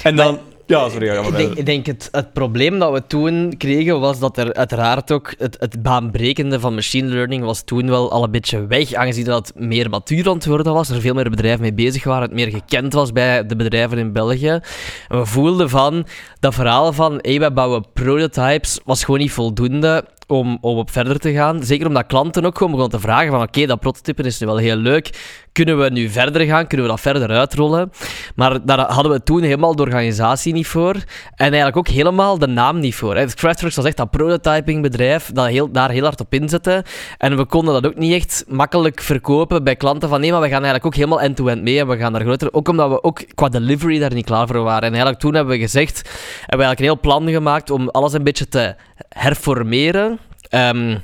en 0.02 0.16
dan. 0.16 0.38
Ja, 0.66 0.88
sorry, 0.88 1.08
maar 1.08 1.26
Ik 1.26 1.36
denk, 1.36 1.54
ik 1.54 1.66
denk 1.66 1.86
het, 1.86 2.08
het 2.12 2.32
probleem 2.32 2.78
dat 2.78 2.92
we 2.92 3.06
toen 3.06 3.54
kregen 3.58 4.00
was 4.00 4.18
dat 4.18 4.38
er 4.38 4.54
uiteraard 4.54 5.12
ook 5.12 5.34
het, 5.38 5.56
het 5.60 5.82
baanbrekende 5.82 6.60
van 6.60 6.74
machine 6.74 7.08
learning 7.08 7.44
was 7.44 7.62
toen 7.62 7.88
wel 7.88 8.10
al 8.10 8.24
een 8.24 8.30
beetje 8.30 8.66
weg, 8.66 8.92
aangezien 8.92 9.24
dat 9.24 9.48
het 9.48 9.66
meer 9.66 9.90
matuur 9.90 10.28
aan 10.28 10.34
het 10.34 10.46
worden 10.46 10.72
was, 10.72 10.90
er 10.90 11.00
veel 11.00 11.14
meer 11.14 11.30
bedrijven 11.30 11.60
mee 11.60 11.74
bezig 11.74 12.04
waren, 12.04 12.22
het 12.22 12.32
meer 12.32 12.50
gekend 12.50 12.92
was 12.92 13.12
bij 13.12 13.46
de 13.46 13.56
bedrijven 13.56 13.98
in 13.98 14.12
België. 14.12 14.48
En 15.08 15.18
we 15.18 15.26
voelden 15.26 15.70
van, 15.70 16.06
dat 16.40 16.54
verhaal 16.54 16.92
van, 16.92 17.18
hey, 17.20 17.38
wij 17.38 17.52
bouwen 17.52 17.84
prototypes, 17.92 18.80
was 18.84 19.04
gewoon 19.04 19.20
niet 19.20 19.32
voldoende 19.32 20.04
om, 20.26 20.58
om 20.60 20.76
op 20.78 20.90
verder 20.90 21.18
te 21.18 21.32
gaan. 21.32 21.62
Zeker 21.62 21.86
omdat 21.86 22.06
klanten 22.06 22.44
ook 22.44 22.56
gewoon 22.56 22.72
begonnen 22.72 22.98
te 23.00 23.06
vragen 23.06 23.30
van, 23.30 23.42
oké, 23.42 23.66
dat 23.66 23.80
prototypen 23.80 24.24
is 24.24 24.38
nu 24.38 24.46
wel 24.46 24.56
heel 24.56 24.76
leuk, 24.76 25.10
kunnen 25.52 25.78
we 25.78 25.90
nu 25.90 26.08
verder 26.08 26.46
gaan, 26.46 26.66
kunnen 26.66 26.86
we 26.86 26.92
dat 26.92 27.00
verder 27.00 27.28
uitrollen? 27.28 27.92
Maar 28.34 28.66
daar 28.66 28.92
hadden 28.92 29.12
we 29.12 29.22
toen 29.22 29.42
helemaal 29.42 29.76
de 29.76 29.82
organisatie 29.82 30.52
niet 30.52 30.66
voor. 30.66 30.94
En 31.34 31.46
eigenlijk 31.46 31.76
ook 31.76 31.88
helemaal 31.88 32.38
de 32.38 32.46
naam 32.46 32.80
niet 32.80 32.94
voor. 32.94 33.14
Craftworks 33.14 33.76
was 33.76 33.84
echt 33.84 33.96
dat 33.96 34.10
prototypingbedrijf 34.10 35.30
dat 35.32 35.46
heel, 35.46 35.70
daar 35.70 35.90
heel 35.90 36.02
hard 36.02 36.20
op 36.20 36.34
inzette. 36.34 36.84
En 37.18 37.36
we 37.36 37.44
konden 37.44 37.74
dat 37.74 37.86
ook 37.86 37.98
niet 37.98 38.12
echt 38.12 38.44
makkelijk 38.48 39.00
verkopen 39.00 39.64
bij 39.64 39.76
klanten 39.76 40.08
van 40.08 40.20
nee, 40.20 40.30
maar 40.32 40.40
we 40.40 40.48
gaan 40.48 40.64
eigenlijk 40.64 40.86
ook 40.86 40.94
helemaal 40.94 41.20
end-to-end 41.20 41.62
mee 41.62 41.78
en 41.78 41.88
we 41.88 41.96
gaan 41.96 42.12
daar 42.12 42.22
groter... 42.22 42.52
Ook 42.52 42.68
omdat 42.68 42.90
we 42.90 43.02
ook 43.02 43.34
qua 43.34 43.48
delivery 43.48 43.98
daar 43.98 44.14
niet 44.14 44.24
klaar 44.24 44.46
voor 44.46 44.62
waren. 44.62 44.82
En 44.82 44.88
eigenlijk 44.88 45.20
toen 45.20 45.34
hebben 45.34 45.54
we 45.54 45.60
gezegd, 45.60 45.96
hebben 45.96 46.58
we 46.58 46.64
eigenlijk 46.64 46.80
een 46.80 46.84
heel 46.84 47.00
plan 47.00 47.28
gemaakt 47.28 47.70
om 47.70 47.88
alles 47.88 48.12
een 48.12 48.24
beetje 48.24 48.48
te 48.48 48.74
herformeren. 49.08 50.18
Ehm, 50.48 50.98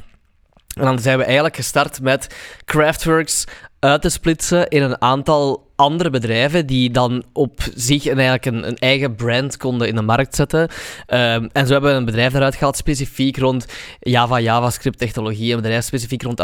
en 0.74 0.84
dan 0.84 0.98
zijn 0.98 1.18
we 1.18 1.24
eigenlijk 1.24 1.56
gestart 1.56 2.00
met 2.00 2.34
Craftworks 2.64 3.44
uit 3.78 4.02
te 4.02 4.08
splitsen 4.08 4.68
in 4.68 4.82
een 4.82 5.00
aantal 5.00 5.69
andere 5.80 6.10
bedrijven 6.10 6.66
die 6.66 6.90
dan 6.90 7.22
op 7.32 7.60
zich 7.74 8.04
een, 8.04 8.18
eigenlijk 8.18 8.46
een, 8.46 8.68
een 8.68 8.76
eigen 8.76 9.14
brand 9.14 9.56
konden 9.56 9.88
in 9.88 9.94
de 9.94 10.02
markt 10.02 10.34
zetten. 10.34 10.68
Ehm, 11.06 11.48
en 11.52 11.66
zo 11.66 11.72
hebben 11.72 11.90
we 11.90 11.96
een 11.96 12.04
bedrijf 12.04 12.34
eruit 12.34 12.54
gehaald 12.54 12.76
specifiek 12.76 13.36
rond 13.36 13.66
Java, 14.00 14.40
JavaScript 14.40 14.98
technologie, 14.98 15.50
een 15.50 15.60
bedrijf 15.60 15.84
specifiek 15.84 16.22
rond 16.22 16.40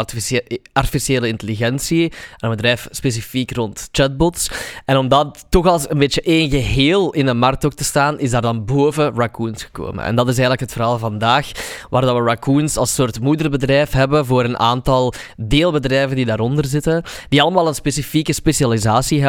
artificiële 0.73 1.29
intelligentie, 1.29 2.05
en 2.05 2.13
een 2.39 2.51
bedrijf 2.51 2.89
specifiek 2.91 3.53
rond 3.53 3.89
chatbots. 3.93 4.51
En 4.85 4.97
om 4.97 5.09
dat 5.09 5.47
toch 5.49 5.67
als 5.67 5.91
een 5.91 5.99
beetje 5.99 6.23
één 6.23 6.51
geheel 6.51 7.13
in 7.13 7.27
de 7.27 7.35
markt 7.35 7.65
ook 7.65 7.75
te 7.75 7.85
staan, 7.85 8.19
is 8.19 8.31
daar 8.31 8.43
dan 8.43 8.65
boven 8.65 9.15
Raccoons 9.15 9.63
gekomen. 9.63 10.05
En 10.05 10.17
dat 10.17 10.27
is 10.27 10.33
eigenlijk 10.33 10.61
het 10.61 10.73
verhaal 10.73 10.99
vandaag, 10.99 11.51
waar 11.91 12.03
dat 12.03 12.17
we 12.17 12.23
Raccoons 12.23 12.77
als 12.77 12.95
soort 12.95 13.21
moederbedrijf 13.21 13.91
hebben 13.93 14.27
voor 14.27 14.45
een 14.45 14.59
aantal 14.59 15.15
deelbedrijven 15.37 16.17
die 16.17 16.25
daaronder 16.25 16.65
zitten, 16.65 17.03
die 17.29 17.43
allemaal 17.43 17.69
een 17.69 17.75
specifieke 17.75 18.33
specialisatie 18.33 19.23
hebben 19.23 19.26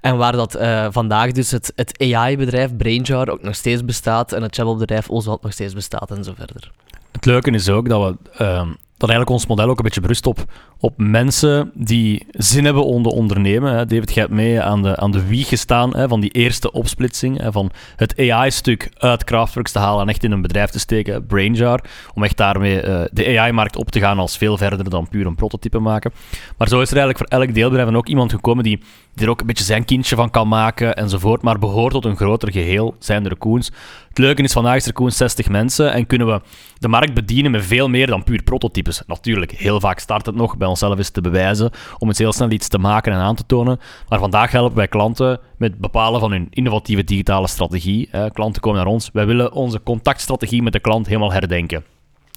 en 0.00 0.16
waar 0.16 0.32
dat 0.32 0.54
eh, 0.54 0.86
vandaag 0.90 1.32
dus 1.32 1.50
het, 1.50 1.72
het 1.76 2.02
AI-bedrijf 2.12 2.76
BrainJar 2.76 3.28
ook 3.28 3.42
nog 3.42 3.54
steeds 3.54 3.84
bestaat 3.84 4.32
en 4.32 4.42
het 4.42 4.54
chatbotbedrijf 4.54 5.08
Oswald 5.10 5.42
nog 5.42 5.52
steeds 5.52 5.74
bestaat 5.74 6.10
en 6.10 6.24
zo 6.24 6.32
verder. 6.36 6.72
Het 7.12 7.24
leuke 7.24 7.50
is 7.50 7.68
ook 7.68 7.88
dat 7.88 8.08
we. 8.08 8.44
ehm, 8.44 8.68
dat 8.96 9.08
eigenlijk 9.08 9.30
ons 9.30 9.46
model 9.46 9.68
ook 9.68 9.78
een 9.78 9.84
beetje 9.84 10.00
berust 10.00 10.26
op, 10.26 10.44
op 10.80 10.94
mensen 10.96 11.70
die 11.74 12.26
zin 12.30 12.64
hebben 12.64 12.84
om 12.84 13.02
te 13.02 13.12
ondernemen. 13.12 13.72
Hè. 13.72 13.86
David, 13.86 14.14
jij 14.14 14.22
hebt 14.22 14.34
mee 14.34 14.60
aan 14.60 14.82
de, 14.82 14.96
aan 14.96 15.10
de 15.10 15.26
wieg 15.26 15.48
gestaan 15.48 15.96
hè, 15.96 16.08
van 16.08 16.20
die 16.20 16.30
eerste 16.30 16.72
opsplitsing. 16.72 17.40
Hè, 17.40 17.52
van 17.52 17.70
het 17.96 18.18
AI-stuk 18.18 18.90
uit 18.98 19.24
Craftworks 19.24 19.72
te 19.72 19.78
halen 19.78 20.02
en 20.02 20.08
echt 20.08 20.24
in 20.24 20.32
een 20.32 20.42
bedrijf 20.42 20.70
te 20.70 20.78
steken, 20.78 21.26
BrainJar. 21.26 21.80
Om 22.14 22.24
echt 22.24 22.36
daarmee 22.36 22.80
eh, 22.80 23.04
de 23.12 23.38
AI-markt 23.38 23.76
op 23.76 23.90
te 23.90 24.00
gaan 24.00 24.18
als 24.18 24.36
veel 24.36 24.56
verder 24.56 24.90
dan 24.90 25.08
puur 25.08 25.26
een 25.26 25.34
prototype 25.34 25.78
maken. 25.78 26.12
Maar 26.56 26.68
zo 26.68 26.80
is 26.80 26.90
er 26.90 26.96
eigenlijk 26.96 27.18
voor 27.18 27.38
elk 27.38 27.54
deelbedrijf 27.54 27.94
ook 27.94 28.08
iemand 28.08 28.32
gekomen 28.32 28.64
die, 28.64 28.80
die 29.14 29.24
er 29.24 29.30
ook 29.30 29.40
een 29.40 29.46
beetje 29.46 29.64
zijn 29.64 29.84
kindje 29.84 30.16
van 30.16 30.30
kan 30.30 30.48
maken 30.48 30.96
enzovoort. 30.96 31.42
Maar 31.42 31.58
behoort 31.58 31.92
tot 31.92 32.04
een 32.04 32.16
groter 32.16 32.52
geheel, 32.52 32.94
zijn 32.98 33.22
de 33.22 33.28
Raccoons. 33.28 33.70
Het 34.08 34.18
leuke 34.18 34.42
is, 34.42 34.52
vandaag 34.52 34.76
is 34.76 34.82
er 34.82 34.88
Raccoons 34.88 35.16
60 35.16 35.48
mensen 35.48 35.92
en 35.92 36.06
kunnen 36.06 36.26
we 36.26 36.40
de 36.78 36.88
markt 36.88 37.14
bedienen 37.14 37.50
met 37.50 37.64
veel 37.64 37.88
meer 37.88 38.06
dan 38.06 38.24
puur 38.24 38.42
prototypes. 38.42 39.02
Natuurlijk, 39.06 39.50
heel 39.50 39.80
vaak 39.80 39.98
start 39.98 40.26
het 40.26 40.34
nog 40.34 40.56
onszelf 40.68 40.98
eens 40.98 41.10
te 41.10 41.20
bewijzen 41.20 41.70
om 41.98 42.08
eens 42.08 42.18
heel 42.18 42.32
snel 42.32 42.50
iets 42.50 42.68
te 42.68 42.78
maken 42.78 43.12
en 43.12 43.18
aan 43.18 43.34
te 43.34 43.46
tonen. 43.46 43.80
Maar 44.08 44.18
vandaag 44.18 44.50
helpen 44.50 44.76
wij 44.76 44.88
klanten 44.88 45.40
met 45.56 45.70
het 45.70 45.80
bepalen 45.80 46.20
van 46.20 46.30
hun 46.30 46.46
innovatieve 46.50 47.04
digitale 47.04 47.48
strategie. 47.48 48.08
Eh, 48.10 48.24
klanten 48.32 48.62
komen 48.62 48.78
naar 48.78 48.92
ons. 48.92 49.10
Wij 49.12 49.26
willen 49.26 49.52
onze 49.52 49.82
contactstrategie 49.82 50.62
met 50.62 50.72
de 50.72 50.80
klant 50.80 51.06
helemaal 51.06 51.32
herdenken. 51.32 51.84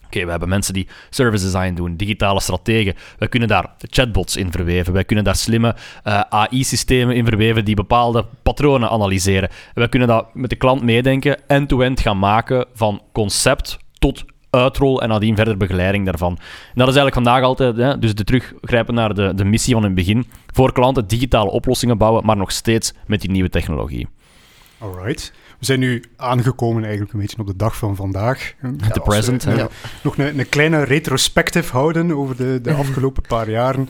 Oké, 0.05 0.25
we 0.25 0.31
hebben 0.31 0.49
mensen 0.49 0.73
die 0.73 0.87
service 1.09 1.43
design 1.43 1.73
doen, 1.73 1.95
digitale 1.95 2.41
strategen. 2.41 2.95
Wij 3.17 3.27
kunnen 3.27 3.49
daar 3.49 3.73
chatbots 3.77 4.35
in 4.35 4.51
verweven. 4.51 4.93
Wij 4.93 5.03
kunnen 5.03 5.25
daar 5.25 5.35
slimme 5.35 5.75
eh, 6.03 6.19
AI-systemen 6.19 7.15
in 7.15 7.25
verweven 7.25 7.65
die 7.65 7.75
bepaalde 7.75 8.25
patronen 8.43 8.89
analyseren. 8.89 9.49
En 9.49 9.73
wij 9.73 9.89
kunnen 9.89 10.07
dat 10.07 10.33
met 10.33 10.49
de 10.49 10.55
klant 10.55 10.81
meedenken, 10.81 11.47
end-to-end 11.47 11.99
gaan 11.99 12.19
maken 12.19 12.65
van 12.73 13.01
concept 13.11 13.77
tot 13.99 14.25
uitrol 14.49 15.01
en 15.01 15.09
nadien 15.09 15.35
verder 15.35 15.57
begeleiding 15.57 16.05
daarvan. 16.05 16.31
En 16.31 16.75
dat 16.75 16.87
is 16.87 16.95
eigenlijk 16.95 17.15
vandaag 17.15 17.43
altijd, 17.43 17.75
hè, 17.75 17.99
dus 17.99 18.15
de 18.15 18.23
teruggrijpen 18.23 18.93
naar 18.93 19.13
de, 19.13 19.33
de 19.35 19.45
missie 19.45 19.73
van 19.73 19.81
in 19.83 19.89
het 19.89 19.97
begin, 19.97 20.25
voor 20.53 20.73
klanten 20.73 21.07
digitale 21.07 21.51
oplossingen 21.51 21.97
bouwen, 21.97 22.25
maar 22.25 22.37
nog 22.37 22.51
steeds 22.51 22.93
met 23.07 23.21
die 23.21 23.31
nieuwe 23.31 23.49
technologie. 23.49 24.07
Alright. 24.77 25.33
We 25.59 25.65
zijn 25.65 25.79
nu 25.79 26.03
aangekomen 26.15 26.81
eigenlijk 26.83 27.13
een 27.13 27.19
beetje 27.19 27.37
op 27.37 27.47
de 27.47 27.55
dag 27.55 27.77
van 27.77 27.95
vandaag. 27.95 28.53
De 28.93 29.01
present. 29.03 29.43
Ja. 29.43 29.67
Nog 30.03 30.17
een, 30.17 30.39
een 30.39 30.49
kleine 30.49 30.83
retrospective 30.83 31.71
houden 31.71 32.11
over 32.11 32.35
de, 32.35 32.59
de 32.61 32.73
afgelopen 32.83 33.23
paar 33.27 33.49
jaren. 33.49 33.89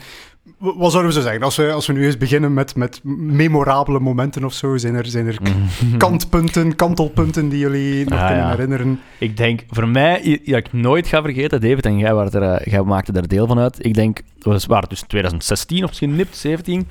Wat 0.58 0.90
zouden 0.90 1.12
we 1.12 1.18
zo 1.18 1.24
zeggen? 1.24 1.42
Als 1.42 1.56
we, 1.56 1.72
als 1.72 1.86
we 1.86 1.92
nu 1.92 2.04
eens 2.04 2.16
beginnen 2.16 2.54
met, 2.54 2.76
met 2.76 3.00
memorabele 3.04 4.00
momenten 4.00 4.44
of 4.44 4.52
zo, 4.52 4.76
zijn 4.76 4.94
er, 4.94 5.06
zijn 5.06 5.26
er 5.26 5.38
kantpunten, 5.98 6.76
kantelpunten 6.76 7.48
die 7.48 7.58
jullie 7.58 8.04
nog 8.04 8.18
Ah, 8.18 8.26
kunnen 8.26 8.44
ja. 8.44 8.50
herinneren? 8.50 9.00
Ik 9.18 9.36
denk, 9.36 9.64
voor 9.70 9.88
mij, 9.88 10.40
ja, 10.44 10.56
ik 10.56 10.72
nooit 10.72 11.06
ga 11.06 11.22
vergeten, 11.22 11.60
David, 11.60 11.86
en 11.86 11.98
jij, 11.98 12.14
waren 12.14 12.42
er, 12.42 12.60
eh, 12.60 12.72
jij 12.72 12.82
maakte 12.82 13.12
er 13.12 13.28
deel 13.28 13.46
van 13.46 13.58
uit. 13.58 13.84
Ik 13.84 13.94
denk, 13.94 14.20
het 14.38 14.66
waren 14.66 14.88
dus 14.88 15.00
2016 15.06 15.82
of 15.82 15.88
misschien 15.88 16.16
nipt 16.16 16.36
17. 16.36 16.88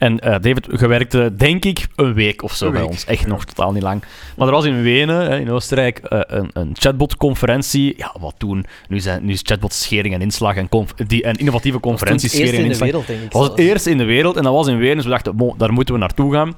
En 0.00 0.18
eh, 0.18 0.30
David, 0.40 0.66
je 0.80 0.86
werkte, 0.86 1.32
denk 1.36 1.64
ik, 1.64 1.86
een 1.96 2.14
week 2.14 2.42
of 2.42 2.54
zo 2.54 2.66
Een 2.66 2.72
bij 2.72 2.80
week, 2.80 2.90
ons. 2.90 3.04
Echt 3.04 3.26
nog 3.26 3.44
totaal 3.44 3.72
niet 3.72 3.82
lang. 3.82 4.02
Maar 4.36 4.46
er 4.46 4.52
was 4.52 4.64
in 4.64 4.82
Wenen, 4.82 5.30
hè, 5.30 5.38
in 5.38 5.50
Oostenrijk, 5.50 5.98
eh, 5.98 6.20
een, 6.26 6.50
een 6.52 6.70
chatbot-conferentie. 6.78 7.94
Ja, 7.96 8.14
wat 8.20 8.34
toen? 8.38 8.64
Nu, 8.88 9.00
zijn, 9.00 9.24
nu 9.24 9.32
is 9.32 9.40
chatbot 9.42 9.72
schering 9.72 10.14
en 10.14 10.20
inslag 10.20 10.56
en, 10.56 10.68
die, 11.06 11.22
en 11.22 11.36
innovatieve 11.36 11.80
conferenties 11.80 12.32
Eerst 12.32 12.46
schering 12.46 12.64
en 12.64 12.70
in 12.70 12.78
de 12.78 12.84
inslag. 12.84 12.88
wereld, 12.90 13.06
denk 13.06 13.18
ik. 13.22 13.30
Dat 13.32 13.56
was 13.66 13.74
het 13.74 13.86
in 13.86 13.98
de 13.98 14.04
wereld 14.04 14.36
en 14.36 14.42
dat 14.42 14.52
was 14.52 14.66
in 14.66 14.78
Wenen. 14.78 14.96
Dus 14.96 15.04
we 15.04 15.10
dachten, 15.10 15.36
"Mo, 15.36 15.54
daar 15.58 15.72
moeten 15.72 15.94
we 15.94 16.00
naartoe 16.00 16.32
gaan. 16.32 16.54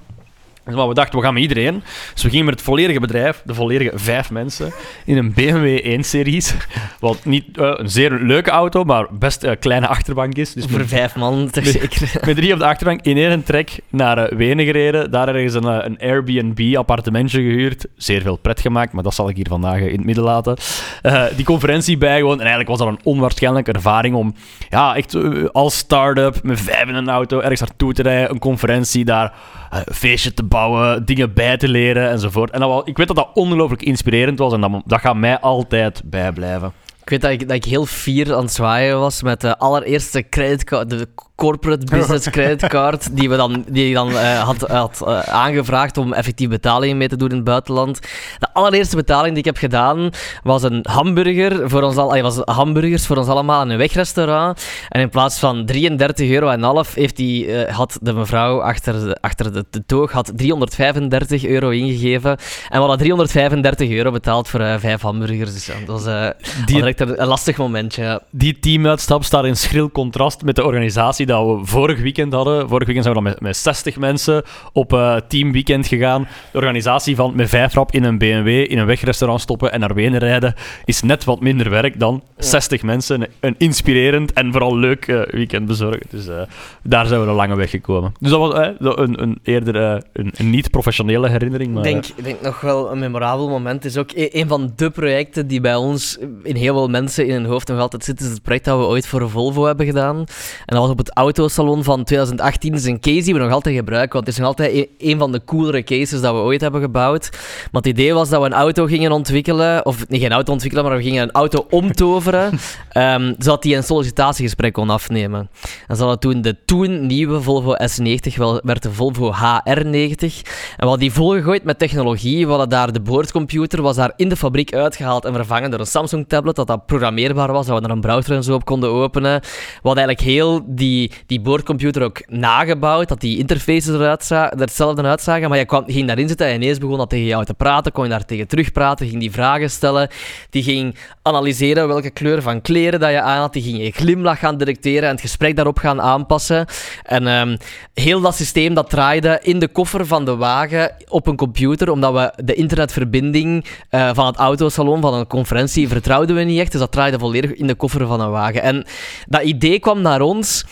Dus 0.64 0.74
maar 0.74 0.88
we 0.88 0.94
dachten, 0.94 1.18
we 1.18 1.24
gaan 1.24 1.34
met 1.34 1.42
iedereen. 1.42 1.82
Dus 2.14 2.22
we 2.22 2.30
gingen 2.30 2.44
met 2.44 2.54
het 2.54 2.62
volledige 2.64 3.00
bedrijf, 3.00 3.42
de 3.44 3.54
volledige 3.54 3.92
vijf 3.94 4.30
mensen, 4.30 4.72
in 5.04 5.16
een 5.16 5.32
BMW 5.32 5.98
1-series. 6.00 6.54
Wat 7.00 7.24
niet 7.24 7.58
eh, 7.58 7.70
een 7.74 7.88
zeer 7.90 8.10
leuke 8.12 8.50
auto, 8.50 8.84
maar 8.84 9.06
best 9.10 9.42
een 9.42 9.58
kleine 9.58 9.86
achterbank 9.86 10.34
is. 10.34 10.52
Dus 10.52 10.64
Voor 10.64 10.78
met, 10.78 10.88
vijf 10.88 11.16
man, 11.16 11.46
toch 11.50 11.64
Nee. 11.64 11.72
zeker. 11.72 12.10
met 12.26 12.36
drie 12.36 12.52
op 12.52 12.58
de 12.58 12.64
achterbank 12.64 13.00
in 13.02 13.16
één 13.16 13.42
trek 13.42 13.78
naar 13.88 14.18
eh, 14.18 14.36
Wenen 14.36 14.64
gereden. 14.64 15.10
Daar 15.10 15.28
ergens 15.28 15.54
een, 15.54 15.64
eh, 15.64 15.86
een 15.86 15.98
Airbnb-appartementje 16.00 17.42
gehuurd. 17.42 17.86
Zeer 17.96 18.22
veel 18.22 18.36
pret 18.36 18.60
gemaakt, 18.60 18.92
maar 18.92 19.02
dat 19.02 19.14
zal 19.14 19.28
ik 19.28 19.36
hier 19.36 19.46
vandaag 19.48 19.78
eh, 19.78 19.86
in 19.86 19.96
het 19.96 20.04
midden 20.04 20.24
laten. 20.24 20.56
Eh, 21.02 21.24
die 21.36 21.44
conferentie 21.44 21.98
bijgewoond. 21.98 22.40
En 22.40 22.46
eigenlijk 22.46 22.68
was 22.68 22.78
dat 22.78 22.88
een 22.88 23.00
onwaarschijnlijke 23.04 23.72
ervaring 23.72 24.14
om 24.14 24.34
ja, 24.68 24.96
echt 24.96 25.14
eh, 25.14 25.44
als 25.52 25.76
start-up 25.76 26.42
met 26.42 26.60
vijf 26.60 26.88
in 26.88 26.94
een 26.94 27.08
auto 27.08 27.40
ergens 27.40 27.60
naartoe 27.60 27.92
te 27.92 28.02
rijden. 28.02 28.30
Een 28.30 28.38
conferentie 28.38 29.04
daar, 29.04 29.24
eh, 29.24 29.61
een 29.72 29.94
feestje 29.94 30.34
te 30.34 30.42
bouwen, 30.42 31.04
dingen 31.04 31.32
bij 31.32 31.56
te 31.56 31.68
leren 31.68 32.10
enzovoort. 32.10 32.50
En 32.50 32.60
dat 32.60 32.88
ik 32.88 32.96
weet 32.96 33.06
dat 33.06 33.16
dat 33.16 33.30
ongelooflijk 33.34 33.82
inspirerend 33.82 34.38
was 34.38 34.52
en 34.52 34.60
dat, 34.60 34.82
dat 34.86 35.00
gaat 35.00 35.16
mij 35.16 35.40
altijd 35.40 36.02
bijblijven. 36.04 36.72
Ik 37.12 37.20
weet 37.20 37.30
dat 37.30 37.40
ik, 37.40 37.48
dat 37.48 37.56
ik 37.56 37.70
heel 37.70 37.86
fier 37.86 38.34
aan 38.34 38.42
het 38.42 38.52
zwaaien 38.52 39.00
was 39.00 39.22
met 39.22 39.40
de 39.40 39.58
allereerste 39.58 40.28
creditcard, 40.28 40.90
de 40.90 41.08
corporate 41.34 41.86
business 41.86 42.30
creditcard, 42.36 43.16
die 43.16 43.28
we 43.28 43.36
dan, 43.36 43.64
die 43.68 43.88
ik 43.88 43.94
dan 43.94 44.16
eh, 44.16 44.42
had, 44.42 44.60
had 44.60 45.02
eh, 45.06 45.18
aangevraagd 45.20 45.96
om 45.96 46.12
effectief 46.12 46.48
betalingen 46.48 46.96
mee 46.96 47.08
te 47.08 47.16
doen 47.16 47.28
in 47.28 47.34
het 47.34 47.44
buitenland. 47.44 48.00
De 48.38 48.48
allereerste 48.52 48.96
betaling 48.96 49.28
die 49.28 49.38
ik 49.38 49.44
heb 49.44 49.56
gedaan 49.56 50.10
was 50.42 50.62
een 50.62 50.84
hamburger 50.88 51.70
voor 51.70 51.82
ons 51.82 51.96
al, 51.96 52.22
was 52.22 52.40
hamburgers 52.44 53.06
voor 53.06 53.16
ons 53.16 53.28
allemaal 53.28 53.62
in 53.62 53.70
een 53.70 53.78
wegrestaurant. 53.78 54.66
En 54.88 55.00
in 55.00 55.08
plaats 55.08 55.38
van 55.38 55.66
33 55.66 56.30
euro 56.30 56.48
en 56.48 56.62
half 56.62 56.94
heeft 56.94 57.16
die, 57.16 57.52
eh, 57.52 57.76
had 57.76 57.98
de 58.02 58.12
mevrouw 58.12 58.62
achter 58.62 58.92
de, 58.92 59.16
achter 59.20 59.52
de, 59.52 59.64
de 59.70 59.86
toog 59.86 60.12
had 60.12 60.32
335 60.36 61.44
euro 61.44 61.68
ingegeven. 61.68 62.30
En 62.30 62.38
we 62.70 62.78
hadden 62.78 62.98
335 62.98 63.90
euro 63.90 64.10
betaald 64.10 64.48
voor 64.48 64.60
eh, 64.60 64.74
vijf 64.78 65.00
hamburgers. 65.00 65.52
Dus 65.52 65.66
dat 65.66 65.76
was, 65.86 66.06
eh, 66.06 66.28
direct 66.64 67.00
een, 67.08 67.22
een 67.22 67.26
lastig 67.28 67.56
momentje. 67.56 68.02
ja. 68.02 68.20
Die 68.30 68.58
teamuitstap 68.58 69.24
staat 69.24 69.44
in 69.44 69.56
schril 69.56 69.90
contrast 69.90 70.42
met 70.42 70.56
de 70.56 70.64
organisatie 70.64 71.26
dat 71.26 71.46
we 71.46 71.60
vorig 71.62 72.00
weekend 72.00 72.32
hadden. 72.32 72.68
Vorig 72.68 72.86
weekend 72.86 73.04
zijn 73.04 73.16
we 73.16 73.22
dan 73.22 73.32
met, 73.32 73.40
met 73.40 73.56
60 73.56 73.96
mensen 73.96 74.42
op 74.72 74.92
eh 74.92 75.16
teamweekend 75.28 75.86
gegaan. 75.86 76.28
De 76.52 76.58
organisatie 76.58 77.16
van 77.16 77.32
met 77.34 77.48
vijf 77.48 77.74
rap 77.74 77.92
in 77.92 78.04
een 78.04 78.18
BMW 78.18 78.48
in 78.48 78.78
een 78.78 78.86
wegrestaurant 78.86 79.40
stoppen 79.40 79.72
en 79.72 79.80
naar 79.80 79.94
Wenen 79.94 80.18
rijden 80.18 80.54
is 80.84 81.02
net 81.02 81.24
wat 81.24 81.40
minder 81.40 81.70
werk 81.70 81.98
dan 82.00 82.22
60 82.36 82.82
mensen. 82.82 83.26
Een 83.40 83.54
inspirerend 83.58 84.32
en 84.32 84.52
vooral 84.52 84.76
leuk 84.76 85.06
eh, 85.06 85.20
weekend 85.30 85.66
bezorgen. 85.66 86.06
Dus 86.10 86.26
eh, 86.28 86.40
daar 86.82 87.06
zijn 87.06 87.20
we 87.20 87.26
een 87.26 87.34
lange 87.34 87.56
weg 87.56 87.70
gekomen. 87.70 88.12
Dus 88.20 88.30
dat 88.30 88.38
was 88.40 88.98
een, 88.98 89.22
een 89.22 89.38
eerder 89.42 89.74
een, 90.12 90.32
een 90.36 90.50
niet-professionele 90.50 91.28
herinnering. 91.28 91.74
Maar, 91.74 91.86
Ik 91.86 91.92
denk, 91.92 92.04
ik 92.16 92.24
denk 92.24 92.40
nog 92.40 92.60
wel 92.60 92.92
een 92.92 92.98
memorabel 92.98 93.48
moment 93.48 93.84
is 93.84 93.96
ook 93.96 94.10
e- 94.14 94.28
een 94.30 94.48
van 94.48 94.72
de 94.76 94.90
projecten 94.90 95.46
die 95.46 95.60
bij 95.60 95.74
ons 95.74 96.18
in 96.42 96.56
heel 96.56 96.74
veel 96.74 96.81
mensen 96.88 97.26
in 97.26 97.32
hun 97.32 97.44
hoofd 97.44 97.68
nog 97.68 97.78
altijd 97.78 98.04
zit, 98.04 98.20
is 98.20 98.26
het 98.26 98.42
project 98.42 98.64
dat 98.64 98.78
we 98.78 98.84
ooit 98.84 99.06
voor 99.06 99.30
Volvo 99.30 99.64
hebben 99.64 99.86
gedaan. 99.86 100.16
En 100.16 100.26
dat 100.66 100.78
was 100.78 100.90
op 100.90 100.98
het 100.98 101.16
autosalon 101.16 101.84
van 101.84 102.04
2018. 102.04 102.70
Dat 102.70 102.80
is 102.80 102.86
een 102.86 103.00
case 103.00 103.24
die 103.24 103.34
we 103.34 103.40
nog 103.40 103.52
altijd 103.52 103.76
gebruiken, 103.76 104.12
want 104.12 104.26
het 104.26 104.34
is 104.34 104.40
nog 104.40 104.48
altijd 104.48 104.72
e- 104.72 105.10
een 105.10 105.18
van 105.18 105.32
de 105.32 105.44
coolere 105.44 105.82
cases 105.82 106.20
dat 106.20 106.34
we 106.34 106.40
ooit 106.40 106.60
hebben 106.60 106.80
gebouwd. 106.80 107.28
Maar 107.32 107.82
het 107.82 107.86
idee 107.86 108.14
was 108.14 108.28
dat 108.28 108.40
we 108.40 108.46
een 108.46 108.52
auto 108.52 108.86
gingen 108.86 109.12
ontwikkelen, 109.12 109.86
of 109.86 110.08
niet 110.08 110.20
geen 110.20 110.32
auto 110.32 110.52
ontwikkelen, 110.52 110.84
maar 110.84 110.96
we 110.96 111.02
gingen 111.02 111.22
een 111.22 111.32
auto 111.32 111.66
omtoveren, 111.70 112.50
ehm, 112.88 113.34
zodat 113.38 113.62
die 113.62 113.76
een 113.76 113.84
sollicitatiegesprek 113.84 114.72
kon 114.72 114.90
afnemen. 114.90 115.50
En 115.86 115.96
ze 115.96 116.02
hadden 116.02 116.20
toen 116.20 116.42
de 116.42 116.56
toen 116.64 117.06
nieuwe 117.06 117.40
Volvo 117.40 117.74
S90, 117.74 118.36
wel, 118.36 118.60
werd 118.64 118.82
de 118.82 118.92
Volvo 118.92 119.32
HR90. 119.32 119.40
En 119.72 120.76
we 120.76 120.88
hadden 120.88 120.98
die 120.98 121.12
volgegooid 121.12 121.64
met 121.64 121.78
technologie. 121.78 122.44
We 122.44 122.50
hadden 122.50 122.68
daar 122.68 122.92
de 122.92 123.00
boordcomputer, 123.00 123.82
was 123.82 123.96
daar 123.96 124.12
in 124.16 124.28
de 124.28 124.36
fabriek 124.36 124.74
uitgehaald 124.74 125.24
en 125.24 125.32
vervangen 125.32 125.70
door 125.70 125.80
een 125.80 125.86
Samsung 125.86 126.28
tablet, 126.28 126.56
dat 126.56 126.66
dat 126.72 126.86
programmeerbaar 126.86 127.52
was, 127.52 127.66
dat 127.66 127.78
we 127.78 127.84
er 127.84 127.90
een 127.90 128.00
browser 128.00 128.36
en 128.36 128.42
zo 128.42 128.54
op 128.54 128.64
konden 128.64 128.90
openen. 128.90 129.40
We 129.40 129.88
hadden 129.88 130.04
eigenlijk 130.04 130.36
heel 130.36 130.60
die, 130.66 131.12
die 131.26 131.40
boordcomputer 131.40 132.02
ook 132.02 132.22
nagebouwd, 132.26 133.08
dat 133.08 133.20
die 133.20 133.38
interfaces 133.38 133.94
eruit 133.94 134.30
er 134.30 134.58
hetzelfde 134.58 135.02
uitzagen, 135.02 135.48
maar 135.48 135.58
je 135.58 135.64
kwam, 135.64 135.84
ging 135.86 136.06
daarin 136.06 136.28
zitten 136.28 136.46
en 136.46 136.54
ineens 136.54 136.78
begon 136.78 136.98
dat 136.98 137.10
tegen 137.10 137.26
jou 137.26 137.44
te 137.44 137.54
praten, 137.54 137.92
kon 137.92 138.04
je 138.04 138.10
daar 138.10 138.24
tegen 138.24 138.48
terugpraten, 138.48 139.08
ging 139.08 139.20
die 139.20 139.32
vragen 139.32 139.70
stellen, 139.70 140.08
die 140.50 140.62
ging 140.62 140.96
analyseren 141.22 141.88
welke 141.88 142.10
kleur 142.10 142.42
van 142.42 142.60
kleren 142.60 143.00
dat 143.00 143.10
je 143.10 143.20
aan 143.20 143.40
had, 143.40 143.52
die 143.52 143.62
ging 143.62 143.78
je 143.78 143.90
glimlach 143.90 144.38
gaan 144.38 144.56
detecteren 144.56 145.02
en 145.02 145.10
het 145.10 145.20
gesprek 145.20 145.56
daarop 145.56 145.78
gaan 145.78 146.00
aanpassen. 146.00 146.66
En 147.02 147.26
ehm, 147.26 147.56
heel 147.94 148.20
dat 148.20 148.34
systeem 148.34 148.74
dat 148.74 148.90
draaide 148.90 149.40
in 149.42 149.58
de 149.58 149.68
koffer 149.68 150.06
van 150.06 150.24
de 150.24 150.36
wagen 150.36 150.94
op 151.08 151.26
een 151.26 151.36
computer, 151.36 151.90
omdat 151.90 152.12
we 152.12 152.44
de 152.44 152.54
internetverbinding 152.54 153.64
eh, 153.88 154.10
van 154.14 154.26
het 154.26 154.36
autosalon, 154.36 155.00
van 155.00 155.14
een 155.14 155.26
conferentie, 155.26 155.88
vertrouwden 155.88 156.36
we 156.36 156.42
niet 156.42 156.58
echt. 156.62 156.72
Dus 156.72 156.80
dat 156.80 156.92
draaide 156.92 157.18
volledig 157.18 157.52
in 157.52 157.66
de 157.66 157.74
koffer 157.74 158.06
van 158.06 158.20
een 158.20 158.30
wagen. 158.30 158.62
En 158.62 158.86
dat 159.26 159.42
idee 159.42 159.78
kwam 159.78 160.02
naar 160.02 160.20
ons. 160.20 160.64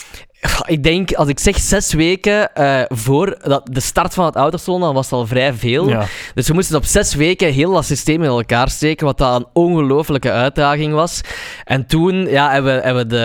Ik 0.67 0.83
denk, 0.83 1.13
als 1.13 1.29
ik 1.29 1.39
zeg 1.39 1.59
zes 1.59 1.93
weken 1.93 2.55
eh, 2.55 2.83
voor 2.89 3.39
dat, 3.43 3.69
de 3.73 3.81
start 3.81 4.15
van 4.15 4.25
het 4.25 4.37
autosalon, 4.37 4.81
dan 4.81 4.95
was 4.95 5.05
het 5.05 5.13
al 5.15 5.27
vrij 5.27 5.53
veel. 5.55 5.89
ja. 5.89 6.05
Dus 6.35 6.49
we 6.49 6.55
moesten 6.55 6.77
op 6.77 6.85
zes 6.85 7.15
weken 7.15 7.53
heel 7.53 7.73
dat 7.73 7.85
systeem 7.85 8.23
in 8.23 8.29
elkaar 8.29 8.69
steken, 8.71 9.07
wat 9.07 9.19
dat 9.19 9.41
een 9.41 9.47
ongelofelijke 9.53 10.31
uitdaging 10.31 10.93
was. 10.95 11.21
En 11.65 11.87
toen 11.87 12.15
ja, 12.29 12.51
hebben, 12.51 12.75
we, 12.77 12.81
hebben, 12.83 13.09
de, 13.09 13.17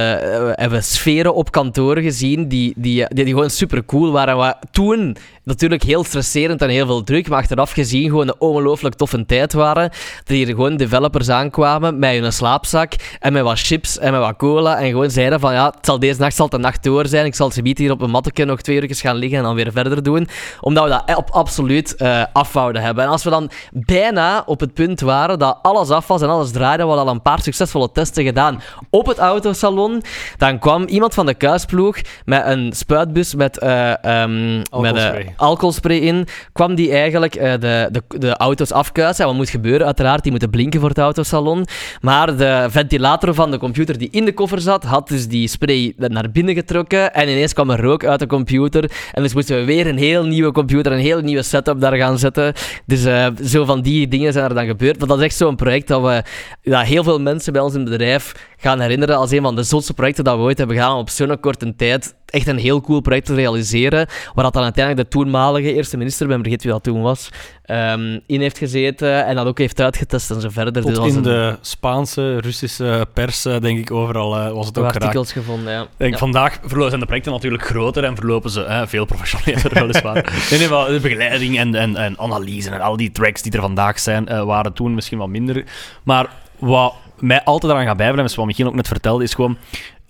hebben 0.55 0.79
we- 0.79 0.83
sferen 0.85 1.33
op 1.35 1.51
kantoor 1.51 1.97
gezien 1.99 2.47
die, 2.47 2.73
die, 2.75 3.05
die, 3.07 3.23
die 3.23 3.33
gewoon 3.33 3.49
super 3.49 3.85
cool 3.85 4.11
waren. 4.11 4.35
Wat 4.35 4.57
toen 4.71 5.15
natuurlijk 5.43 5.83
heel 5.83 6.03
stresserend 6.03 6.61
en 6.61 6.69
heel 6.69 6.85
veel 6.85 7.03
druk, 7.03 7.27
maar 7.29 7.39
achteraf 7.39 7.71
gezien 7.71 8.09
gewoon 8.09 8.27
een 8.27 8.35
ongelooflijk 8.39 8.95
toffe 8.95 9.25
tijd 9.25 9.53
waren. 9.53 9.89
Dat 9.89 10.27
hier 10.27 10.47
gewoon 10.47 10.77
developers 10.77 11.29
aankwamen 11.29 11.99
met 11.99 12.19
hun 12.19 12.33
slaapzak 12.33 12.93
en 13.19 13.33
met 13.33 13.43
wat 13.43 13.59
chips 13.59 13.97
en 13.97 14.11
met 14.11 14.21
wat 14.21 14.35
cola 14.37 14.79
en 14.79 14.89
gewoon 14.89 15.11
zeiden 15.11 15.39
van 15.39 15.53
ja, 15.53 15.65
het 15.65 15.85
zal 15.85 15.99
deze 15.99 16.19
nacht 16.19 16.35
zal 16.35 16.47
een 16.49 16.61
nacht 16.61 16.83
door 16.83 17.04
zijn. 17.07 17.25
Ik 17.25 17.35
zal 17.35 17.51
ze 17.51 17.61
hier 17.63 17.91
op 17.91 18.01
een 18.01 18.09
matteke 18.09 18.45
nog 18.45 18.61
twee 18.61 18.81
uur 18.81 18.95
gaan 18.95 19.15
liggen 19.15 19.37
en 19.37 19.43
dan 19.43 19.55
weer 19.55 19.71
verder 19.71 20.03
doen. 20.03 20.27
Omdat 20.61 20.83
we 20.83 20.89
dat 20.89 21.17
op 21.17 21.29
absoluut 21.29 21.95
eh 21.95 22.23
afwouden 22.33 22.81
hebben. 22.81 23.03
En 23.03 23.09
als 23.09 23.23
we 23.23 23.29
dan 23.29 23.49
bijna 23.71 24.43
op 24.45 24.59
het 24.59 24.73
punt 24.73 25.01
waren 25.01 25.39
dat 25.39 25.59
alles 25.61 25.89
af 25.89 26.07
was 26.07 26.21
en 26.21 26.29
alles 26.29 26.51
draaide, 26.51 26.83
we 26.83 26.89
hadden 26.89 27.07
al 27.07 27.13
een 27.13 27.21
paar 27.21 27.41
succesvolle 27.41 27.91
testen 27.91 28.23
gedaan 28.23 28.61
op 28.89 29.05
het 29.05 29.17
autosalon, 29.17 30.03
dan 30.37 30.59
kwam 30.59 30.83
iemand 30.83 31.13
van 31.13 31.25
de 31.25 31.33
kuisploeg 31.33 31.97
met 32.25 32.45
een 32.45 32.73
spuitbus 32.73 33.35
met, 33.35 33.57
eh, 33.57 34.03
ehm, 34.03 34.57
met 34.57 34.69
Alcoholspray. 34.69 35.21
eh, 35.21 35.31
alcoholspray 35.37 35.97
in, 35.97 36.27
kwam 36.53 36.75
die 36.75 36.91
eigenlijk 36.91 37.35
eh, 37.35 37.51
de, 37.51 37.89
de, 37.91 38.03
de 38.07 38.37
auto's 38.37 38.71
afkuisen. 38.71 39.23
En 39.23 39.29
wat 39.29 39.39
moet 39.39 39.49
gebeuren? 39.49 39.85
Uiteraard, 39.85 40.21
die 40.21 40.31
moeten 40.31 40.49
blinken 40.49 40.79
voor 40.79 40.89
het 40.89 40.97
autosalon. 40.97 41.65
Maar 42.01 42.37
de 42.37 42.65
ventilator 42.69 43.33
van 43.33 43.51
de 43.51 43.57
computer 43.57 43.97
die 43.97 44.09
in 44.11 44.25
de 44.25 44.33
koffer 44.33 44.61
zat, 44.61 44.83
had 44.83 45.07
dus 45.07 45.27
die 45.27 45.47
spray 45.47 45.93
naar 45.97 46.31
binnen 46.31 46.53
getrokken. 46.53 46.94
En 47.01 47.29
ineens 47.29 47.53
kwam 47.53 47.69
er 47.69 47.81
rook 47.81 48.05
uit 48.05 48.19
de 48.19 48.27
computer. 48.27 48.91
En 49.11 49.23
dus 49.23 49.33
moesten 49.33 49.55
we 49.55 49.63
weer 49.63 49.87
een 49.87 49.97
heel 49.97 50.25
nieuwe 50.25 50.51
computer, 50.51 50.91
een 50.91 50.99
heel 50.99 51.21
nieuwe 51.21 51.43
setup 51.43 51.79
daar 51.79 51.95
gaan 51.95 52.19
zetten. 52.19 52.53
Dus 52.85 53.05
eh, 53.05 53.27
zo 53.43 53.65
van 53.65 53.81
die 53.81 54.07
dingen 54.07 54.33
zijn 54.33 54.45
er 54.45 54.55
dan 54.55 54.65
gebeurd. 54.65 54.99
Maar 54.99 55.07
dat 55.07 55.17
is 55.17 55.23
echt 55.23 55.35
zo'n 55.35 55.55
project 55.55 55.87
dat 55.87 56.01
we 56.01 56.23
dat 56.61 56.83
heel 56.83 57.03
veel 57.03 57.21
mensen 57.21 57.53
bij 57.53 57.61
ons 57.61 57.73
in 57.73 57.79
het 57.79 57.89
bedrijf 57.89 58.33
gaan 58.57 58.79
herinneren 58.79 59.17
als 59.17 59.31
een 59.31 59.41
van 59.41 59.55
de 59.55 59.63
zotste 59.63 59.93
projecten 59.93 60.23
dat 60.23 60.35
we 60.37 60.41
ooit 60.41 60.57
hebben 60.57 60.75
gedaan 60.75 60.93
om 60.93 60.99
op 60.99 61.09
zo'n 61.09 61.39
korte 61.39 61.75
tijd 61.75 62.15
echt 62.25 62.47
een 62.47 62.57
heel 62.57 62.81
cool 62.81 62.99
project 62.99 63.25
te 63.25 63.35
realiseren, 63.35 64.07
waar 64.33 64.43
dat 64.43 64.53
dan 64.53 64.63
uiteindelijk 64.63 65.09
de 65.11 65.17
toenmalige 65.17 65.73
eerste 65.73 65.97
minister, 65.97 66.25
ik 66.25 66.31
ben 66.31 66.39
vergeten 66.41 66.63
wie 66.65 66.73
dat 66.73 66.83
toen 66.83 67.01
was, 67.01 67.29
ehm, 67.63 68.19
in 68.27 68.41
heeft 68.41 68.57
gezeten 68.57 69.25
en 69.25 69.35
dat 69.35 69.45
ook 69.47 69.57
heeft 69.57 69.81
uitgetest 69.81 70.31
en 70.31 70.41
zo 70.41 70.49
verder. 70.49 70.73
Tot 70.83 70.95
Dus 70.95 71.07
in 71.07 71.15
een- 71.15 71.21
de 71.21 71.57
Spaanse, 71.61 72.37
Russische 72.39 73.07
pers, 73.13 73.45
eh, 73.45 73.59
denk 73.59 73.79
ik, 73.79 73.91
overal 73.91 74.35
eh, 74.37 74.51
was 74.51 74.67
het 74.67 74.77
ook 74.77 74.83
geraakt. 74.85 75.03
artikels 75.03 75.31
gevonden, 75.31 75.73
ja. 75.73 75.85
Denk, 75.97 76.11
Ja. 76.13 76.17
Vandaag 76.19 76.59
zijn 76.69 76.99
de 76.99 77.05
projecten 77.05 77.31
natuurlijk 77.31 77.63
groter 77.65 78.03
en 78.03 78.15
verlopen 78.15 78.49
ze 78.49 78.61
hè, 78.61 78.87
veel 78.87 79.05
professioneler, 79.05 79.73
weliswaar. 79.83 80.33
nee, 80.49 80.59
nee, 80.59 80.69
maar 80.69 80.87
de 80.87 80.99
begeleiding 80.99 81.57
en, 81.59 81.75
en, 81.75 81.95
en 81.97 82.19
analyse 82.19 82.69
en 82.69 82.81
al 82.81 82.97
die 82.97 83.11
tracks 83.11 83.41
die 83.41 83.51
er 83.51 83.61
vandaag 83.61 83.99
zijn, 83.99 84.27
eh, 84.27 84.43
waren 84.43 84.73
toen 84.73 84.93
misschien 84.93 85.17
wat 85.17 85.27
minder. 85.29 85.63
Maar 86.03 86.29
wat 86.59 86.93
mij 87.19 87.43
altijd 87.43 87.71
eraan 87.71 87.85
gaat 87.85 87.97
bijblijven, 87.97 88.31
is 88.31 88.35
wat 88.35 88.45
Michiel 88.45 88.67
ook 88.67 88.75
net 88.75 88.87
vertelde, 88.87 89.23
is 89.23 89.33
gewoon 89.33 89.57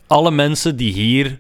alle 0.08 0.32
mensen 0.32 0.76
die 0.76 0.94
hier 0.94 1.40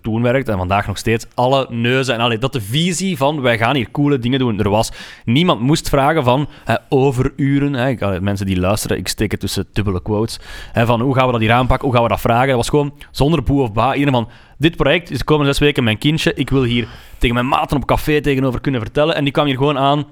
toen 0.00 0.22
werkt 0.22 0.48
en 0.48 0.56
vandaag 0.56 0.86
nog 0.86 0.98
steeds, 0.98 1.26
alle 1.34 1.66
neuzen 1.70 2.14
en 2.14 2.20
allee, 2.20 2.38
dat 2.38 2.52
de 2.52 2.60
visie 2.60 3.16
van 3.16 3.40
wij 3.40 3.58
gaan 3.58 3.74
hier 3.74 3.90
coole 3.90 4.18
dingen 4.18 4.38
doen 4.38 4.58
er 4.58 4.70
was. 4.70 4.92
Niemand 5.24 5.60
moest 5.60 5.88
vragen 5.88 6.24
van 6.24 6.48
hè, 6.64 6.74
overuren. 6.88 7.74
Hè, 7.74 8.20
mensen 8.20 8.46
die 8.46 8.58
luisteren, 8.58 8.98
ik 8.98 9.08
steek 9.08 9.30
het 9.30 9.40
tussen 9.40 9.66
dubbele 9.72 10.02
quotes. 10.02 10.40
Hè, 10.72 10.86
van 10.86 11.00
hoe 11.00 11.14
gaan 11.14 11.26
we 11.26 11.32
dat 11.32 11.40
hier 11.40 11.52
aanpakken, 11.52 11.86
hoe 11.86 11.94
gaan 11.96 12.04
we 12.04 12.10
dat 12.12 12.20
vragen. 12.20 12.46
Dat 12.46 12.56
was 12.56 12.68
gewoon 12.68 12.94
zonder 13.10 13.42
boe 13.42 13.62
of 13.62 13.72
ba. 13.72 13.94
Iedereen 13.94 14.14
van, 14.14 14.28
dit 14.58 14.76
project 14.76 15.10
is 15.10 15.18
de 15.18 15.24
komende 15.24 15.52
zes 15.52 15.60
weken 15.60 15.84
mijn 15.84 15.98
kindje. 15.98 16.34
Ik 16.34 16.50
wil 16.50 16.62
hier 16.62 16.88
tegen 17.18 17.34
mijn 17.34 17.48
maten 17.48 17.76
op 17.76 17.86
café 17.86 18.20
tegenover 18.20 18.60
kunnen 18.60 18.80
vertellen. 18.80 19.14
En 19.14 19.24
die 19.24 19.32
kwam 19.32 19.46
hier 19.46 19.56
gewoon 19.56 19.78
aan 19.78 20.06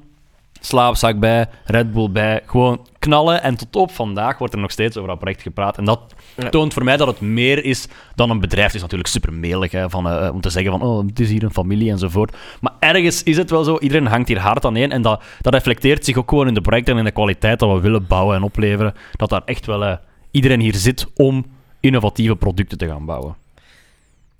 slaapzak 0.65 1.19
bij, 1.19 1.47
Red 1.65 1.93
Bull 1.93 2.11
bij, 2.11 2.41
gewoon 2.47 2.87
knallen. 2.99 3.43
En 3.43 3.57
tot 3.57 3.77
op 3.77 3.91
vandaag 3.91 4.39
wordt 4.39 4.55
er 4.55 4.61
nog 4.61 4.71
steeds 4.71 4.97
over 4.97 5.09
dat 5.09 5.19
project 5.19 5.43
gepraat. 5.43 5.79
En 5.79 5.85
dat 5.85 6.01
Ja. 6.37 6.49
toont 6.49 6.73
voor 6.75 6.85
mij 6.85 6.97
dat 6.97 7.07
het 7.07 7.21
meer 7.21 7.65
is 7.65 7.89
dan 8.15 8.31
een 8.31 8.41
bedrijf. 8.41 8.67
Het 8.67 8.75
is 8.75 8.81
natuurlijk 8.81 9.09
super 9.09 9.33
melig 9.33 9.71
hè, 9.73 9.91
van, 9.91 10.09
eh, 10.09 10.35
om 10.35 10.41
te 10.41 10.51
zeggen 10.51 10.73
van, 10.73 10.83
oh, 10.83 11.07
het 11.07 11.21
is 11.21 11.31
hier 11.31 11.43
een 11.43 11.53
familie 11.53 11.91
enzovoort. 11.91 12.37
Maar 12.61 12.73
ergens 12.79 13.23
is 13.23 13.37
het 13.37 13.51
wel 13.51 13.65
zo, 13.65 13.79
iedereen 13.79 14.07
hangt 14.07 14.29
hier 14.29 14.39
hard 14.39 14.65
aan 14.65 14.77
één. 14.77 14.91
En 14.91 15.03
dat, 15.03 15.23
dat 15.41 15.53
reflecteert 15.55 16.05
zich 16.05 16.17
ook 16.17 16.29
gewoon 16.29 16.49
in 16.49 16.55
de 16.55 16.61
projecten 16.61 16.93
en 16.93 16.99
in 16.99 17.05
de 17.05 17.11
kwaliteit 17.11 17.59
dat 17.59 17.73
we 17.73 17.81
willen 17.81 18.07
bouwen 18.07 18.37
en 18.37 18.43
opleveren. 18.43 18.95
Dat 19.13 19.29
daar 19.31 19.43
echt 19.45 19.67
wel 19.67 19.85
eh, 19.85 19.97
iedereen 20.31 20.61
hier 20.61 20.75
zit 20.75 21.07
om 21.17 21.47
innovatieve 21.81 22.37
producten 22.37 22.79
te 22.79 22.87
gaan 22.87 23.05
bouwen. 23.05 23.37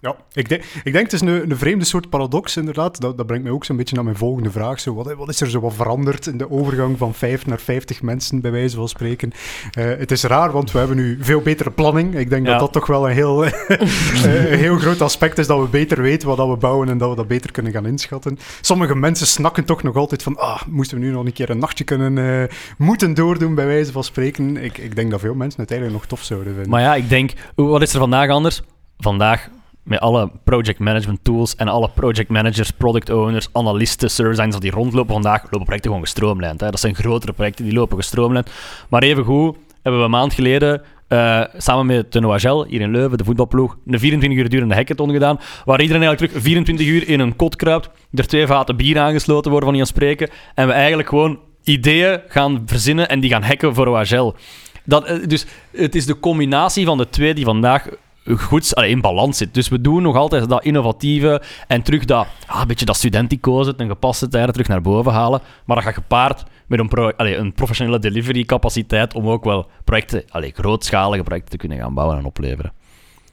Ja, 0.03 0.17
ik 0.33 0.49
denk, 0.49 0.63
ik 0.85 0.93
denk 0.93 1.05
het 1.05 1.13
is 1.13 1.21
een, 1.21 1.51
een 1.51 1.57
vreemde 1.57 1.85
soort 1.85 2.09
paradox, 2.09 2.57
inderdaad. 2.57 3.01
Dat, 3.01 3.17
dat 3.17 3.27
brengt 3.27 3.45
mij 3.45 3.53
ook 3.53 3.65
zo'n 3.65 3.77
beetje 3.77 3.95
naar 3.95 4.05
mijn 4.05 4.17
volgende 4.17 4.51
vraag. 4.51 4.81
Zo, 4.81 4.95
wat, 4.95 5.15
wat 5.15 5.29
is 5.29 5.41
er 5.41 5.51
zo 5.51 5.61
wat 5.61 5.75
veranderd 5.75 6.27
in 6.27 6.37
de 6.39 6.51
overgang 6.51 6.99
van 6.99 7.15
5 7.15 7.47
naar 7.47 7.61
50 7.61 8.03
mensen, 8.03 8.41
bij 8.41 8.51
wijze 8.51 8.77
van 8.77 8.89
spreken? 8.89 9.33
Eh, 9.71 9.85
het 9.85 10.11
is 10.11 10.23
raar, 10.23 10.53
want 10.53 10.73
we 10.73 10.79
hebben 10.79 10.97
nu 10.97 11.19
veel 11.21 11.41
betere 11.41 11.71
planning. 11.71 12.15
Ik 12.17 12.31
denk 12.31 12.47
Ja. 12.47 12.51
dat 12.51 12.61
dat 12.61 12.73
toch 12.73 12.87
wel 12.87 13.09
een 13.09 13.15
heel, 13.15 13.45
eh, 13.45 13.51
een 14.53 14.59
heel 14.59 14.79
groot 14.79 15.01
aspect 15.01 15.39
is, 15.39 15.47
dat 15.47 15.61
we 15.61 15.67
beter 15.69 16.03
weten 16.03 16.29
wat 16.29 16.37
dat 16.37 16.49
we 16.49 16.57
bouwen 16.57 16.89
en 16.89 16.99
dat 16.99 17.11
we 17.11 17.17
dat 17.17 17.29
beter 17.29 17.53
kunnen 17.53 17.73
gaan 17.73 17.87
inschatten. 17.87 18.39
Sommige 18.61 18.95
mensen 18.95 19.27
snakken 19.27 19.65
toch 19.65 19.83
nog 19.83 19.97
altijd 19.97 20.23
van, 20.23 20.39
ah, 20.39 20.63
moesten 20.69 20.99
we 20.99 21.05
nu 21.05 21.11
nog 21.13 21.25
een 21.25 21.33
keer 21.33 21.51
een 21.51 21.59
nachtje 21.59 21.85
kunnen 21.85 22.19
eh, 22.19 22.49
moeten 22.79 23.15
doordoen, 23.15 23.55
bij 23.55 23.67
wijze 23.67 23.93
van 23.93 24.05
spreken. 24.05 24.57
Ik, 24.57 24.79
ik 24.79 24.97
denk 24.97 25.11
dat 25.11 25.21
veel 25.21 25.35
mensen 25.35 25.61
het 25.61 25.71
eigenlijk 25.71 26.01
nog 26.01 26.09
tof 26.11 26.23
zouden 26.23 26.53
vinden. 26.53 26.71
Maar 26.71 26.81
ja, 26.81 26.95
ik 26.95 27.09
denk, 27.09 27.33
wat 27.55 27.83
is 27.83 27.93
er 27.93 27.99
vandaag 27.99 28.31
anders? 28.31 28.63
Vandaag, 28.99 29.49
met 29.83 30.01
alle 30.01 30.31
project 30.45 30.79
management 30.79 31.19
tools 31.23 31.57
en 31.57 31.69
alle 31.69 31.91
project 31.95 32.29
managers, 32.29 32.71
product 32.71 33.11
owners, 33.11 33.49
analisten, 33.53 34.11
service 34.11 34.37
designers 34.37 34.63
die 34.63 34.71
rondlopen, 34.71 35.13
vandaag 35.13 35.43
lopen 35.43 35.65
projecten 35.65 35.91
gewoon 35.91 36.07
gestroomlijnd. 36.07 36.61
Hè. 36.61 36.71
Dat 36.71 36.81
zijn 36.81 36.95
grotere 36.95 37.33
projecten, 37.33 37.65
die 37.65 37.75
lopen 37.75 37.97
gestroomlijnd. 37.97 38.51
Maar 38.89 39.03
evengoed 39.03 39.57
hebben 39.83 40.01
we 40.01 40.07
een 40.07 40.13
maand 40.13 40.35
geleden 40.35 40.83
eh, 41.09 41.43
samen 41.57 41.87
met 41.87 42.13
de 42.13 42.21
Noagel, 42.21 42.65
hier 42.65 42.81
in 42.81 42.91
Leuven, 42.91 43.19
de 43.19 43.25
voetbalploeg, 43.25 43.77
een 43.87 43.99
24 43.99 44.41
uur 44.41 44.49
durende 44.49 44.75
hackathon 44.75 45.11
gedaan, 45.11 45.41
waar 45.65 45.81
iedereen 45.81 46.03
eigenlijk 46.03 46.33
terug 46.33 46.45
24 46.45 46.87
uur 46.87 47.09
in 47.09 47.21
een 47.21 47.37
kot 47.37 47.57
kruipt, 47.57 47.91
er 48.15 48.27
twee 48.27 48.47
vaten 48.47 48.77
bier 48.77 48.99
aangesloten 48.99 49.51
worden 49.51 49.69
van 49.69 49.79
die 49.79 49.87
spreken, 49.87 50.31
en 50.55 50.67
we 50.67 50.73
eigenlijk 50.73 51.09
gewoon 51.09 51.39
ideeën 51.65 52.21
gaan 52.29 52.63
verzinnen 52.67 53.09
en 53.09 53.21
die 53.21 53.31
gaan 53.31 53.43
hacken 53.43 53.75
voor 53.75 53.87
Noagel. 53.87 54.35
Dat, 54.85 55.05
eh, 55.05 55.17
dus 55.27 55.47
het 55.71 55.95
is 55.95 56.07
de 56.07 56.19
combinatie 56.19 56.85
van 56.85 56.99
de 56.99 57.09
twee 57.09 57.35
die 57.35 57.45
vandaag 57.45 57.89
goed 58.27 58.73
in 58.73 59.01
balans 59.01 59.39
zit. 59.39 59.55
Dus 59.55 59.69
we 59.69 59.81
doen 59.81 60.03
nog 60.03 60.17
altijd 60.17 60.49
dat 60.49 60.65
innovatieve 60.65 61.43
en 61.67 61.83
terug 61.83 62.05
dat, 62.05 62.27
ah, 62.47 62.61
een 62.61 62.67
beetje 62.67 62.85
dat 62.85 62.97
studentico's, 62.97 63.73
een 63.77 63.89
gepaste 63.89 64.29
tijden 64.29 64.53
terug 64.53 64.69
naar 64.69 64.83
boven 64.83 65.13
halen. 65.13 65.41
Maar 65.65 65.77
dat 65.77 65.85
gaat 65.85 65.95
gepaard 65.95 66.45
met 66.67 66.79
een, 66.79 66.89
pro, 66.89 67.11
een 67.17 67.53
professionele 67.53 67.99
delivery 67.99 68.45
capaciteit 68.45 69.15
om 69.15 69.29
ook 69.29 69.45
wel 69.45 69.71
projecten, 69.85 70.25
allee, 70.29 70.53
grootschalige 70.55 71.23
projecten 71.23 71.51
te 71.51 71.57
kunnen 71.57 71.79
gaan 71.79 71.95
bouwen 71.95 72.19
en 72.19 72.25
opleveren. 72.25 72.73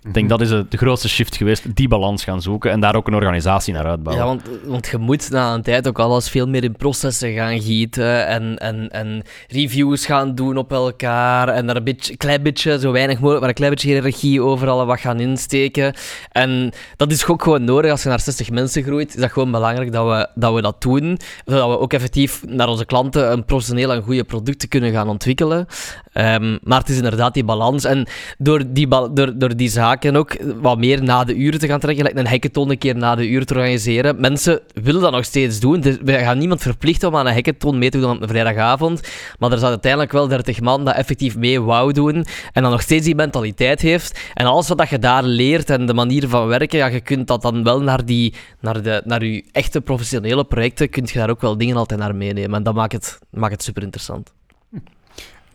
Ik 0.03 0.13
denk 0.13 0.29
dat 0.29 0.41
is 0.41 0.49
de, 0.49 0.65
grootste 0.69 1.09
shift 1.09 1.37
geweest, 1.37 1.75
die 1.75 1.87
balans 1.87 2.23
gaan 2.23 2.41
zoeken 2.41 2.71
en 2.71 2.79
daar 2.79 2.95
ook 2.95 3.07
een 3.07 3.15
organisatie 3.15 3.73
naar 3.73 3.85
uitbouwen. 3.85 4.25
Ja, 4.25 4.31
want, 4.31 4.65
want 4.65 4.87
je 4.87 4.97
moet 4.97 5.29
na 5.29 5.53
een 5.53 5.61
tijd 5.61 5.87
ook 5.87 5.99
alles 5.99 6.29
veel 6.29 6.47
meer 6.47 6.63
in 6.63 6.75
processen 6.75 7.33
gaan 7.33 7.61
gieten 7.61 8.27
en, 8.27 8.57
en, 8.57 8.89
en 8.89 9.23
reviews 9.47 10.05
gaan 10.05 10.35
doen 10.35 10.57
op 10.57 10.71
elkaar 10.71 11.47
en 11.47 11.67
daar 11.67 11.75
een 11.75 11.83
beetje, 11.83 12.17
klein 12.17 12.43
beetje, 12.43 12.79
zo 12.79 12.91
weinig 12.91 13.15
mogelijk, 13.15 13.39
maar 13.39 13.49
een 13.49 13.55
klein 13.55 13.71
beetje 13.71 13.87
hiërarchie 13.87 14.41
overal 14.41 14.85
wat 14.85 14.99
gaan 14.99 15.19
insteken. 15.19 15.93
En 16.31 16.71
dat 16.95 17.11
is 17.11 17.27
ook 17.27 17.43
gewoon 17.43 17.63
nodig 17.63 17.91
als 17.91 18.03
je 18.03 18.09
naar 18.09 18.19
60 18.19 18.49
mensen 18.49 18.83
groeit. 18.83 19.15
Is 19.15 19.21
dat 19.21 19.31
gewoon 19.31 19.51
belangrijk 19.51 19.91
dat 19.91 20.07
we 20.07 20.29
dat, 20.35 20.53
we 20.53 20.61
dat 20.61 20.81
doen, 20.81 21.19
zodat 21.45 21.69
we 21.69 21.79
ook 21.79 21.93
effectief 21.93 22.43
naar 22.47 22.67
onze 22.67 22.85
klanten 22.85 23.31
een 23.31 23.45
professioneel 23.45 23.93
en 23.93 24.03
goede 24.03 24.23
producten 24.23 24.69
kunnen 24.69 24.91
gaan 24.91 25.09
ontwikkelen. 25.09 25.67
Ehm, 26.13 26.57
maar 26.63 26.79
het 26.79 26.89
is 26.89 26.95
inderdaad 26.95 27.33
die 27.33 27.43
balans. 27.43 27.83
En 27.83 28.07
door 28.37 28.63
die, 28.67 28.87
door, 28.87 29.37
door 29.37 29.55
die 29.55 29.69
zaken 29.69 30.15
ook 30.15 30.35
wat 30.61 30.77
meer 30.77 31.03
na 31.03 31.23
de 31.23 31.35
uren 31.35 31.59
te 31.59 31.67
gaan 31.67 31.79
trekken, 31.79 32.05
like 32.05 32.19
een 32.19 32.27
hackathon 32.27 32.69
een 32.69 32.77
keer 32.77 32.95
na 32.95 33.15
de 33.15 33.27
uur 33.27 33.45
te 33.45 33.53
organiseren. 33.53 34.19
Mensen 34.19 34.61
willen 34.73 35.01
dat 35.01 35.11
nog 35.11 35.25
steeds 35.25 35.59
doen. 35.59 35.79
Dus 35.79 35.97
we 36.03 36.13
gaan 36.13 36.37
niemand 36.37 36.61
verplichten 36.61 37.07
om 37.07 37.15
aan 37.15 37.27
een 37.27 37.33
hackathon 37.33 37.77
mee 37.77 37.89
te 37.89 37.99
doen 37.99 38.11
op 38.11 38.21
een 38.21 38.27
vrijdagavond. 38.27 39.01
Maar 39.39 39.51
er 39.51 39.57
zijn 39.57 39.71
uiteindelijk 39.71 40.11
wel 40.11 40.27
30 40.27 40.61
man 40.61 40.85
dat 40.85 40.95
effectief 40.95 41.37
mee 41.37 41.61
wou 41.61 41.93
doen. 41.93 42.25
En 42.53 42.61
dan 42.61 42.71
nog 42.71 42.81
steeds 42.81 43.05
die 43.05 43.15
mentaliteit 43.15 43.81
heeft. 43.81 44.19
En 44.33 44.45
alles 44.45 44.67
wat 44.67 44.89
je 44.89 44.99
daar 44.99 45.23
leert 45.23 45.69
en 45.69 45.85
de 45.85 45.93
manier 45.93 46.27
van 46.27 46.47
werken, 46.47 46.77
ja, 46.77 46.87
je 46.87 47.01
kunt 47.01 47.27
dat 47.27 47.41
dan 47.41 47.63
wel 47.63 47.81
naar, 47.81 48.05
die, 48.05 48.33
naar, 48.59 48.81
de, 48.81 49.01
naar 49.05 49.25
je 49.25 49.43
echte 49.51 49.81
professionele 49.81 50.43
projecten, 50.43 50.89
kun 50.89 51.03
je 51.05 51.19
daar 51.19 51.29
ook 51.29 51.41
wel 51.41 51.57
dingen 51.57 51.75
altijd 51.75 51.99
naar 51.99 52.15
meenemen. 52.15 52.53
En 52.53 52.63
dat 52.63 52.73
maakt 52.73 52.93
het, 52.93 53.19
maakt 53.31 53.53
het 53.53 53.63
super 53.63 53.83
interessant. 53.83 54.38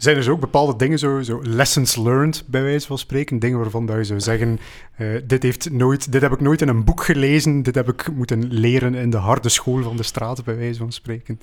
Zijn 0.05 0.23
zo 0.23 0.31
ook 0.31 0.41
bepaalde 0.41 0.77
dingen, 0.77 0.99
zo, 0.99 1.41
lessons 1.43 1.97
learned, 1.97 2.45
bij 2.47 2.63
wijze 2.63 2.87
van 2.87 2.99
spreken? 2.99 3.39
Dingen 3.39 3.59
waarvan 3.59 3.87
dat 3.87 3.97
je 3.97 4.05
zou 4.05 4.21
zeggen, 4.21 4.59
eh, 4.97 5.09
dit, 5.27 5.43
heeft 5.43 5.71
nooit, 5.71 6.13
dit 6.13 6.23
heb 6.23 6.33
ik 6.33 6.41
nooit 6.41 6.63
in 6.63 6.69
een 6.69 6.85
boek 6.85 7.05
gelezen, 7.05 7.63
dit 7.63 7.75
heb 7.75 7.89
ik 7.89 8.09
moeten 8.15 8.53
leren 8.53 8.95
in 8.95 9.11
de 9.11 9.17
harde 9.17 9.49
school 9.49 9.83
van 9.83 9.97
de 9.97 10.03
straat, 10.03 10.45
bij 10.45 10.57
wijze 10.57 10.79
van 10.79 10.93
spreken. 10.93 11.41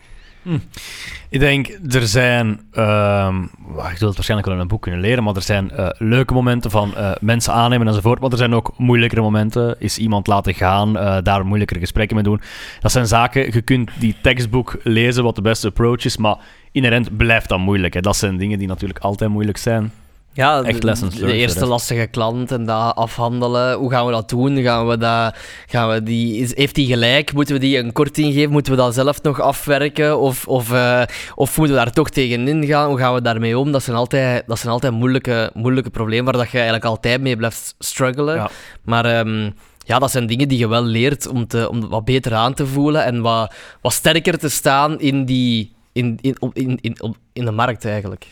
Ik 1.29 1.39
denk, 1.39 1.67
er 1.89 2.07
zijn, 2.07 2.61
ehm, 2.71 3.45
wacht, 3.57 3.91
ik 3.91 3.97
wil 3.97 4.07
het 4.07 4.15
waarschijnlijk 4.15 4.45
wel 4.45 4.55
in 4.55 4.61
een 4.61 4.67
boek 4.67 4.81
kunnen 4.81 5.01
leren, 5.01 5.23
maar 5.23 5.35
er 5.35 5.41
zijn 5.41 5.71
eh, 5.71 5.89
leuke 5.97 6.33
momenten 6.33 6.71
van 6.71 6.95
eh, 6.95 7.11
mensen 7.19 7.53
aannemen 7.53 7.87
enzovoort, 7.87 8.19
maar 8.19 8.31
er 8.31 8.37
zijn 8.37 8.55
ook 8.55 8.73
moeilijkere 8.77 9.21
momenten. 9.21 9.75
Is 9.79 9.97
iemand 9.97 10.27
laten 10.27 10.53
gaan, 10.53 10.93
daar 11.23 11.45
moeilijkere 11.45 11.79
gesprekken 11.79 12.15
mee 12.15 12.25
doen. 12.25 12.41
Dat 12.79 12.91
zijn 12.91 13.07
zaken, 13.07 13.53
je 13.53 13.61
kunt 13.61 13.91
die 13.99 14.15
tekstboek 14.21 14.77
lezen 14.83 15.23
wat 15.23 15.35
de 15.35 15.41
beste 15.41 15.67
approach 15.67 16.05
is, 16.05 16.17
maar 16.17 16.37
inherent 16.71 17.17
blijft 17.17 17.49
dat 17.49 17.59
moeilijk. 17.59 17.93
Hè. 17.93 18.01
Dat 18.01 18.15
zijn 18.15 18.37
dingen 18.37 18.59
die 18.59 18.67
natuurlijk 18.67 18.99
altijd 18.99 19.29
moeilijk 19.29 19.57
zijn. 19.57 19.91
Ja, 20.33 20.61
Echt 20.63 20.81
de- 20.81 20.87
lessons 20.87 21.13
de, 21.13 21.19
learned, 21.19 21.39
eerste 21.41 21.59
de 21.59 21.65
lastige 21.65 22.05
klant 22.07 22.51
en 22.51 22.65
dat 22.65 22.95
afhandelen. 22.95 23.77
Hoe 23.77 23.91
gaan 23.91 24.05
we 24.05 24.11
dat 24.11 24.29
doen? 24.29 24.61
Gaan 24.61 24.87
we 24.87 24.97
dat, 24.97 25.35
gaan 25.67 25.89
we 25.89 26.03
die, 26.03 26.37
is, 26.37 26.55
heeft 26.55 26.75
die 26.75 26.87
gelijk? 26.87 27.33
Moeten 27.33 27.55
we 27.55 27.61
die 27.61 27.77
een 27.77 27.91
korting 27.91 28.33
geven? 28.33 28.51
Moeten 28.51 28.71
we 28.71 28.77
dat 28.77 28.93
zelf 28.93 29.21
nog 29.21 29.39
afwerken? 29.39 30.19
Of, 30.19 30.47
of, 30.47 30.71
eh, 30.71 31.01
of 31.35 31.57
moeten 31.57 31.75
we 31.75 31.83
daar 31.83 31.93
toch 31.93 32.09
tegenin 32.09 32.65
gaan? 32.65 32.87
Hoe 32.87 32.97
gaan 32.97 33.13
we 33.13 33.21
daarmee 33.21 33.57
om? 33.57 33.71
Dat 33.71 33.83
zijn 33.83 33.97
altijd, 33.97 34.43
dat 34.47 34.59
zijn 34.59 34.71
altijd 34.71 34.93
moeilijke, 34.93 35.51
moeilijke 35.53 35.89
problemen 35.89 36.25
waar 36.33 36.41
dat 36.41 36.51
je 36.51 36.55
eigenlijk 36.57 36.85
altijd 36.85 37.21
mee 37.21 37.35
blijft 37.37 37.75
struggelen. 37.79 38.35
Ja. 38.35 38.49
Maar 38.83 39.05
ehm, 39.05 39.49
ja, 39.85 39.99
dat 39.99 40.11
zijn 40.11 40.27
dingen 40.27 40.47
die 40.47 40.57
je 40.57 40.67
wel 40.67 40.83
leert 40.83 41.27
om, 41.27 41.47
te, 41.47 41.69
om 41.69 41.89
wat 41.89 42.05
beter 42.05 42.33
aan 42.33 42.53
te 42.53 42.65
voelen 42.67 43.03
en 43.05 43.21
wat, 43.21 43.53
wat 43.81 43.93
sterker 43.93 44.37
te 44.37 44.49
staan 44.49 44.99
in, 44.99 45.25
die, 45.25 45.71
in, 45.91 46.17
in, 46.21 46.35
op- 46.41 46.55
in, 46.55 46.77
in, 46.81 47.01
op- 47.01 47.17
in 47.33 47.45
de 47.45 47.51
markt 47.51 47.85
eigenlijk. 47.85 48.27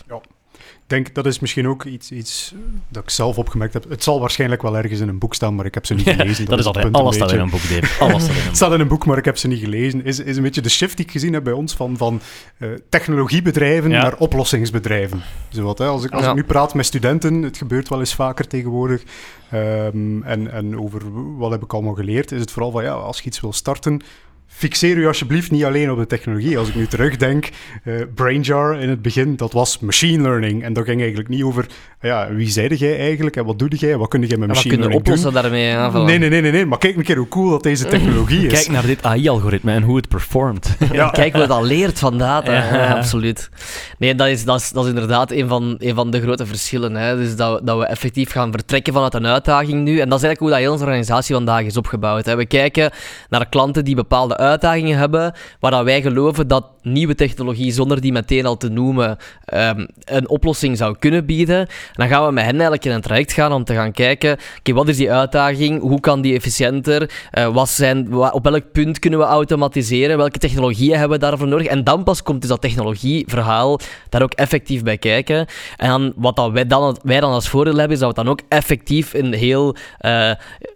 Ik 0.59 0.95
denk, 0.95 1.15
dat 1.15 1.25
is 1.25 1.39
misschien 1.39 1.67
ook 1.67 1.83
iets, 1.85 2.11
iets 2.11 2.53
dat 2.87 3.03
ik 3.03 3.09
zelf 3.09 3.37
opgemerkt 3.37 3.73
heb. 3.73 3.89
Het 3.89 4.03
zal 4.03 4.19
waarschijnlijk 4.19 4.61
wel 4.61 4.77
ergens 4.77 4.99
in 4.99 5.07
een 5.07 5.19
boek 5.19 5.33
staan, 5.33 5.55
maar 5.55 5.65
ik 5.65 5.73
heb 5.73 5.85
ze 5.85 5.93
niet 5.93 6.09
gelezen. 6.09 6.45
dat 6.45 6.59
is 6.59 6.65
altijd, 6.65 6.93
alles 6.93 7.15
staat 7.15 7.31
in 7.31 7.39
een 7.39 7.49
boek, 7.49 7.61
Dave. 7.69 8.03
Alles 8.03 8.23
staat 8.23 8.35
in 8.35 8.35
een 8.35 8.35
Het 8.41 8.45
boek. 8.45 8.55
staat 8.55 8.73
in 8.73 8.79
een 8.79 8.87
boek, 8.87 9.05
maar 9.05 9.17
ik 9.17 9.25
heb 9.25 9.37
ze 9.37 9.47
niet 9.47 9.59
gelezen. 9.59 10.05
Is, 10.05 10.19
is 10.19 10.37
een 10.37 10.43
beetje 10.43 10.61
de 10.61 10.69
shift 10.69 10.97
die 10.97 11.05
ik 11.05 11.11
gezien 11.11 11.33
heb 11.33 11.43
bij 11.43 11.53
ons 11.53 11.73
van, 11.75 11.97
van 11.97 12.21
eh, 12.57 12.69
technologiebedrijven 12.89 13.89
Ja. 13.89 14.01
naar 14.01 14.17
oplossingsbedrijven. 14.17 15.21
Zowat, 15.49 15.77
hè. 15.77 15.85
Als, 15.85 16.03
ik, 16.03 16.11
als 16.11 16.23
Ja. 16.23 16.29
ik 16.29 16.35
nu 16.35 16.43
praat 16.43 16.73
met 16.73 16.85
studenten, 16.85 17.41
het 17.41 17.57
gebeurt 17.57 17.89
wel 17.89 17.99
eens 17.99 18.15
vaker 18.15 18.47
tegenwoordig. 18.47 19.03
ehm, 19.49 20.21
en, 20.23 20.51
en 20.51 20.79
over 20.79 21.01
wat 21.37 21.51
heb 21.51 21.63
ik 21.63 21.73
allemaal 21.73 21.93
geleerd, 21.93 22.31
is 22.31 22.39
het 22.39 22.51
vooral 22.51 22.71
van 22.71 22.83
ja, 22.83 22.91
als 22.91 23.17
je 23.19 23.25
iets 23.25 23.39
wil 23.39 23.53
starten, 23.53 24.01
fixeer 24.49 24.97
u 24.97 25.07
alsjeblieft 25.07 25.51
niet 25.51 25.63
alleen 25.63 25.91
op 25.91 25.97
de 25.97 26.05
technologie. 26.05 26.57
Als 26.57 26.67
ik 26.67 26.75
nu 26.75 26.87
terugdenk, 26.87 27.49
uh, 27.83 28.01
BrainJar 28.15 28.81
in 28.81 28.89
het 28.89 29.01
begin, 29.01 29.35
dat 29.35 29.53
was 29.53 29.79
machine 29.79 30.21
learning. 30.21 30.63
En 30.63 30.73
dat 30.73 30.85
ging 30.85 30.99
eigenlijk 30.99 31.29
niet 31.29 31.43
over, 31.43 31.65
ja, 32.01 32.33
wie 32.33 32.49
zeide 32.49 32.75
jij 32.75 32.99
eigenlijk 32.99 33.35
en 33.35 33.45
wat 33.45 33.59
doe 33.59 33.69
jij? 33.69 33.97
Wat 33.97 34.07
kun 34.07 34.21
jij 34.21 34.37
met 34.37 34.47
machine 34.47 34.77
learning 34.77 35.03
doen? 35.03 35.13
oplossen 35.13 35.33
daarmee? 35.33 35.73
Nee, 35.73 36.17
nee, 36.17 36.29
nee, 36.29 36.41
nee, 36.41 36.51
nee. 36.51 36.65
Maar 36.65 36.77
kijk 36.77 36.95
een 36.95 37.03
keer 37.03 37.17
hoe 37.17 37.27
cool 37.27 37.49
dat 37.49 37.63
deze 37.63 37.85
technologie 37.95 38.45
is. 38.45 38.53
Kijk 38.53 38.67
naar 38.69 38.85
dit 38.85 39.03
AI-algoritme 39.03 39.71
en 39.71 39.83
hoe 39.83 39.95
het 39.95 40.07
performt. 40.07 40.77
Ja. 40.91 41.09
Kijk 41.09 41.35
wat 41.35 41.47
dat 41.47 41.63
leert 41.63 41.99
van 41.99 42.17
data. 42.17 42.53
Ja. 42.53 42.95
absoluut. 42.95 43.49
Nee, 43.97 44.15
dat 44.15 44.27
is, 44.27 44.45
dat 44.45 44.59
is, 44.59 44.71
dat 44.71 44.83
is 44.83 44.89
inderdaad 44.89 45.31
een 45.31 45.47
van, 45.47 45.75
een 45.77 45.95
van 45.95 46.11
de 46.11 46.21
grote 46.21 46.45
verschillen. 46.45 46.95
Hè. 46.95 47.17
Dus 47.17 47.35
dat, 47.35 47.65
dat 47.65 47.77
we 47.77 47.85
effectief 47.85 48.31
gaan 48.31 48.51
vertrekken 48.51 48.93
vanuit 48.93 49.13
een 49.13 49.25
uitdaging 49.25 49.83
nu. 49.83 49.99
En 49.99 50.09
dat 50.09 50.17
is 50.19 50.25
eigenlijk 50.25 50.39
hoe 50.39 50.49
dat 50.49 50.59
heel 50.59 50.71
onze 50.71 50.83
organisatie 50.83 51.35
vandaag 51.35 51.63
is 51.63 51.77
opgebouwd. 51.77 52.25
Hè. 52.25 52.35
We 52.35 52.45
kijken 52.45 52.91
naar 53.29 53.49
klanten 53.49 53.85
die 53.85 53.95
bepaalde 53.95 54.38
uitdagingen 54.39 54.97
hebben, 54.97 55.33
waar 55.59 55.71
dat 55.71 55.83
wij 55.83 56.01
geloven 56.01 56.47
dat 56.47 56.65
nieuwe 56.81 57.15
technologie, 57.15 57.71
zonder 57.71 58.01
die 58.01 58.11
meteen 58.11 58.45
al 58.45 58.57
te 58.57 58.69
noemen, 58.69 59.17
um, 59.53 59.87
een 60.03 60.29
oplossing 60.29 60.77
zou 60.77 60.95
kunnen 60.99 61.25
bieden. 61.25 61.57
En 61.57 61.67
dan 61.93 62.07
gaan 62.07 62.25
we 62.25 62.31
met 62.31 62.43
hen 62.43 62.53
eigenlijk 62.53 62.85
in 62.85 62.91
een 62.91 63.01
traject 63.01 63.33
gaan 63.33 63.51
om 63.51 63.63
te 63.63 63.73
gaan 63.73 63.91
kijken, 63.91 64.37
oké, 64.59 64.73
wat 64.73 64.87
is 64.87 64.97
die 64.97 65.11
uitdaging? 65.11 65.81
Hoe 65.81 65.99
kan 65.99 66.21
die 66.21 66.35
efficiënter? 66.35 67.11
Uh, 67.37 67.47
wat 67.47 67.69
zijn, 67.69 68.13
op 68.13 68.43
welk 68.43 68.71
punt 68.71 68.99
kunnen 68.99 69.19
we 69.19 69.25
automatiseren? 69.25 70.17
Welke 70.17 70.39
technologieën 70.39 70.97
hebben 70.97 71.19
we 71.19 71.25
daarvoor 71.25 71.47
nodig? 71.47 71.67
En 71.67 71.83
dan 71.83 72.03
pas 72.03 72.23
komt 72.23 72.41
dus 72.41 72.49
dat 72.49 72.61
technologieverhaal 72.61 73.79
daar 74.09 74.21
ook 74.21 74.33
effectief 74.33 74.83
bij 74.83 74.97
kijken. 74.97 75.45
En 75.77 76.13
wat 76.15 76.35
dat 76.35 76.51
wij, 76.51 76.67
dan, 76.67 76.97
wij 77.03 77.19
dan 77.19 77.31
als 77.31 77.49
voordeel 77.49 77.75
hebben, 77.75 77.93
is 77.93 77.99
dat 77.99 78.09
we 78.09 78.23
dan 78.23 78.31
ook 78.31 78.41
effectief 78.47 79.13
een 79.13 79.33
heel 79.33 79.75
uh, 80.01 80.31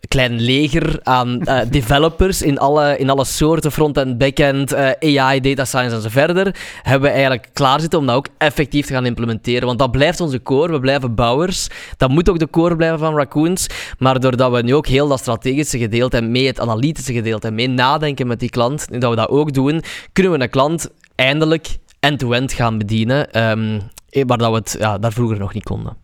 klein 0.08 0.42
leger 0.42 1.00
aan 1.04 1.40
uh, 1.44 1.60
developers 1.70 2.42
in 2.42 2.60
alle, 2.60 2.98
in 2.98 3.10
alle 3.10 3.26
front-end, 3.62 4.18
back-end, 4.18 4.76
AI, 4.76 5.40
data 5.40 5.66
science 5.66 5.96
en 5.96 6.02
zo 6.02 6.10
verder, 6.10 6.56
hebben 6.82 7.02
we 7.02 7.14
eigenlijk 7.14 7.50
klaar 7.54 7.80
zitten 7.80 8.00
om 8.00 8.06
dat 8.06 8.16
ook 8.16 8.28
effectief 8.38 8.86
te 8.86 8.94
gaan 8.94 9.06
implementeren. 9.06 9.66
Want 9.68 9.80
dat 9.80 9.92
blijft 9.92 10.20
onze 10.20 10.42
core, 10.42 10.72
we 10.72 10.80
blijven 10.80 11.16
bouwers. 11.16 11.68
Dat 11.98 12.10
moet 12.10 12.30
ook 12.30 12.40
de 12.40 12.50
core 12.50 12.76
blijven 12.76 13.00
van 13.00 13.16
Raccoons. 13.16 13.68
Maar 13.98 14.20
doordat 14.20 14.52
we 14.52 14.62
nu 14.62 14.76
ook 14.76 14.88
heel 14.88 15.08
dat 15.08 15.20
strategische 15.20 15.78
gedeelte 15.78 16.18
en 16.18 16.32
mee 16.32 16.48
het 16.48 16.60
analytische 16.60 17.14
gedeelte 17.14 17.48
en 17.48 17.56
mee 17.56 17.68
nadenken 17.68 18.28
met 18.28 18.40
die 18.40 18.50
klant, 18.50 18.90
nu 18.90 18.98
dat 18.98 19.10
we 19.10 19.16
dat 19.16 19.30
ook 19.30 19.54
doen, 19.54 19.84
kunnen 20.14 20.32
we 20.32 20.40
een 20.40 20.50
klant 20.50 20.90
eindelijk 21.16 21.78
end-to-end 22.00 22.54
gaan 22.54 22.78
bedienen. 22.78 23.50
Um, 23.50 23.82
waar 24.28 24.38
dat 24.38 24.50
we 24.50 24.56
het 24.56 24.76
ja, 24.80 24.98
daar 24.98 25.14
vroeger 25.14 25.40
nog 25.40 25.54
niet 25.54 25.64
konden. 25.64 25.96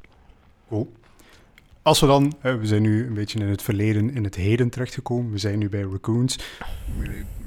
Cool. 0.69 0.91
Als 1.81 1.99
we 1.99 2.07
dan, 2.07 2.33
we 2.41 2.59
zijn 2.61 2.81
nu 2.81 3.07
een 3.07 3.13
beetje 3.13 3.39
in 3.39 3.47
het 3.47 3.61
verleden, 3.61 4.15
in 4.15 4.23
het 4.23 4.35
heden 4.35 4.69
terechtgekomen. 4.69 5.31
We 5.31 5.37
zijn 5.37 5.59
nu 5.59 5.69
bij 5.69 5.81
Raccoons 5.81 6.39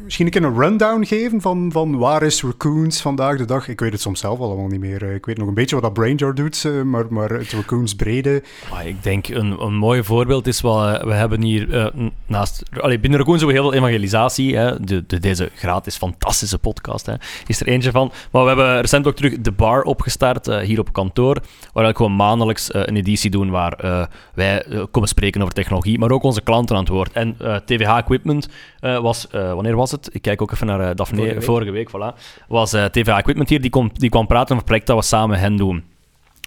misschien 0.05 0.37
een 0.37 0.43
een 0.43 0.59
rundown 0.59 1.05
geven 1.05 1.41
van, 1.41 1.73
van 1.73 1.99
waar 1.99 2.23
is 2.23 2.43
Raccoons 2.43 3.01
vandaag 3.01 3.37
de 3.37 3.45
dag? 3.45 3.69
Ik 3.69 3.81
weet 3.81 3.93
het 3.93 4.01
soms 4.01 4.21
zelf 4.21 4.39
allemaal 4.39 4.67
niet 4.67 4.81
meer. 4.81 5.03
Eh, 5.03 5.15
ik 5.15 5.27
weet 5.27 5.39
nog 5.39 5.49
een 5.49 5.55
beetje 5.55 5.75
wat 5.75 5.85
dat 5.85 5.93
BrainJar 5.93 6.35
doet, 6.35 6.65
eh, 6.65 6.83
maar, 6.83 7.05
maar 7.09 7.31
het 7.31 7.53
Raccoons 7.53 7.95
brede... 7.95 8.43
ik 8.85 9.03
denk 9.03 9.29
een, 9.29 9.61
een 9.61 9.75
mooi 9.75 10.05
voorbeeld 10.05 10.47
is 10.47 10.61
wat 10.61 10.95
eh, 10.95 11.05
we 11.05 11.13
hebben 11.13 11.43
hier 11.43 11.93
naast... 12.27 12.63
Allee, 12.81 12.99
binnen 12.99 13.19
Raccoons 13.19 13.41
hebben 13.41 13.57
we 13.57 13.63
heel 13.63 13.73
veel 13.73 13.81
evangelisatie. 13.81 14.57
Hè, 14.57 14.81
de, 14.81 15.05
de, 15.07 15.19
deze 15.19 15.51
gratis 15.55 15.97
fantastische 15.97 16.59
podcast 16.59 17.07
hè, 17.07 17.15
is 17.47 17.61
er 17.61 17.67
eentje 17.67 17.91
van. 17.91 18.13
Maar 18.31 18.43
we 18.43 18.49
hebben 18.49 18.81
recent 18.81 19.07
ook 19.07 19.17
terug 19.17 19.41
de 19.41 19.53
bar 19.53 19.83
opgestart 19.83 20.47
hier 20.47 20.79
op 20.79 20.93
kantoor, 20.93 21.41
waar 21.73 21.87
we 21.87 21.97
gewoon 21.97 22.17
maandelijks 22.17 22.75
een 22.75 22.97
editie 22.97 23.31
doen 23.31 23.51
waar 23.51 24.09
wij 24.35 24.67
komen 24.91 25.09
spreken 25.09 25.43
over 25.43 25.55
technologie, 25.55 25.99
maar 25.99 26.11
ook 26.11 26.23
onze 26.23 26.41
klanten 26.41 26.77
aan 26.77 26.83
het 26.83 26.93
woord. 26.93 27.13
En 27.13 27.37
TVH 27.65 27.97
Equipment 27.97 28.49
was... 28.83 29.27
wanneer 29.31 29.77
was 29.77 29.91
het? 29.91 30.09
Ik 30.13 30.23
kijk 30.23 30.43
ook 30.43 30.53
even 30.53 30.67
naar 30.67 30.81
uh, 30.81 30.91
Daphne. 30.95 31.17
Vorige 31.17 31.35
week, 31.35 31.45
vorige 31.45 31.71
week 31.71 31.91
voilà. 31.91 32.19
Was 32.49 32.71
TVA 32.71 33.19
Equipment 33.19 33.49
hier, 33.49 33.61
die, 33.61 33.71
kom, 33.71 33.91
die 33.93 34.11
kwam 34.11 34.27
praten 34.27 34.45
over 34.45 34.57
een 34.57 34.65
project 34.65 34.87
dat 34.87 34.97
we 34.97 35.03
samen 35.03 35.39
hen 35.39 35.57
doen. 35.57 35.85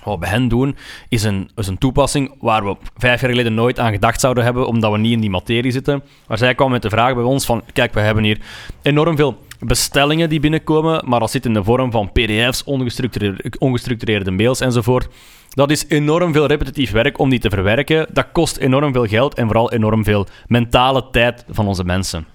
Wat 0.04 0.14
we 0.14 0.20
bij 0.20 0.30
hen 0.30 0.48
doen, 0.48 0.78
is 1.10 1.24
een, 1.24 1.50
is 1.56 1.68
een 1.68 1.78
toepassing 1.78 2.34
waar 2.40 2.66
we 2.66 2.76
vijf 2.98 3.22
jaar 3.22 3.30
geleden 3.30 3.54
nooit 3.54 3.80
aan 3.80 3.92
gedacht 3.92 4.20
zouden 4.20 4.44
hebben, 4.44 4.68
omdat 4.68 4.92
we 4.92 4.98
niet 4.98 5.12
in 5.12 5.20
die 5.20 5.30
materie 5.30 5.72
zitten. 5.72 6.04
Maar 6.28 6.38
zij 6.38 6.56
kwam 6.56 6.72
met 6.72 6.82
de 6.82 6.90
vraag 6.90 7.14
bij 7.14 7.24
ons 7.24 7.46
van, 7.46 7.64
kijk, 7.74 7.94
we 7.94 8.00
hebben 8.00 8.24
hier 8.24 8.40
enorm 8.82 9.16
veel 9.16 9.38
bestellingen 9.66 10.30
die 10.30 10.40
binnenkomen, 10.40 11.10
maar 11.10 11.20
dat 11.20 11.32
zit 11.32 11.46
in 11.46 11.54
de 11.54 11.64
vorm 11.64 11.92
van 11.92 12.12
pdf's, 12.12 12.64
ongestructureerde, 12.64 13.52
ongestructureerde 13.60 14.32
mails 14.32 14.60
enzovoort. 14.60 15.08
Dat 15.50 15.72
is 15.72 15.86
enorm 15.88 16.34
veel 16.34 16.46
repetitief 16.46 16.92
werk 16.92 17.20
om 17.20 17.30
die 17.30 17.40
te 17.40 17.50
verwerken. 17.50 18.08
Dat 18.14 18.32
kost 18.32 18.58
enorm 18.58 18.94
veel 18.94 19.06
geld 19.06 19.34
en 19.34 19.46
vooral 19.46 19.72
enorm 19.72 20.04
veel 20.04 20.28
mentale 20.48 21.04
tijd 21.12 21.46
van 21.50 21.68
onze 21.68 21.84
mensen. 21.84 22.35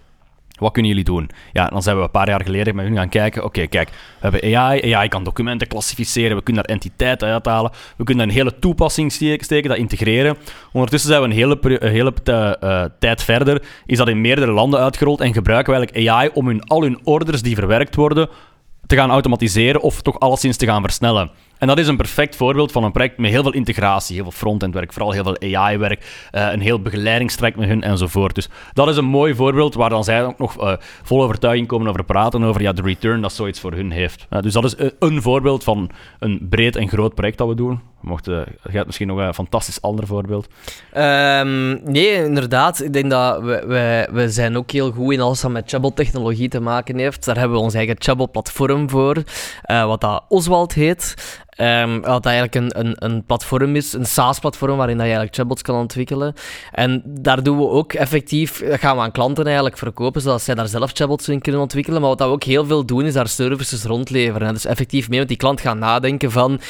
Wat 0.61 0.73
kunnen 0.73 0.91
jullie 0.91 1.07
doen? 1.07 1.31
Ja, 1.53 1.67
dan 1.67 1.83
zijn 1.83 1.97
we 1.97 2.03
een 2.03 2.11
paar 2.11 2.29
jaar 2.29 2.45
geleden 2.45 2.75
met 2.75 2.87
hun 2.87 2.97
gaan 2.97 3.09
kijken. 3.09 3.45
Oké, 3.45 3.67
kijk, 3.67 3.89
we 3.89 3.95
hebben 4.21 4.57
AI. 4.57 4.95
AI 4.95 5.09
kan 5.09 5.25
documenten 5.25 5.69
klassificeren. 5.69 6.37
We 6.37 6.43
kunnen 6.43 6.63
daar 6.63 6.75
entiteiten 6.75 7.29
uithalen. 7.29 7.71
We 7.97 8.05
kunnen 8.05 8.29
een 8.29 8.35
hele 8.35 8.59
toepassing 8.59 9.13
steken, 9.13 9.69
dat 9.69 9.77
integreren. 9.77 10.37
Ondertussen 10.73 11.11
zijn 11.11 11.23
we 11.23 11.29
een 11.29 11.35
hele, 11.35 11.79
hele 11.81 12.13
uh, 12.25 12.85
tijd 12.99 13.23
verder. 13.23 13.63
Is 13.87 13.99
dat 13.99 14.09
in 14.09 14.21
meerdere 14.21 14.53
landen 14.53 14.81
uitgerold 14.81 15.21
en 15.21 15.33
gebruiken 15.33 15.73
we 15.73 15.79
eigenlijk 15.79 16.09
AI 16.09 16.31
om 16.35 16.47
hun, 16.47 16.65
al 16.65 16.83
hun 16.83 17.01
orders 17.05 17.43
die 17.43 17.55
verwerkt 17.55 17.95
worden 17.95 18.29
te 18.87 18.97
gaan 18.97 19.11
automatiseren 19.11 19.81
of 19.81 20.03
toch 20.03 20.21
alleszins 20.21 20.57
te 20.57 20.67
gaan 20.67 20.83
versnellen. 20.83 21.31
En 21.61 21.67
dat 21.67 21.79
is 21.79 21.89
een 21.89 21.97
perfect 21.97 22.37
voorbeeld 22.37 22.73
van 22.73 22.85
een 22.85 22.93
project 22.93 23.19
met 23.19 23.31
heel 23.31 23.43
veel 23.43 23.53
integratie, 23.53 24.15
heel 24.15 24.25
veel 24.25 24.33
front-end 24.33 24.75
werk, 24.75 24.93
vooral 24.93 25.13
heel 25.13 25.23
veel 25.23 25.57
AI-werk, 25.57 26.29
uh, 26.33 26.53
een 26.53 26.61
heel 26.61 26.83
begeleidingstraject 26.83 27.59
met 27.59 27.69
hun 27.69 27.83
enzovoort. 27.83 28.35
Dus 28.35 28.49
dat 28.73 28.89
is 28.89 28.97
een 28.97 29.05
mooi 29.05 29.35
voorbeeld 29.35 29.75
waar 29.75 29.91
dan 29.91 30.05
zij 30.05 30.25
ook 30.25 30.39
nog 30.39 30.63
uh, 30.63 30.73
vol 31.03 31.23
overtuiging 31.23 31.67
komen 31.67 31.89
over 31.89 32.05
praten, 32.05 32.43
over 32.43 32.63
ja, 32.63 32.73
de 32.73 32.83
return 32.83 33.21
dat 33.21 33.33
zoiets 33.33 33.61
voor 33.61 33.73
hun 33.73 33.91
heeft. 33.91 34.27
Dus 34.41 34.53
dat 34.53 34.65
is 34.65 34.75
een 34.99 35.23
voorbeeld 35.23 35.65
van 35.65 35.91
een 36.19 36.47
breed 36.51 36.77
en 36.77 36.89
groot 36.89 37.15
project 37.15 37.39
dat 37.39 37.49
we 37.49 37.55
doen. 37.55 37.81
Mocht, 38.01 38.29
uh, 38.29 38.41
hebt 38.63 38.87
misschien 38.87 39.07
nog 39.07 39.19
een 39.19 39.35
fantastisch 39.35 39.83
ander 39.83 40.07
voorbeeld. 40.07 40.49
Um, 40.97 41.81
nee, 41.85 42.25
inderdaad. 42.25 42.83
Ik 42.83 42.93
denk 42.93 43.11
dat 43.11 43.43
we, 43.43 43.65
we, 43.67 44.09
we 44.13 44.31
zijn 44.31 44.57
ook 44.57 44.71
heel 44.71 44.93
goed 44.93 45.13
in 45.13 45.21
alles 45.21 45.43
wat 45.43 45.51
met 45.51 45.71
Chabot-technologie 45.71 46.49
te 46.49 46.61
maken 46.61 46.99
heeft. 46.99 47.25
Daar 47.25 47.39
hebben 47.39 47.57
we 47.57 47.63
ons 47.63 47.75
eigen 47.75 47.97
Chabot-platform 47.99 48.91
voor, 48.91 49.23
wat 49.67 50.01
dat 50.01 50.25
Oswald 50.29 50.75
heet. 50.75 51.15
Um, 51.61 52.01
wat 52.01 52.27
eigenlijk 52.27 52.55
een, 52.55 52.81
een, 52.81 52.95
een 52.99 53.25
platform 53.25 53.77
is, 53.77 53.93
een 53.93 54.07
SaaS-platform 54.07 54.77
waarin 54.77 54.97
dat 54.97 55.07
je 55.07 55.13
eigenlijk 55.13 55.35
chatbots 55.35 55.63
kan 55.63 55.77
ontwikkelen. 55.77 56.35
En 56.73 57.03
daar 57.05 57.43
doen 57.43 57.59
we 57.59 57.69
ook 57.69 57.93
effectief, 57.93 58.59
dat 58.59 58.81
gaan 58.81 58.97
we 58.97 59.03
aan 59.03 59.13
klanten 59.13 59.45
eigenlijk 59.45 59.79
verkopen, 59.79 60.21
zodat 60.21 60.43
zij 60.43 60.55
daar 60.55 60.69
zelf 60.69 60.91
chatbots 60.93 61.29
in 61.29 61.41
kunnen 61.41 61.61
ontwikkelen. 61.61 62.01
Maar 62.01 62.11
wat 62.11 62.19
we 62.19 62.25
ook 62.25 62.45
heel 62.45 62.67
veel 62.67 62.85
doen, 62.85 63.05
is 63.05 63.13
daar 63.13 63.29
services 63.29 63.85
rondleveren. 63.85 64.49
En 64.49 64.55
dus 64.55 64.65
effectief 64.65 65.09
mee 65.09 65.19
met 65.19 65.29
die 65.29 65.37
klant 65.37 65.61
gaan 65.61 65.79
nadenken 65.79 66.31
van 66.31 66.61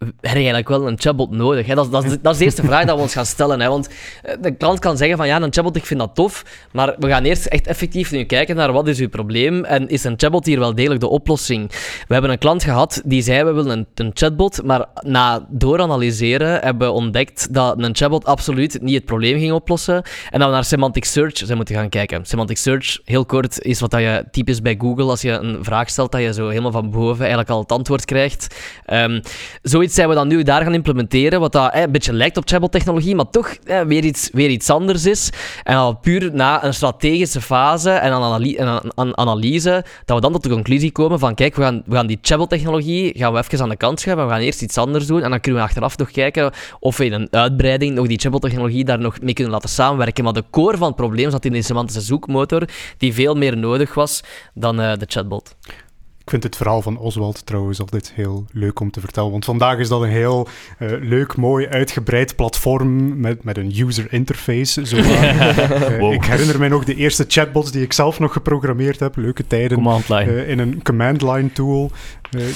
heb 0.00 0.12
je 0.20 0.28
eigenlijk 0.30 0.68
wel 0.68 0.88
een 0.88 1.00
chatbot 1.00 1.30
nodig? 1.30 1.66
Hè? 1.66 1.74
Dat, 1.74 1.92
dat, 1.92 2.04
is 2.04 2.38
de 2.38 2.44
eerste 2.44 2.62
vraag 2.62 2.84
die 2.84 2.94
we 2.94 3.00
ons 3.00 3.12
gaan 3.12 3.26
stellen. 3.26 3.60
Hè? 3.60 3.68
Want 3.68 3.88
eh, 4.22 4.34
de 4.40 4.50
klant 4.56 4.78
kan 4.78 4.96
zeggen 4.96 5.16
van 5.16 5.26
ja, 5.26 5.40
een 5.40 5.52
chatbot, 5.52 5.76
ik 5.76 5.86
vind 5.86 6.00
dat 6.00 6.14
tof, 6.14 6.44
maar 6.72 6.94
we 6.98 7.08
gaan 7.08 7.24
eerst 7.24 7.46
echt 7.46 7.66
effectief 7.66 8.10
nu 8.10 8.24
kijken 8.24 8.56
naar 8.56 8.72
wat 8.72 8.88
is 8.88 8.98
uw 8.98 9.08
probleem 9.08 9.64
en 9.64 9.88
is 9.88 10.04
een 10.04 10.14
chatbot 10.16 10.46
hier 10.46 10.58
wel 10.58 10.74
degelijk 10.74 11.00
de 11.00 11.08
oplossing? 11.08 11.68
We 12.06 12.12
hebben 12.12 12.30
een 12.30 12.38
klant 12.38 12.64
gehad 12.64 13.02
die 13.04 13.22
zei 13.22 13.44
we 13.44 13.52
willen 13.52 13.78
een, 13.78 13.86
een 13.94 14.10
chatbot, 14.14 14.62
maar 14.64 14.86
na 15.00 15.46
dooranalyseren 15.50 16.60
hebben 16.60 16.88
we 16.88 16.94
ontdekt 16.94 17.54
dat 17.54 17.82
een 17.82 17.96
chatbot 17.96 18.24
absoluut 18.24 18.82
niet 18.82 18.94
het 18.94 19.04
probleem 19.04 19.38
ging 19.38 19.52
oplossen 19.52 20.02
en 20.30 20.38
dat 20.38 20.48
we 20.48 20.54
naar 20.54 20.64
semantic 20.64 21.04
search 21.04 21.36
zijn 21.36 21.56
moeten 21.56 21.74
gaan 21.74 21.88
kijken. 21.88 22.24
Semantic 22.24 22.56
search, 22.56 23.00
heel 23.04 23.24
kort, 23.24 23.62
is 23.62 23.80
wat 23.80 23.90
dat 23.90 24.00
je 24.00 24.24
typisch 24.30 24.62
bij 24.62 24.76
Google, 24.78 25.04
als 25.04 25.22
je 25.22 25.30
een 25.30 25.64
vraag 25.64 25.90
stelt, 25.90 26.12
dat 26.12 26.20
je 26.20 26.32
zo 26.32 26.48
helemaal 26.48 26.72
van 26.72 26.90
boven 26.90 27.20
eigenlijk 27.20 27.50
al 27.50 27.60
het 27.60 27.72
antwoord 27.72 28.04
krijgt. 28.04 28.54
Um, 28.92 29.20
zoiets 29.62 29.89
zijn 29.92 30.08
we 30.08 30.14
dan 30.14 30.28
nu 30.28 30.42
daar 30.42 30.62
gaan 30.62 30.74
implementeren, 30.74 31.40
wat 31.40 31.52
dat, 31.52 31.74
een 31.74 31.92
beetje 31.92 32.12
lijkt 32.12 32.36
op 32.36 32.48
chatbot-technologie, 32.48 33.14
maar 33.14 33.30
toch 33.30 33.56
weer, 33.86 34.04
iets, 34.04 34.30
weer 34.32 34.50
iets 34.50 34.70
anders 34.70 35.06
is. 35.06 35.30
En 35.62 35.76
al 35.76 35.96
puur 35.96 36.30
na 36.32 36.64
een 36.64 36.74
strategische 36.74 37.40
fase 37.40 37.90
en 37.90 38.12
een 38.94 39.18
analyse, 39.18 39.84
dat 40.04 40.16
we 40.16 40.22
dan 40.22 40.32
tot 40.32 40.42
de 40.42 40.48
conclusie 40.48 40.92
komen 40.92 41.18
van, 41.18 41.34
kijk, 41.34 41.56
we 41.56 41.62
gaan, 41.62 41.82
we 41.86 41.94
gaan 41.94 42.06
die 42.06 42.18
chatbot-technologie 42.22 43.12
gaan 43.18 43.32
we 43.32 43.38
even 43.38 43.60
aan 43.60 43.68
de 43.68 43.76
kant 43.76 44.00
schuiven, 44.00 44.26
we 44.26 44.32
gaan 44.32 44.40
eerst 44.40 44.62
iets 44.62 44.78
anders 44.78 45.06
doen, 45.06 45.22
en 45.22 45.30
dan 45.30 45.40
kunnen 45.40 45.60
we 45.60 45.66
achteraf 45.66 45.96
nog 45.96 46.10
kijken 46.10 46.52
of 46.80 46.96
we 46.96 47.04
in 47.04 47.12
een 47.12 47.28
uitbreiding 47.30 47.94
nog 47.94 48.06
die 48.06 48.18
chatbot-technologie 48.18 48.84
daar 48.84 48.98
nog 48.98 49.20
mee 49.20 49.34
kunnen 49.34 49.52
laten 49.52 49.68
samenwerken. 49.68 50.24
Maar 50.24 50.32
de 50.32 50.44
core 50.50 50.76
van 50.76 50.86
het 50.86 50.96
probleem 50.96 51.30
zat 51.30 51.44
in 51.44 51.52
die 51.52 51.62
semantische 51.62 52.00
zoekmotor, 52.00 52.68
die 52.98 53.14
veel 53.14 53.34
meer 53.34 53.56
nodig 53.56 53.94
was 53.94 54.20
dan 54.54 54.80
uh, 54.80 54.92
de 54.98 55.06
chatbot. 55.08 55.54
Ik 56.30 56.36
vind 56.40 56.52
het 56.54 56.62
verhaal 56.62 56.82
van 56.82 56.98
Oswald 56.98 57.46
trouwens 57.46 57.80
altijd 57.80 58.12
heel 58.14 58.44
leuk 58.52 58.80
om 58.80 58.90
te 58.90 59.00
vertellen. 59.00 59.30
Want 59.30 59.44
vandaag 59.44 59.78
is 59.78 59.88
dat 59.88 60.02
een 60.02 60.08
heel 60.08 60.48
uh, 60.78 60.90
leuk, 61.00 61.36
mooi, 61.36 61.68
uitgebreid 61.68 62.36
platform 62.36 63.20
met, 63.20 63.44
met 63.44 63.56
een 63.56 63.72
user 63.80 64.12
interface. 64.12 64.86
Zo 64.86 64.96
uh, 65.02 66.12
Ik 66.12 66.24
herinner 66.24 66.58
mij 66.58 66.68
nog 66.68 66.84
de 66.84 66.94
eerste 66.94 67.24
chatbots 67.28 67.72
die 67.72 67.82
ik 67.82 67.92
zelf 67.92 68.18
nog 68.18 68.32
geprogrammeerd 68.32 69.00
heb. 69.00 69.16
Leuke 69.16 69.46
tijden. 69.46 69.76
Command 69.76 70.08
line. 70.08 70.32
Uh, 70.32 70.48
in 70.48 70.58
een 70.58 70.82
command 70.82 71.22
line 71.22 71.52
tool. 71.52 71.90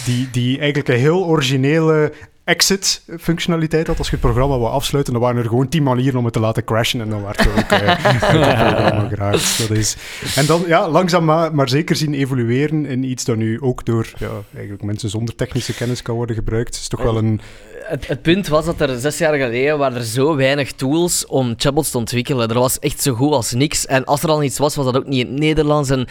die, 0.05 0.29
die 0.31 0.59
eigenlijk 0.59 0.89
een 0.89 0.99
heel 0.99 1.25
originele 1.25 2.13
exit-functionaliteit 2.45 3.87
had. 3.87 3.99
Als 3.99 4.07
je 4.07 4.17
het 4.17 4.25
programma 4.25 4.59
wou 4.59 4.73
afsluiten, 4.73 5.13
dan 5.13 5.23
waren 5.23 5.43
er 5.43 5.49
gewoon 5.49 5.69
tien 5.69 5.83
manieren 5.83 6.19
om 6.19 6.25
het 6.25 6.33
te 6.33 6.41
laten 6.41 6.65
crashen 6.65 7.01
en 7.01 7.09
dan 7.09 7.23
werd 7.23 7.43
je 7.43 7.49
ook 7.49 7.57
het 7.69 8.19
programma 8.19 9.09
geraakt. 9.09 9.59
Dat 9.59 9.77
is... 9.77 9.97
En 10.37 10.47
dan 10.47 10.63
ja, 10.67 10.89
langzaam 10.89 11.25
maar, 11.25 11.55
maar 11.55 11.69
zeker 11.69 11.97
zien 11.97 12.15
evolueren 12.15 12.87
in 12.87 13.03
iets 13.03 13.25
dat 13.25 13.37
nu 13.37 13.61
ook 13.61 13.85
door 13.85 14.13
ja, 14.19 14.31
eigenlijk 14.53 14.85
mensen 14.85 15.11
zonder 15.11 15.35
technische 15.35 15.75
kennis 15.75 16.03
kan 16.03 16.15
worden 16.15 16.37
gebruikt. 16.37 16.75
Het 16.75 16.83
is 16.83 16.89
toch 16.89 17.03
wel 17.03 17.17
een 17.17 17.41
het, 17.85 18.07
het, 18.07 18.23
punt 18.23 18.49
was 18.49 18.65
dat 18.65 18.81
er 18.81 18.99
zes 18.99 19.19
jaar 19.19 19.35
geleden 19.35 19.79
waren 19.79 19.97
er 19.97 20.05
zo 20.05 20.37
weinig 20.37 20.73
tools 20.73 21.27
om 21.27 21.55
chatbots 21.57 21.91
te 21.91 21.99
ontwikkelen. 21.99 22.49
Er 22.49 22.59
was 22.59 22.79
echt 22.79 23.03
zo 23.03 23.15
goed 23.15 23.33
als 23.33 23.53
niks. 23.53 23.87
En 23.87 24.05
als 24.05 24.23
er 24.23 24.29
al 24.29 24.43
iets 24.43 24.59
was, 24.59 24.75
was 24.75 24.85
dat 24.85 24.97
ook 24.97 25.07
niet 25.07 25.27
in 25.27 25.33
het 25.33 25.41
Nederlands. 25.41 25.91
En 25.91 26.07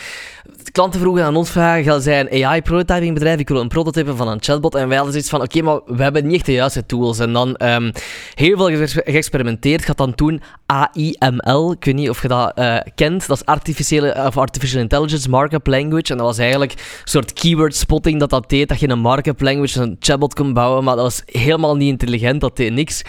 klanten 0.71 0.99
vroegen 0.99 1.23
aan 1.23 1.35
ons 1.35 1.49
vragen, 1.49 1.83
ga 1.83 1.99
zij 1.99 2.19
een 2.19 2.45
AI-prototyping 2.45 3.13
bedrijf, 3.13 3.39
ik 3.39 3.47
wil 3.47 3.61
een 3.61 3.67
prototype 3.67 4.15
van 4.15 4.27
een 4.27 4.41
chatbot. 4.41 4.75
En 4.75 4.87
wij 4.87 4.95
hadden 4.95 5.13
zoiets 5.13 5.31
van, 5.31 5.41
oké, 5.41 5.61
maar 5.61 5.79
we 5.85 6.03
hebben 6.03 6.22
niet 6.23 6.35
echt 6.35 6.45
de 6.45 6.51
juiste 6.51 6.85
tools. 6.85 7.19
En 7.19 7.33
dan 7.33 7.55
um, 7.63 7.91
heel 8.33 8.57
veel 8.57 8.87
geëxperimenteerd. 8.87 9.85
Gaat 9.85 9.97
dan 9.97 10.15
toen 10.15 10.41
AIML, 10.65 11.71
ik 11.71 11.85
weet 11.85 11.95
niet 11.95 12.09
of 12.09 12.21
je 12.21 12.27
dat 12.27 12.59
uh, 12.59 12.77
kent. 12.95 13.27
Dat 13.27 13.37
is 13.37 13.45
artificiële, 13.45 14.25
of 14.25 14.37
Artificial 14.37 14.81
Intelligence 14.81 15.29
Markup 15.29 15.67
Language. 15.67 16.11
En 16.11 16.17
dat 16.17 16.25
was 16.25 16.37
eigenlijk 16.37 16.71
een 16.71 16.79
soort 17.03 17.33
keyword 17.33 17.75
spotting 17.75 18.19
dat 18.19 18.29
dat 18.29 18.49
deed, 18.49 18.69
dat 18.69 18.79
je 18.79 18.89
een 18.89 18.99
markup 18.99 19.41
language, 19.41 19.81
een 19.81 19.95
chatbot 19.99 20.33
kon 20.33 20.53
bouwen. 20.53 20.83
Maar 20.83 20.95
dat 20.95 21.03
was 21.03 21.21
helemaal 21.25 21.75
niet 21.75 21.89
intelligent, 21.89 22.41
dat 22.41 22.57
deed 22.57 22.73
niks. 22.73 23.01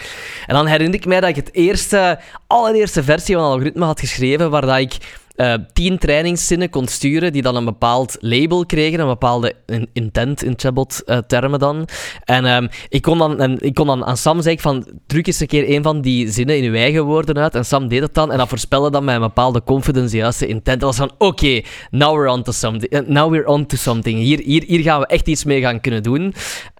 En 0.45 0.55
dan 0.55 0.67
herinner 0.67 0.95
ik 0.95 1.05
mij 1.05 1.19
dat 1.19 1.29
ik 1.29 1.35
het 1.35 1.53
eerste, 1.53 2.19
allereerste 2.47 3.03
versie 3.03 3.35
van 3.35 3.43
een 3.43 3.49
algoritme 3.49 3.85
had 3.85 3.99
geschreven, 3.99 4.49
waar 4.49 4.65
dat 4.65 4.77
ik 4.77 4.97
uh, 5.35 5.53
tien 5.73 5.97
trainingszinnen 5.97 6.69
kon 6.69 6.87
sturen 6.87 7.33
die 7.33 7.41
dan 7.41 7.55
een 7.55 7.65
bepaald 7.65 8.17
label 8.19 8.65
kregen, 8.65 8.99
een 8.99 9.07
bepaalde 9.07 9.53
intent 9.93 10.43
in 10.43 10.53
chatbot-termen 10.55 11.53
uh, 11.53 11.59
dan. 11.59 11.87
En 12.23 12.45
um, 12.45 12.69
ik, 12.89 13.01
kon 13.01 13.17
dan, 13.17 13.39
en 13.39 13.57
ik 13.59 13.73
kon 13.73 13.87
dan 13.87 14.05
aan 14.05 14.17
Sam 14.17 14.41
zeggen 14.41 14.61
van, 14.61 14.85
druk 15.07 15.27
eens 15.27 15.39
een 15.39 15.47
keer 15.47 15.69
een 15.69 15.83
van 15.83 16.01
die 16.01 16.31
zinnen 16.31 16.57
in 16.57 16.63
uw 16.63 16.75
eigen 16.75 17.03
woorden 17.03 17.37
uit. 17.37 17.55
En 17.55 17.65
Sam 17.65 17.87
deed 17.87 18.01
het 18.01 18.13
dan 18.13 18.31
en 18.31 18.37
dat 18.37 18.47
voorspelde 18.47 18.91
dan 18.91 19.03
met 19.03 19.15
een 19.15 19.21
bepaalde 19.21 19.63
confidence 19.63 20.17
juiste 20.17 20.47
intent. 20.47 20.79
Dat 20.79 20.97
was 20.97 21.07
van, 21.07 21.15
oké, 21.17 21.61
now 21.91 22.17
we're 22.17 22.31
on 22.31 22.43
to 22.43 22.51
something. 22.51 22.93
Uh, 22.93 22.99
now 23.07 23.31
we're 23.31 23.47
on 23.47 23.65
to 23.65 23.77
something. 23.77 24.19
Hier, 24.19 24.39
hier, 24.39 24.63
hier 24.67 24.81
gaan 24.81 24.99
we 24.99 25.07
echt 25.07 25.27
iets 25.27 25.43
mee 25.43 25.61
gaan 25.61 25.81
kunnen 25.81 26.03
doen. 26.03 26.33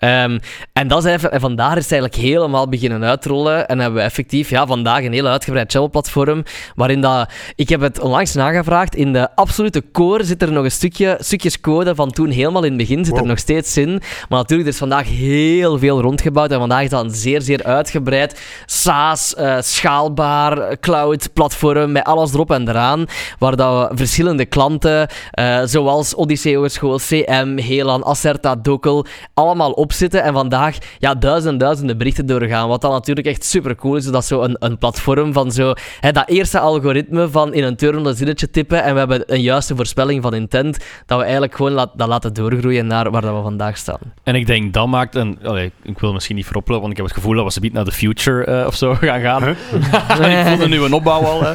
Um, 0.05 0.39
en, 0.73 0.87
dat 0.87 1.05
is 1.05 1.11
even, 1.11 1.31
en 1.31 1.39
vandaar 1.39 1.77
is 1.77 1.83
het 1.83 1.91
eigenlijk 1.91 2.21
helemaal 2.21 2.69
beginnen 2.69 3.03
uitrollen. 3.03 3.67
En 3.67 3.79
hebben 3.79 3.99
we 3.99 4.05
effectief 4.05 4.49
ja, 4.49 4.67
vandaag 4.67 5.03
een 5.03 5.13
heel 5.13 5.27
uitgebreid 5.27 5.71
chatbot-platform, 5.71 6.43
waarin 6.75 7.01
dat... 7.01 7.29
Ik 7.55 7.69
heb 7.69 7.81
het 7.81 7.99
onlangs 7.99 8.33
na 8.33 8.45
nagevraagd. 8.45 8.95
In 8.95 9.13
de 9.13 9.35
absolute 9.35 9.83
core 9.91 10.23
zit 10.23 10.41
er 10.41 10.51
nog 10.51 10.63
een 10.63 10.71
stukje, 10.71 11.17
stukjes 11.19 11.61
code 11.61 11.95
van 11.95 12.11
toen 12.11 12.29
helemaal 12.29 12.63
in 12.63 12.69
het 12.69 12.77
begin. 12.77 13.05
Zit 13.05 13.17
er 13.17 13.25
nog 13.25 13.39
steeds 13.39 13.77
in. 13.77 13.89
Maar 14.29 14.39
natuurlijk, 14.39 14.67
er 14.67 14.73
is 14.73 14.79
vandaag 14.79 15.07
heel 15.07 15.77
veel 15.77 16.01
rondgebouwd. 16.01 16.51
En 16.51 16.59
vandaag 16.59 16.83
is 16.83 16.89
dat 16.89 17.03
een 17.03 17.15
zeer, 17.15 17.41
zeer 17.41 17.63
uitgebreid 17.63 18.41
SaaS, 18.65 19.35
uh, 19.39 19.57
schaalbaar, 19.59 20.79
cloud 20.79 21.33
platform 21.33 21.91
met 21.91 22.03
alles 22.03 22.33
erop 22.33 22.51
en 22.51 22.69
eraan. 22.69 23.05
Waar 23.39 23.55
dat 23.55 23.89
we 23.89 23.97
verschillende 23.97 24.45
klanten, 24.45 25.07
uh, 25.39 25.61
zoals 25.65 26.15
Odyssey 26.15 26.55
Hogeschool, 26.55 26.97
CM, 26.97 27.57
Helan, 27.57 28.03
Acerta, 28.03 28.55
Dokkel, 28.55 29.05
allemaal 29.33 29.71
opzitten. 29.95 30.23
En 30.23 30.33
vandaag 30.33 30.77
ja, 30.99 31.13
duizenden 31.13 31.57
duizenden 31.57 31.97
berichten 31.97 32.25
doorgaan. 32.25 32.67
Wat 32.67 32.81
dan 32.81 32.91
natuurlijk 32.91 33.27
echt 33.27 33.43
super 33.45 33.75
cool 33.75 33.95
is. 33.95 34.05
Dat 34.05 34.25
zo 34.25 34.41
een, 34.41 34.55
een 34.59 34.77
platform 34.77 35.33
van 35.33 35.51
zo, 35.51 35.73
hè, 35.99 36.11
dat 36.11 36.29
eerste 36.29 36.59
algoritme 36.59 37.29
van 37.29 37.53
in 37.53 37.63
een 37.63 37.75
turn 37.75 38.15
zinnetje 38.15 38.49
tippen 38.49 38.83
en 38.83 38.93
we 38.93 38.99
hebben 38.99 39.33
een 39.33 39.41
juiste 39.41 39.75
voorspelling 39.75 40.21
van 40.21 40.33
intent, 40.33 40.77
dat 41.05 41.17
we 41.17 41.23
eigenlijk 41.23 41.55
gewoon 41.55 41.71
laat, 41.71 41.91
dat 41.95 42.07
laten 42.07 42.33
doorgroeien 42.33 42.87
naar 42.87 43.11
waar 43.11 43.21
dat 43.21 43.35
we 43.35 43.41
vandaag 43.41 43.77
staan. 43.77 43.99
En 44.23 44.35
ik 44.35 44.45
denk 44.45 44.73
dat 44.73 44.87
maakt, 44.87 45.15
een, 45.15 45.39
allee, 45.43 45.71
ik 45.83 45.99
wil 45.99 46.13
misschien 46.13 46.35
niet 46.35 46.45
vooroplopen, 46.45 46.81
want 46.81 46.91
ik 46.91 46.97
heb 46.97 47.07
het 47.07 47.15
gevoel 47.15 47.35
dat 47.35 47.53
we 47.53 47.59
niet 47.59 47.73
naar 47.73 47.85
de 47.85 47.91
future 47.91 48.61
uh, 48.61 48.67
of 48.67 48.75
zo 48.75 48.95
gaan 49.01 49.21
gaan. 49.21 49.43
Huh? 49.43 50.39
ik 50.41 50.47
voelde 50.47 50.67
nu 50.67 50.81
een 50.81 50.93
opbouw 50.93 51.21
al. 51.21 51.43
Hè. 51.43 51.53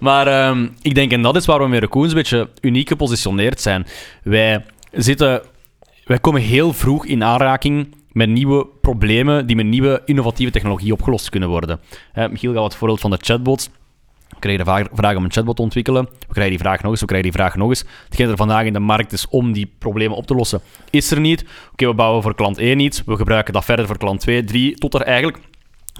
Maar 0.00 0.48
um, 0.48 0.74
ik 0.82 0.94
denk, 0.94 1.12
en 1.12 1.22
dat 1.22 1.36
is 1.36 1.46
waar 1.46 1.58
we 1.58 1.68
met 1.68 1.80
Raccoons 1.80 2.08
een 2.08 2.14
beetje 2.14 2.48
uniek 2.60 2.88
gepositioneerd 2.88 3.60
zijn. 3.60 3.86
Wij 4.22 4.64
zitten, 4.92 5.42
wij 6.04 6.18
komen 6.18 6.40
heel 6.40 6.72
vroeg 6.72 7.06
in 7.06 7.24
aanraking 7.24 7.94
met 8.12 8.28
nieuwe 8.28 8.66
problemen 8.80 9.46
die 9.46 9.56
met 9.56 9.66
nieuwe 9.66 10.02
innovatieve 10.04 10.52
technologie 10.52 10.92
opgelost 10.92 11.28
kunnen 11.28 11.48
worden. 11.48 11.80
Michiel 12.14 12.52
gaat 12.52 12.64
het 12.64 12.74
voorbeeld 12.74 13.00
van 13.00 13.10
de 13.10 13.18
chatbots 13.20 13.70
krijgen 14.42 14.64
de 14.64 14.96
vraag 14.96 15.16
om 15.16 15.24
een 15.24 15.32
chatbot 15.32 15.56
te 15.56 15.62
ontwikkelen. 15.62 16.04
We 16.04 16.32
krijgen 16.32 16.50
die 16.50 16.62
vraag 16.62 16.82
nog 16.82 16.90
eens, 16.90 17.00
we 17.00 17.06
krijgen 17.06 17.30
die 17.30 17.40
vraag 17.40 17.56
nog 17.56 17.68
eens. 17.68 17.84
Hetgeen 18.04 18.28
er 18.28 18.36
vandaag 18.36 18.64
in 18.64 18.72
de 18.72 18.78
markt 18.78 19.12
is 19.12 19.28
om 19.28 19.52
die 19.52 19.72
problemen 19.78 20.16
op 20.16 20.26
te 20.26 20.34
lossen, 20.34 20.60
is 20.90 21.10
er 21.10 21.20
niet. 21.20 21.44
Oké, 21.72 21.86
we 21.86 21.94
bouwen 21.94 22.22
voor 22.22 22.34
klant 22.34 22.58
1 22.58 22.78
iets, 22.78 23.02
we 23.04 23.16
gebruiken 23.16 23.52
dat 23.52 23.64
verder 23.64 23.86
voor 23.86 23.98
klant 23.98 24.20
2, 24.20 24.44
3, 24.44 24.74
tot 24.74 24.94
er 24.94 25.02
eigenlijk 25.02 25.38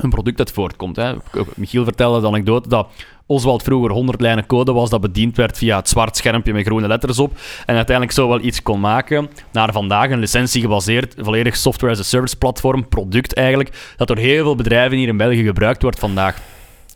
een 0.00 0.10
product 0.10 0.38
uit 0.38 0.52
voortkomt. 0.52 0.96
Hè. 0.96 1.14
Michiel 1.56 1.84
vertelde 1.84 2.20
de 2.20 2.26
anekdote 2.26 2.68
dat 2.68 2.88
Oswald 3.26 3.62
vroeger 3.62 3.90
100 3.90 4.20
lijnen 4.20 4.46
code 4.46 4.72
was 4.72 4.90
dat 4.90 5.00
bediend 5.00 5.36
werd 5.36 5.58
via 5.58 5.76
het 5.76 5.88
zwart 5.88 6.16
schermpje 6.16 6.52
met 6.52 6.66
groene 6.66 6.86
letters 6.86 7.18
op 7.18 7.32
en 7.66 7.76
uiteindelijk 7.76 8.16
zo 8.16 8.28
wel 8.28 8.40
iets 8.40 8.62
kon 8.62 8.80
maken 8.80 9.30
naar 9.52 9.72
vandaag 9.72 10.10
een 10.10 10.18
licentie 10.18 10.60
gebaseerd, 10.60 11.14
volledig 11.18 11.56
software 11.56 11.92
as 11.92 11.98
a 12.00 12.02
service 12.02 12.36
platform, 12.36 12.88
product 12.88 13.34
eigenlijk, 13.34 13.94
dat 13.96 14.08
door 14.08 14.16
heel 14.16 14.42
veel 14.42 14.56
bedrijven 14.56 14.98
hier 14.98 15.08
in 15.08 15.16
België 15.16 15.44
gebruikt 15.44 15.82
wordt 15.82 15.98
vandaag. 15.98 16.51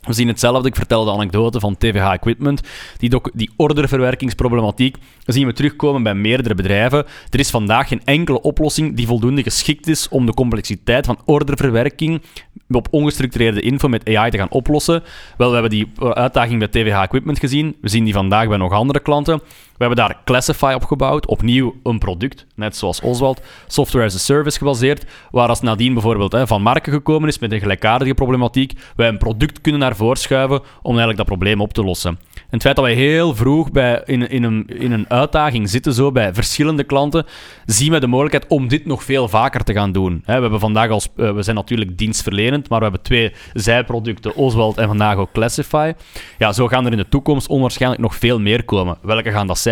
We 0.07 0.13
zien 0.13 0.27
hetzelfde, 0.27 0.67
ik 0.67 0.75
vertelde 0.75 1.11
de 1.11 1.17
anekdote 1.17 1.59
van 1.59 1.77
TVH 1.77 2.11
Equipment. 2.11 2.61
Die, 2.97 3.21
die 3.33 3.51
orderverwerkingsproblematiek 3.55 4.97
zien 5.25 5.45
we 5.45 5.53
terugkomen 5.53 6.03
bij 6.03 6.15
meerdere 6.15 6.55
bedrijven. 6.55 7.05
Er 7.29 7.39
is 7.39 7.49
vandaag 7.49 7.87
geen 7.87 8.01
enkele 8.05 8.41
oplossing 8.41 8.95
die 8.95 9.07
voldoende 9.07 9.43
geschikt 9.43 9.87
is 9.87 10.09
om 10.09 10.25
de 10.25 10.33
complexiteit 10.33 11.05
van 11.05 11.19
orderverwerking 11.25 12.21
op 12.69 12.87
ongestructureerde 12.91 13.61
info 13.61 13.87
met 13.87 14.15
AI 14.15 14.31
te 14.31 14.37
gaan 14.37 14.51
oplossen. 14.51 15.03
Wel, 15.37 15.47
we 15.47 15.53
hebben 15.53 15.71
die 15.71 15.91
uitdaging 15.97 16.59
bij 16.59 16.67
TVH 16.67 17.01
Equipment 17.01 17.39
gezien. 17.39 17.75
We 17.81 17.89
zien 17.89 18.03
die 18.03 18.13
vandaag 18.13 18.47
bij 18.47 18.57
nog 18.57 18.71
andere 18.71 18.99
klanten. 18.99 19.41
We 19.77 19.85
hebben 19.85 20.05
daar 20.05 20.17
Classify 20.25 20.71
opgebouwd, 20.75 21.25
opnieuw 21.27 21.75
een 21.83 21.99
product, 21.99 22.45
net 22.55 22.75
zoals 22.75 23.01
Oswald, 23.01 23.41
software 23.67 24.05
as 24.05 24.15
a 24.15 24.17
service 24.17 24.57
gebaseerd, 24.57 25.05
waar 25.31 25.49
als 25.49 25.61
nadien 25.61 25.93
bijvoorbeeld 25.93 26.31
hè, 26.31 26.47
van 26.47 26.61
marken 26.61 26.93
gekomen 26.93 27.29
is 27.29 27.39
met 27.39 27.51
een 27.51 27.59
gelijkaardige 27.59 28.13
problematiek, 28.13 28.73
wij 28.95 29.07
een 29.07 29.17
product 29.17 29.61
kunnen 29.61 29.81
naar 29.81 29.95
voren 29.95 30.17
schuiven 30.17 30.59
om 30.59 30.89
eigenlijk 30.89 31.17
dat 31.17 31.25
probleem 31.25 31.61
op 31.61 31.73
te 31.73 31.83
lossen. 31.83 32.19
En 32.35 32.53
het 32.53 32.61
feit 32.61 32.75
dat 32.75 32.85
wij 32.85 32.93
heel 32.93 33.35
vroeg 33.35 33.71
bij, 33.71 34.01
in, 34.05 34.29
in, 34.29 34.43
een, 34.43 34.67
in 34.67 34.91
een 34.91 35.09
uitdaging 35.09 35.69
zitten, 35.69 35.93
zo 35.93 36.11
bij 36.11 36.33
verschillende 36.33 36.83
klanten, 36.83 37.25
zien 37.65 37.91
we 37.91 37.99
de 37.99 38.07
mogelijkheid 38.07 38.51
om 38.51 38.67
dit 38.67 38.85
nog 38.85 39.03
veel 39.03 39.27
vaker 39.29 39.63
te 39.63 39.73
gaan 39.73 39.91
doen. 39.91 40.23
We 40.25 40.31
hebben 40.31 40.59
vandaag 40.59 40.89
als, 40.89 41.07
eh, 41.15 41.31
we 41.31 41.41
zijn 41.41 41.55
natuurlijk 41.55 41.97
dienstverlenend, 41.97 42.69
maar 42.69 42.77
we 42.77 42.83
hebben 42.83 43.03
twee 43.03 43.33
zijproducten, 43.53 44.35
Oswald 44.35 44.77
en 44.77 44.87
vandaag 44.87 45.15
ook 45.15 45.31
Classify. 45.31 45.93
Ja, 46.37 46.51
zo 46.53 46.67
gaan 46.67 46.85
er 46.85 46.91
in 46.91 46.97
de 46.97 47.09
toekomst 47.09 47.47
onwaarschijnlijk 47.47 48.01
nog 48.01 48.15
veel 48.15 48.39
meer 48.39 48.63
komen. 48.63 48.97
Welke 49.01 49.31
gaan 49.31 49.47
dat 49.47 49.57
zijn? 49.57 49.66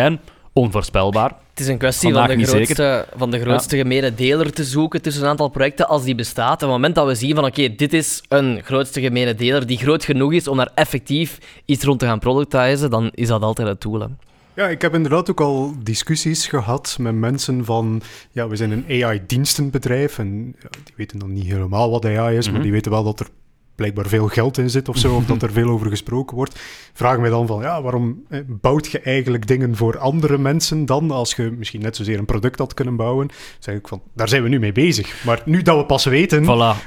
Onvoorspelbaar. 0.54 1.36
Het 1.50 1.60
is 1.60 1.68
een 1.68 1.78
kwestie 1.78 2.14
van 2.14 2.28
de, 2.28 2.46
grootste, 2.46 3.06
van 3.16 3.32
de 3.32 3.40
grootste 3.40 3.78
gemene 3.78 4.14
deler 4.14 4.54
te 4.54 4.64
zoeken 4.64 5.02
tussen 5.02 5.24
een 5.24 5.30
aantal 5.30 5.50
projecten 5.50 5.88
als 5.88 6.04
die 6.04 6.16
bestaat. 6.16 6.54
Op 6.54 6.60
het 6.60 6.70
moment 6.70 6.96
dat 6.96 7.08
we 7.08 7.16
zien 7.16 7.36
van 7.36 7.46
oké, 7.46 7.76
dit 7.76 7.94
is 7.94 8.24
een 8.28 8.62
grootste 8.64 9.02
gemene 9.02 9.36
deler 9.36 9.68
die 9.68 9.78
groot 9.78 10.04
genoeg 10.04 10.34
is 10.34 10.48
om 10.48 10.58
daar 10.58 10.72
effectief 10.76 11.38
iets 11.66 11.84
rond 11.84 12.00
te 12.00 12.06
gaan 12.06 12.20
productizen, 12.20 12.90
dan 12.90 13.10
is 13.14 13.28
dat 13.28 13.42
altijd 13.42 13.68
het 13.68 13.80
tool. 13.80 14.10
Ja, 14.56 14.68
ik 14.68 14.82
heb 14.82 14.94
inderdaad 14.94 15.30
ook 15.30 15.42
al 15.42 15.74
discussies 15.84 16.48
gehad 16.48 16.98
met 17.00 17.16
mensen 17.16 17.66
van, 17.66 18.02
ja, 18.32 18.48
we 18.48 18.56
zijn 18.56 18.72
een 18.72 19.04
AI-dienstenbedrijf 19.04 20.20
en 20.20 20.56
ja, 20.62 20.70
die 20.84 20.94
weten 20.96 21.20
dan 21.20 21.34
niet 21.34 21.46
helemaal 21.46 21.92
wat 21.92 22.06
AI 22.06 22.38
is, 22.38 22.46
maar 22.46 22.54
mhm. 22.54 22.64
die 22.64 22.72
weten 22.72 22.92
wel 22.92 23.04
dat 23.04 23.20
er 23.20 23.28
blijkbaar 23.76 24.08
veel 24.08 24.28
geld 24.28 24.58
in 24.58 24.70
zit 24.70 24.90
of 24.90 24.98
zo, 24.98 25.16
of 25.16 25.26
dat 25.26 25.42
er 25.42 25.52
veel 25.52 25.70
over 25.70 25.90
gesproken 25.90 26.36
wordt. 26.36 26.60
Vraag 26.94 27.18
me 27.18 27.30
dan 27.30 27.48
van, 27.48 27.62
ja, 27.62 27.82
waarom 27.82 28.24
eh, 28.30 28.40
bouwt 28.48 28.92
je 28.92 29.00
eigenlijk 29.00 29.48
dingen 29.48 29.76
voor 29.76 29.98
andere 29.98 30.38
mensen 30.38 30.86
dan, 30.86 31.12
als 31.12 31.36
je 31.36 31.52
misschien 31.58 31.82
net 31.82 31.96
zozeer 31.96 32.20
een 32.20 32.26
product 32.26 32.60
had 32.60 32.74
kunnen 32.74 32.96
bouwen? 32.96 33.30
zeg 33.60 33.76
ik 33.76 33.88
van, 33.88 34.02
daar 34.14 34.30
zijn 34.30 34.44
we 34.44 34.50
nu 34.50 34.60
mee 34.60 34.72
bezig. 34.72 35.24
Maar 35.26 35.42
nu 35.46 35.62
dat 35.62 35.78
we 35.78 35.86
pas 35.86 36.06
weten 36.06 36.46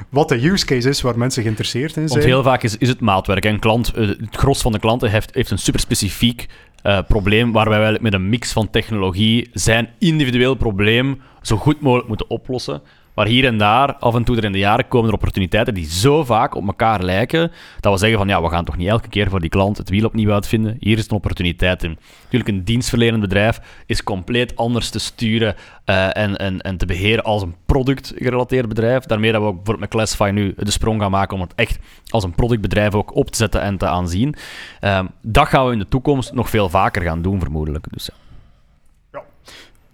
wat 0.08 0.28
de 0.28 0.48
use 0.48 0.66
case 0.66 0.88
is 0.88 1.00
waar 1.00 1.18
mensen 1.18 1.42
geïnteresseerd 1.42 1.96
in 1.96 2.08
zijn... 2.08 2.08
Want 2.08 2.32
heel 2.32 2.42
vaak 2.42 2.62
is, 2.62 2.76
is 2.76 2.88
het 2.88 3.00
maatwerk. 3.00 3.44
En 3.44 3.58
klant, 3.58 3.92
eh, 3.92 4.06
het 4.06 4.36
gros 4.36 4.60
van 4.60 4.72
de 4.72 4.78
klanten 4.78 5.10
heeft, 5.10 5.34
heeft 5.34 5.50
een 5.50 5.58
super 5.58 5.80
specifiek 5.80 6.46
uh, 6.82 6.98
probleem 7.08 7.52
waar 7.52 7.68
wij 7.68 7.98
met 8.00 8.12
een 8.12 8.28
mix 8.28 8.52
van 8.52 8.70
technologie 8.70 9.48
zijn 9.52 9.88
individueel 9.98 10.54
probleem 10.54 11.20
zo 11.42 11.56
goed 11.56 11.80
mogelijk 11.80 12.08
moeten 12.08 12.30
oplossen. 12.30 12.82
Maar 13.18 13.26
hier 13.26 13.44
en 13.44 13.58
daar, 13.58 13.94
af 13.94 14.14
en 14.14 14.24
toe 14.24 14.36
er 14.36 14.44
in 14.44 14.52
de 14.52 14.58
jaren, 14.58 14.88
komen 14.88 15.08
er 15.08 15.14
opportuniteiten 15.14 15.74
die 15.74 15.86
zo 15.86 16.24
vaak 16.24 16.54
op 16.54 16.66
elkaar 16.66 17.02
lijken, 17.02 17.50
dat 17.80 17.92
we 17.92 17.98
zeggen 17.98 18.18
van 18.18 18.28
ja, 18.28 18.42
we 18.42 18.48
gaan 18.48 18.64
toch 18.64 18.76
niet 18.76 18.88
elke 18.88 19.08
keer 19.08 19.30
voor 19.30 19.40
die 19.40 19.50
klant 19.50 19.76
het 19.76 19.88
wiel 19.88 20.04
opnieuw 20.04 20.32
uitvinden. 20.32 20.76
Hier 20.80 20.98
is 20.98 21.04
een 21.04 21.16
opportuniteit 21.16 21.82
in. 21.82 21.98
Natuurlijk, 22.22 22.50
een 22.50 22.64
dienstverlenend 22.64 23.20
bedrijf 23.20 23.60
is 23.86 24.02
compleet 24.02 24.56
anders 24.56 24.90
te 24.90 24.98
sturen 24.98 25.54
uh, 25.86 26.16
en, 26.16 26.36
en, 26.36 26.60
en 26.60 26.76
te 26.76 26.86
beheren 26.86 27.24
als 27.24 27.42
een 27.42 27.54
productgerelateerd 27.66 28.68
bedrijf. 28.68 29.04
Daarmee 29.04 29.32
dat 29.32 29.40
we 29.40 29.46
ook 29.46 29.56
bijvoorbeeld 29.56 29.80
met 29.80 29.90
Classify 29.90 30.30
nu 30.32 30.54
de 30.56 30.70
sprong 30.70 31.00
gaan 31.00 31.10
maken 31.10 31.36
om 31.36 31.42
het 31.42 31.54
echt 31.54 31.78
als 32.08 32.24
een 32.24 32.34
productbedrijf 32.34 32.94
ook 32.94 33.14
op 33.14 33.30
te 33.30 33.36
zetten 33.36 33.60
en 33.60 33.78
te 33.78 33.86
aanzien. 33.86 34.34
Uh, 34.80 35.00
dat 35.22 35.48
gaan 35.48 35.66
we 35.66 35.72
in 35.72 35.78
de 35.78 35.88
toekomst 35.88 36.32
nog 36.32 36.50
veel 36.50 36.68
vaker 36.68 37.02
gaan 37.02 37.22
doen, 37.22 37.40
vermoedelijk. 37.40 37.86
Dus, 37.90 38.06
ja. 38.06 38.27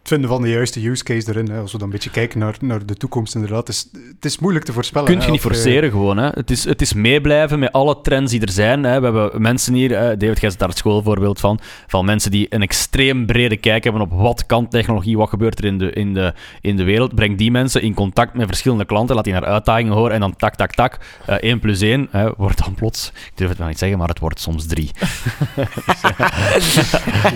Vinden 0.08 0.30
van 0.30 0.42
de 0.42 0.48
juiste 0.48 0.88
use 0.88 1.04
case 1.04 1.28
erin. 1.28 1.50
Hè. 1.50 1.60
Als 1.60 1.72
we 1.72 1.78
dan 1.78 1.86
een 1.86 1.92
beetje 1.92 2.10
kijken 2.10 2.38
naar, 2.38 2.56
naar 2.60 2.86
de 2.86 2.94
toekomst, 2.94 3.34
inderdaad. 3.34 3.66
Het 3.66 3.76
is, 3.76 3.88
het 4.14 4.24
is 4.24 4.38
moeilijk 4.38 4.64
te 4.64 4.72
voorspellen. 4.72 5.06
Kun 5.06 5.16
je 5.16 5.24
hè, 5.24 5.30
niet 5.30 5.40
eh, 5.40 5.46
forceren 5.46 5.90
gewoon. 5.90 6.16
Hè. 6.16 6.28
Het, 6.28 6.50
is, 6.50 6.64
het 6.64 6.80
is 6.80 6.92
meeblijven 6.92 7.58
met 7.58 7.72
alle 7.72 8.00
trends 8.00 8.32
die 8.32 8.40
er 8.40 8.50
zijn. 8.50 8.84
Hè. 8.84 8.98
We 8.98 9.04
hebben 9.04 9.42
mensen 9.42 9.74
hier, 9.74 9.88
David, 9.88 10.40
jij 10.40 10.50
zit 10.50 10.58
daar 10.58 10.68
het 10.68 10.78
schoolvoorbeeld 10.78 11.40
van, 11.40 11.60
van 11.86 12.04
mensen 12.04 12.30
die 12.30 12.46
een 12.50 12.62
extreem 12.62 13.26
brede 13.26 13.56
kijk 13.56 13.84
hebben 13.84 14.02
op 14.02 14.12
wat 14.12 14.46
kan 14.46 14.68
technologie, 14.68 15.16
wat 15.16 15.28
gebeurt 15.28 15.58
er 15.58 15.64
in 15.64 15.78
de, 15.78 15.90
in 15.90 16.14
de, 16.14 16.32
in 16.60 16.76
de 16.76 16.84
wereld. 16.84 17.14
Breng 17.14 17.38
die 17.38 17.50
mensen 17.50 17.82
in 17.82 17.94
contact 17.94 18.34
met 18.34 18.46
verschillende 18.46 18.84
klanten, 18.84 19.14
laat 19.14 19.24
die 19.24 19.32
naar 19.32 19.44
uitdagingen 19.44 19.92
horen 19.92 20.12
en 20.12 20.20
dan 20.20 20.36
tak, 20.36 20.54
tak, 20.54 20.74
tak. 20.74 20.98
eh 21.26 21.36
1 21.40 21.58
plus 21.58 21.80
1 21.80 22.08
hè, 22.10 22.30
wordt 22.36 22.64
dan 22.64 22.74
plots, 22.74 23.12
ik 23.14 23.32
durf 23.34 23.48
het 23.48 23.58
wel 23.58 23.68
niet 23.68 23.78
zeggen, 23.78 23.98
maar 23.98 24.08
het 24.08 24.18
wordt 24.18 24.40
soms 24.40 24.66
3. 24.66 24.90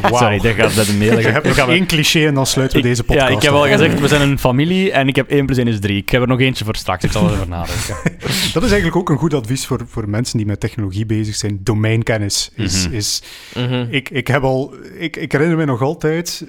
Wauw. 0.02 0.16
Sorry, 0.16 0.38
dat 0.38 0.54
gaat 0.54 0.74
bij 0.74 0.84
de 0.84 0.94
mail. 0.98 1.18
Je 1.18 1.28
hebt 1.28 1.56
nog 1.56 1.68
één 1.68 1.86
cliché 1.86 2.26
en 2.26 2.34
dan 2.34 2.46
sluiten 2.58 2.80
we 2.80 2.84
Ik- 2.84 2.90
deze 2.90 3.04
podcast 3.04 3.28
Ja, 3.28 3.36
ik 3.36 3.42
heb 3.42 3.52
al 3.52 3.66
gezegd, 3.66 4.00
we 4.00 4.08
zijn 4.08 4.30
een 4.30 4.38
familie 4.38 4.92
en 4.92 5.08
ik 5.08 5.16
heb 5.16 5.30
1 5.30 5.46
plus 5.46 5.58
1 5.58 5.66
is 5.68 5.80
3. 5.80 5.96
Ik 5.96 6.08
heb 6.10 6.22
er 6.22 6.28
nog 6.28 6.40
eentje 6.40 6.64
voor 6.64 6.76
straks, 6.76 7.04
ik 7.04 7.12
zal 7.12 7.26
erover 7.26 7.48
nadenken. 7.48 7.96
Dat 8.54 8.62
is 8.62 8.70
eigenlijk 8.70 8.96
ook 8.96 9.08
een 9.10 9.16
goed 9.18 9.34
advies 9.34 9.66
voor, 9.66 9.80
voor 9.86 10.08
mensen 10.08 10.36
die 10.36 10.46
met 10.46 10.60
technologie 10.60 11.06
bezig 11.06 11.34
zijn. 11.34 11.60
Domeinkennis 11.62 12.50
is... 12.54 12.86
Mhm. 12.86 12.94
is 12.96 13.22
Mhm. 13.54 13.86
ik, 13.90 14.10
ik, 14.10 14.26
heb 14.26 14.42
al, 14.42 14.74
ik, 14.98 15.16
ik 15.16 15.32
herinner 15.32 15.56
me 15.56 15.64
nog 15.64 15.82
altijd 15.82 16.46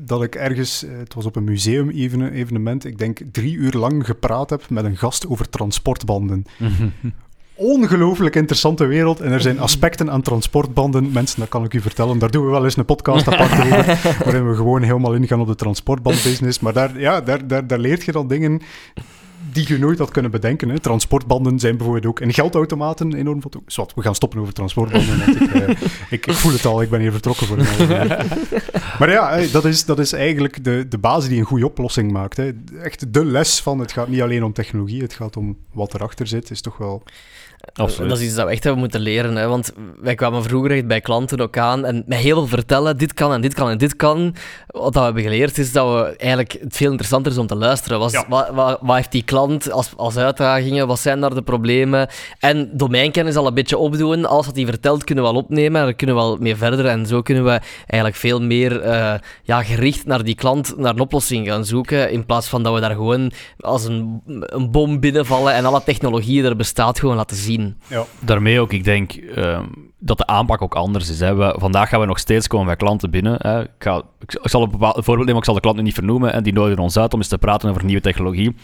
dat 0.00 0.22
ik 0.22 0.34
ergens, 0.34 0.84
eh, 0.84 0.90
het 0.98 1.14
was 1.14 1.24
op 1.26 1.36
een 1.36 1.44
museum-evenement, 1.44 2.84
ik 2.84 2.98
denk 2.98 3.18
drie 3.32 3.54
uur 3.54 3.72
lang 3.72 4.06
gepraat 4.06 4.50
heb 4.50 4.62
met 4.68 4.84
een 4.84 4.96
gast 4.96 5.26
over 5.28 5.48
transportbanden. 5.50 6.44
Ongelooflijk 7.62 8.36
interessante 8.36 8.86
wereld 8.86 9.20
en 9.20 9.32
er 9.32 9.40
zijn 9.40 9.58
aspecten 9.58 10.10
aan 10.10 10.22
transportbanden. 10.22 11.12
Mensen, 11.12 11.40
dat 11.40 11.48
kan 11.48 11.64
ik 11.64 11.74
u 11.74 11.80
vertellen, 11.80 12.18
daar 12.18 12.30
doen 12.30 12.44
we 12.44 12.50
wel 12.50 12.64
eens 12.64 12.76
een 12.76 12.84
podcast 12.84 13.28
apart 13.28 13.52
over, 13.52 14.00
waarin 14.24 14.50
we 14.50 14.56
gewoon 14.56 14.82
helemaal 14.82 15.14
ingaan 15.14 15.40
op 15.40 15.46
de 15.46 15.54
transportbandbusiness. 15.54 16.60
Maar 16.60 16.72
daar, 16.72 17.00
ja, 17.00 17.20
daar, 17.20 17.46
daar, 17.46 17.66
daar 17.66 17.78
leert 17.78 18.04
je 18.04 18.12
dan 18.12 18.28
dingen 18.28 18.60
die 19.52 19.68
je 19.68 19.78
nooit 19.78 19.98
had 19.98 20.10
kunnen 20.10 20.30
bedenken. 20.30 20.68
Hè. 20.68 20.78
Transportbanden 20.78 21.58
zijn 21.58 21.76
bijvoorbeeld 21.76 22.06
ook 22.06 22.20
in 22.20 22.32
geldautomaten 22.32 23.14
enorm 23.14 23.40
veel... 23.40 23.62
Zwat, 23.66 23.92
we 23.94 24.02
gaan 24.02 24.14
stoppen 24.14 24.40
over 24.40 24.52
transportbanden. 24.52 25.28
ik, 25.28 25.52
eh, 25.52 25.68
ik, 26.16 26.26
ik 26.26 26.32
voel 26.32 26.52
het 26.52 26.64
al, 26.64 26.82
ik 26.82 26.90
ben 26.90 27.00
hier 27.00 27.12
vertrokken 27.12 27.46
voor 27.46 27.58
een. 27.58 28.08
Maar 28.98 29.10
ja, 29.10 29.36
hè, 29.36 29.50
dat 29.50 29.64
is, 29.64 29.84
dat 29.84 29.98
is 29.98 30.12
eigenlijk 30.12 30.64
de, 30.64 30.86
de 30.88 30.98
basis 30.98 31.28
die 31.28 31.38
een 31.38 31.44
goede 31.44 31.66
oplossing 31.66 32.12
maakt. 32.12 32.36
Hè. 32.36 32.50
Echt 32.82 33.12
de 33.12 33.24
les 33.24 33.60
van, 33.60 33.78
het 33.78 33.92
gaat 33.92 34.08
niet 34.08 34.22
alleen 34.22 34.44
om 34.44 34.52
technologie, 34.52 35.02
het 35.02 35.14
gaat 35.14 35.36
om 35.36 35.56
wat 35.72 35.94
erachter 35.94 36.26
zit, 36.26 36.50
is 36.50 36.60
toch 36.60 36.76
wel... 36.76 37.02
Absoluut. 37.74 38.10
Dat 38.10 38.18
is 38.18 38.24
iets 38.24 38.34
dat 38.34 38.44
we 38.46 38.50
echt 38.52 38.62
hebben 38.62 38.80
moeten 38.82 39.00
leren. 39.00 39.36
Hè? 39.36 39.46
Want 39.48 39.72
wij 40.00 40.14
kwamen 40.14 40.42
vroeger 40.42 40.70
echt 40.70 40.86
bij 40.86 41.00
klanten 41.00 41.40
ook 41.40 41.58
aan 41.58 41.84
en 41.84 42.02
met 42.06 42.18
heel 42.18 42.36
veel 42.36 42.46
vertellen, 42.46 42.96
dit 42.96 43.14
kan 43.14 43.32
en 43.32 43.40
dit 43.40 43.54
kan 43.54 43.68
en 43.70 43.78
dit 43.78 43.96
kan. 43.96 44.34
Wat 44.66 44.82
dat 44.82 44.94
we 44.94 45.00
hebben 45.00 45.22
geleerd 45.22 45.58
is 45.58 45.72
dat 45.72 45.92
we 45.92 46.16
eigenlijk 46.16 46.56
het 46.60 46.76
veel 46.76 46.90
interessanter 46.90 47.32
is 47.32 47.38
om 47.38 47.46
te 47.46 47.56
luisteren. 47.56 47.98
Was, 47.98 48.12
Ja. 48.12 48.24
wat, 48.28 48.48
wat, 48.50 48.78
wat 48.82 48.96
heeft 48.96 49.12
die 49.12 49.22
klant 49.22 49.70
als, 49.70 49.90
als 49.96 50.16
uitdagingen? 50.16 50.86
Wat 50.86 50.98
zijn 50.98 51.20
daar 51.20 51.34
de 51.34 51.42
problemen? 51.42 52.08
En 52.38 52.70
domeinkennis 52.76 53.36
al 53.36 53.46
een 53.46 53.54
beetje 53.54 53.78
opdoen. 53.78 54.24
Alles 54.26 54.46
wat 54.46 54.56
hij 54.56 54.64
vertelt 54.64 55.04
kunnen 55.04 55.24
we 55.24 55.30
wel 55.30 55.40
opnemen 55.40 55.80
en 55.80 55.86
daar 55.86 55.94
kunnen 55.94 56.16
we 56.16 56.22
wel 56.22 56.36
mee 56.36 56.56
verder. 56.56 56.86
En 56.86 57.06
zo 57.06 57.22
kunnen 57.22 57.44
we 57.44 57.60
eigenlijk 57.86 58.16
veel 58.16 58.40
meer 58.42 58.80
eh, 58.80 59.14
ja, 59.42 59.62
gericht 59.62 60.06
naar 60.06 60.24
die 60.24 60.34
klant, 60.34 60.74
naar 60.76 60.92
een 60.94 61.00
oplossing 61.00 61.46
gaan 61.46 61.64
zoeken. 61.64 62.10
In 62.10 62.26
plaats 62.26 62.48
van 62.48 62.62
dat 62.62 62.74
we 62.74 62.80
daar 62.80 62.90
gewoon 62.94 63.32
als 63.60 63.84
een, 63.84 64.22
een 64.26 64.70
bom 64.70 65.00
binnenvallen 65.00 65.54
en 65.54 65.64
alle 65.64 65.82
technologie 65.84 66.40
die 66.40 66.50
er 66.50 66.56
bestaat 66.56 66.98
gewoon 66.98 67.16
laten 67.16 67.36
zien. 67.36 67.48
Ja. 67.86 68.06
Daarmee 68.20 68.60
ook, 68.60 68.72
ik 68.72 68.84
denk 68.84 69.12
ehm, 69.12 69.64
dat 70.00 70.18
de 70.18 70.26
aanpak 70.26 70.62
ook 70.62 70.74
anders 70.74 71.10
is. 71.10 71.18
We, 71.18 71.54
vandaag 71.58 71.88
gaan 71.88 72.00
we 72.00 72.06
nog 72.06 72.18
steeds 72.18 72.46
komen 72.46 72.66
bij 72.66 72.76
klanten 72.76 73.10
binnen. 73.10 73.36
Hè. 73.38 73.62
Ik, 73.62 73.68
ga, 73.78 74.02
ik, 74.20 74.38
zal 74.42 74.62
een 74.62 74.70
bepaald 74.70 74.94
voorbeeld 74.94 75.26
nemen, 75.26 75.38
ik 75.38 75.44
zal 75.44 75.54
de 75.54 75.60
klant 75.60 75.76
nu 75.76 75.82
niet 75.82 75.94
vernoemen. 75.94 76.32
En 76.32 76.42
die 76.42 76.52
nodigen 76.52 76.82
ons 76.82 76.96
uit 76.96 77.12
om 77.12 77.18
eens 77.18 77.28
te 77.28 77.38
praten 77.38 77.70
over 77.70 77.84
nieuwe 77.84 78.00
technologie. 78.00 78.54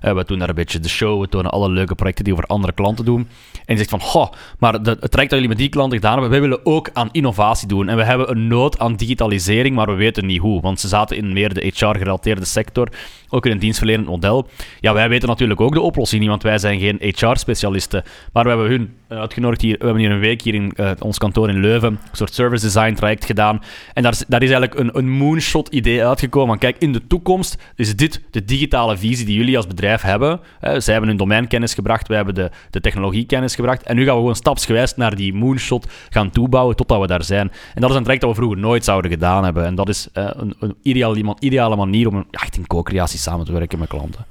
Eh, 0.00 0.14
we 0.14 0.24
doen 0.24 0.38
daar 0.38 0.48
een 0.48 0.54
beetje 0.54 0.80
de 0.80 0.88
show, 0.88 1.20
we 1.20 1.28
tonen 1.28 1.50
alle 1.50 1.68
leuke 1.68 1.94
projecten 1.94 2.24
die 2.24 2.34
we 2.34 2.40
voor 2.40 2.48
andere 2.48 2.72
klanten 2.72 3.04
doen. 3.04 3.20
En 3.52 3.62
die 3.64 3.76
zegt 3.76 3.90
van, 3.90 4.00
goh, 4.00 4.32
maar 4.58 4.82
de, 4.82 4.90
het 4.90 5.10
traject 5.10 5.30
dat 5.30 5.30
jullie 5.30 5.48
met 5.48 5.58
die 5.58 5.68
klanten 5.68 5.98
gedaan 5.98 6.12
hebben, 6.12 6.30
wij 6.30 6.40
willen 6.40 6.66
ook 6.66 6.90
aan 6.92 7.08
innovatie 7.12 7.68
doen. 7.68 7.88
En 7.88 7.96
we 7.96 8.04
hebben 8.04 8.30
een 8.30 8.46
nood 8.46 8.78
aan 8.78 8.96
digitalisering, 8.96 9.74
maar 9.74 9.86
we 9.86 9.94
weten 9.94 10.26
niet 10.26 10.40
hoe. 10.40 10.60
Want 10.60 10.80
ze 10.80 10.88
zaten 10.88 11.16
in 11.16 11.32
meer 11.32 11.54
de 11.54 11.72
HR-gerelateerde 11.74 12.44
sector, 12.44 12.88
ook 13.28 13.46
in 13.46 13.52
een 13.52 13.58
dienstverlenend 13.58 14.06
model. 14.06 14.48
Ja, 14.80 14.92
wij 14.92 15.08
weten 15.08 15.28
natuurlijk 15.28 15.60
ook 15.60 15.74
de 15.74 15.80
oplossing 15.80 16.20
niet, 16.20 16.30
want 16.30 16.42
wij 16.42 16.58
zijn 16.58 16.80
geen 16.80 16.98
HR-specialisten. 17.00 18.02
Maar 18.32 18.42
we 18.42 18.48
hebben 18.48 18.68
hun 18.68 18.94
eh, 19.08 19.18
uitgenodigd 19.18 19.60
hier, 19.60 19.76
we 19.78 19.84
hebben 19.84 20.02
hier 20.02 20.12
een 20.12 20.18
week 20.18 20.42
hier 20.42 20.54
in 20.54 20.72
eh, 20.82 20.90
ons 20.98 21.18
kantoor 21.18 21.48
in 21.48 21.60
Leuven 21.60 21.88
een 21.92 21.98
soort 22.12 22.34
service 22.34 22.64
design 22.64 22.94
traject 22.94 23.24
gedaan. 23.24 23.62
En 23.94 24.02
daar 24.02 24.12
is, 24.12 24.24
daar 24.28 24.42
is 24.42 24.50
eigenlijk 24.50 24.80
een, 24.80 24.98
een 24.98 25.10
moonshot 25.10 25.68
idee 25.68 26.06
uitgekomen. 26.06 26.48
Van, 26.48 26.58
kijk, 26.58 26.76
in 26.78 26.92
de 26.92 27.06
toekomst 27.06 27.56
is 27.76 27.96
dit 27.96 28.20
de 28.30 28.44
digitale 28.44 28.96
visie 28.96 29.26
die 29.26 29.36
jullie 29.36 29.56
als 29.56 29.66
bedrijf 29.66 30.02
hebben. 30.02 30.40
Eh, 30.60 30.78
zij 30.78 30.92
hebben 30.92 31.10
hun 31.10 31.18
domeinkennis 31.18 31.74
gebracht, 31.74 32.08
wij 32.08 32.16
hebben 32.16 32.34
de, 32.34 32.50
de 32.70 32.80
technologiekennis 32.80 33.54
gebracht. 33.54 33.82
En 33.82 33.96
nu 33.96 34.04
gaan 34.04 34.14
we 34.14 34.20
gewoon 34.20 34.36
stapsgewijs 34.36 34.96
naar 34.96 35.16
die 35.16 35.34
moonshot 35.34 35.86
gaan 36.10 36.30
toebouwen 36.30 36.76
totdat 36.76 37.00
we 37.00 37.06
daar 37.06 37.24
zijn. 37.24 37.52
En 37.74 37.80
dat 37.80 37.90
is 37.90 37.96
een 37.96 38.02
traject 38.02 38.24
dat 38.24 38.30
we 38.30 38.36
vroeger 38.36 38.58
nooit 38.58 38.84
zouden 38.84 39.10
gedaan 39.10 39.44
hebben. 39.44 39.64
En 39.64 39.74
dat 39.74 39.88
is 39.88 40.08
eh, 40.12 40.30
een, 40.32 40.54
een 40.58 40.76
ideale, 40.82 41.36
ideale 41.38 41.76
manier 41.76 42.08
om 42.08 42.14
een, 42.14 42.26
echt 42.30 42.56
in 42.56 42.66
co-creatie 42.66 43.18
samen 43.18 43.46
te 43.46 43.52
werken 43.52 43.78
met 43.78 43.88
klanten. 43.88 44.26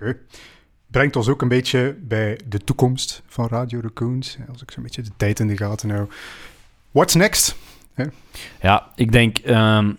Oké. 0.00 0.16
Brengt 0.96 1.16
ons 1.16 1.28
ook 1.28 1.42
een 1.42 1.48
beetje 1.48 1.96
bij 2.00 2.40
de 2.48 2.58
toekomst 2.58 3.22
van 3.26 3.48
Radio 3.48 3.80
Raccoons. 3.82 4.36
Als 4.52 4.62
ik 4.62 4.70
zo'n 4.70 4.82
beetje 4.82 5.02
de 5.02 5.10
tijd 5.16 5.40
in 5.40 5.46
de 5.46 5.56
gaten 5.56 5.90
hou. 5.90 6.08
What's 6.90 7.14
next? 7.14 7.56
Ja, 8.60 8.86
ik 8.94 9.12
denk 9.12 9.38
ehm, 9.38 9.92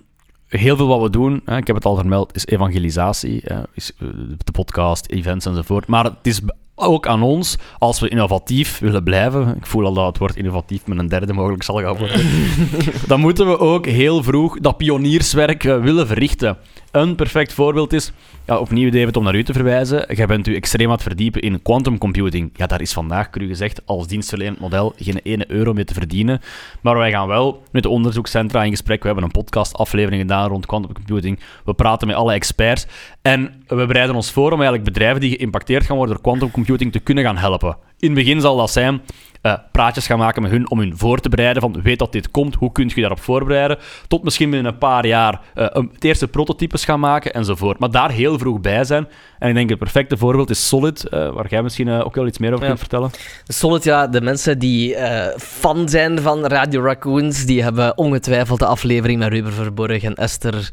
heel 0.48 0.76
veel 0.76 0.88
wat 0.88 1.02
we 1.02 1.10
doen, 1.10 1.42
hè, 1.46 1.58
ik 1.58 1.68
heb 1.68 1.76
het 1.76 1.86
al 1.86 1.96
vermeld, 1.96 2.36
is 2.36 2.46
evangelisatie, 2.46 3.42
eh, 3.42 3.60
is 3.74 3.92
eh, 4.00 4.08
de 4.44 4.52
podcast, 4.52 5.10
events 5.10 5.46
enzovoort. 5.46 5.88
Maar 5.88 6.04
het 6.04 6.28
is 6.28 6.42
ook 6.76 7.08
aan 7.08 7.22
ons, 7.22 7.58
als 7.80 8.00
we 8.00 8.10
innovatief 8.10 8.80
willen 8.80 9.04
blijven, 9.04 9.56
ik 9.56 9.66
voel 9.66 9.86
al 9.86 9.94
dat 9.94 10.06
het 10.06 10.18
woord 10.18 10.36
innovatief 10.36 10.88
met 10.88 10.98
een 10.98 11.08
derde 11.08 11.34
mogelijk 11.34 11.64
zal 11.64 11.82
gaan 11.82 11.98
worden, 11.98 12.26
dan 13.08 13.20
moeten 13.20 13.48
we 13.48 13.60
ook 13.60 13.86
heel 13.86 14.24
vroeg 14.24 14.60
dat 14.60 14.78
pionierswerk 14.78 15.64
eh, 15.64 15.82
willen 15.82 16.08
verrichten. 16.08 16.58
Een 16.92 17.16
perfect 17.16 17.54
voorbeeld 17.54 17.94
is, 17.94 18.12
ja, 18.46 18.58
opnieuw 18.58 18.90
David, 18.90 19.18
om 19.18 19.24
naar 19.24 19.36
u 19.36 19.44
te 19.44 19.54
verwijzen, 19.54 20.16
jij 20.16 20.26
bent 20.26 20.48
u 20.48 20.56
extreem 20.56 20.88
aan 20.88 20.94
het 20.94 21.02
verdiepen 21.02 21.42
in 21.42 21.62
quantum 21.62 21.98
computing. 21.98 22.50
Ja, 22.54 22.66
daar 22.66 22.82
is 22.82 22.94
vandaag, 22.94 23.30
cru 23.30 23.48
gezegd, 23.48 23.82
als 23.86 24.08
dienstverlenend 24.08 24.60
model 24.60 24.94
geen 24.98 25.20
ene 25.24 25.52
euro 25.52 25.74
mee 25.74 25.84
te 25.84 25.94
verdienen. 25.94 26.42
Maar 26.82 26.98
wij 26.98 27.12
gaan 27.12 27.28
wel 27.28 27.64
met 27.72 27.84
de 27.84 27.90
onderzoekscentra 27.90 28.64
in 28.64 28.70
gesprek. 28.70 29.00
We 29.00 29.06
hebben 29.06 29.26
een 29.26 29.32
podcastaflevering 29.32 30.22
gedaan 30.22 30.50
rond 30.50 30.66
quantum 30.66 30.94
computing. 30.94 31.40
We 31.66 31.74
praten 31.74 32.08
met 32.08 32.16
alle 32.16 32.34
experts. 32.34 32.88
En 33.22 33.64
we 33.68 33.86
bereiden 33.86 34.16
ons 34.16 34.32
voor 34.32 34.52
om 34.52 34.62
eigenlijk 34.62 34.84
bedrijven 34.84 35.22
die 35.22 35.36
geïmpacteerd 35.36 35.86
gaan 35.86 35.98
worden 35.98 36.16
door 36.16 36.24
quantum 36.24 36.52
computing 36.52 36.92
te 36.92 37.00
kunnen 37.00 37.24
gaan 37.24 37.38
helpen. 37.38 37.78
In 38.00 38.10
het 38.10 38.18
begin 38.18 38.42
zal 38.42 38.58
dat 38.58 38.72
zijn 38.72 39.02
eh, 39.48 39.58
praatjes 39.72 40.06
gaan 40.08 40.18
maken 40.18 40.42
met 40.42 40.52
hun 40.52 40.70
om 40.70 40.80
hun 40.80 40.98
voor 40.98 41.20
te 41.20 41.30
bereiden. 41.30 41.62
Van 41.62 41.82
weet 41.84 42.00
dat 42.00 42.12
dit 42.12 42.32
komt, 42.32 42.56
hoe 42.56 42.72
kun 42.72 42.92
je 42.96 43.00
daarop 43.02 43.20
voorbereiden? 43.22 43.78
Tot 44.08 44.24
misschien 44.24 44.50
binnen 44.50 44.72
een 44.74 44.78
paar 44.78 45.06
jaar 45.06 45.42
eh, 45.54 45.66
een- 45.70 45.90
het 45.94 46.04
eerste 46.04 46.28
prototypes 46.28 46.86
gaan 46.86 47.00
maken 47.00 47.34
enzovoort. 47.34 47.80
Maar 47.80 47.92
daar 47.92 48.12
heel 48.12 48.38
vroeg 48.40 48.62
bij 48.62 48.84
zijn. 48.84 49.08
En 49.40 49.50
ik 49.50 49.56
denk 49.56 49.70
het 49.70 49.80
perfecte 49.80 50.18
voorbeeld 50.18 50.50
is 50.50 50.68
Solid, 50.68 51.08
eh, 51.10 51.30
waar 51.30 51.48
jij 51.50 51.64
misschien 51.64 51.90
ook 51.90 52.16
wel 52.16 52.28
iets 52.28 52.38
meer 52.38 52.50
over 52.52 52.62
Ja. 52.62 52.68
kunt 52.68 52.80
vertellen. 52.80 53.12
Solid, 53.48 53.84
ja, 53.84 54.08
de 54.08 54.22
mensen 54.22 54.60
die 54.60 54.96
fan 55.38 55.90
zijn 55.90 56.20
van 56.22 56.46
Radio 56.46 56.82
Raccoons, 56.84 57.46
die 57.46 57.64
hebben 57.64 57.98
ongetwijfeld 57.98 58.60
de 58.60 58.66
aflevering 58.66 59.20
met 59.20 59.30
Ruben 59.30 59.54
Verborg 59.54 60.04
en 60.04 60.16
Esther. 60.16 60.70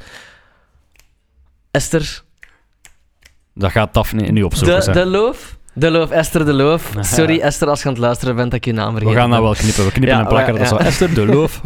Esther? 1.70 2.22
Dat 3.54 3.70
gaat 3.70 3.94
Daphne 3.94 4.22
nu 4.30 4.42
opzoeken. 4.42 4.80
De, 4.84 4.90
de 4.92 5.06
Loof? 5.06 5.58
De 5.74 5.90
Loof, 5.90 6.10
Esther 6.10 6.44
de 6.44 6.52
Loof. 6.52 6.92
Sorry 7.00 7.40
Esther 7.40 7.68
als 7.68 7.82
je 7.82 7.86
aan 7.88 7.92
het 7.94 8.02
luisteren 8.02 8.36
bent 8.36 8.50
dat 8.50 8.58
ik 8.58 8.64
je 8.64 8.72
naam 8.72 8.90
vergeten 8.90 9.14
We 9.14 9.20
gaan 9.20 9.30
dat 9.30 9.40
wel 9.40 9.54
knippen. 9.54 9.84
We 9.84 9.92
knippen 9.92 10.18
en 10.18 10.26
plakken. 10.26 10.52
Dat 10.54 10.62
is 10.62 10.68
zo. 10.68 10.76
Esther 10.76 11.14
de 11.14 11.26
Loof. 11.26 11.60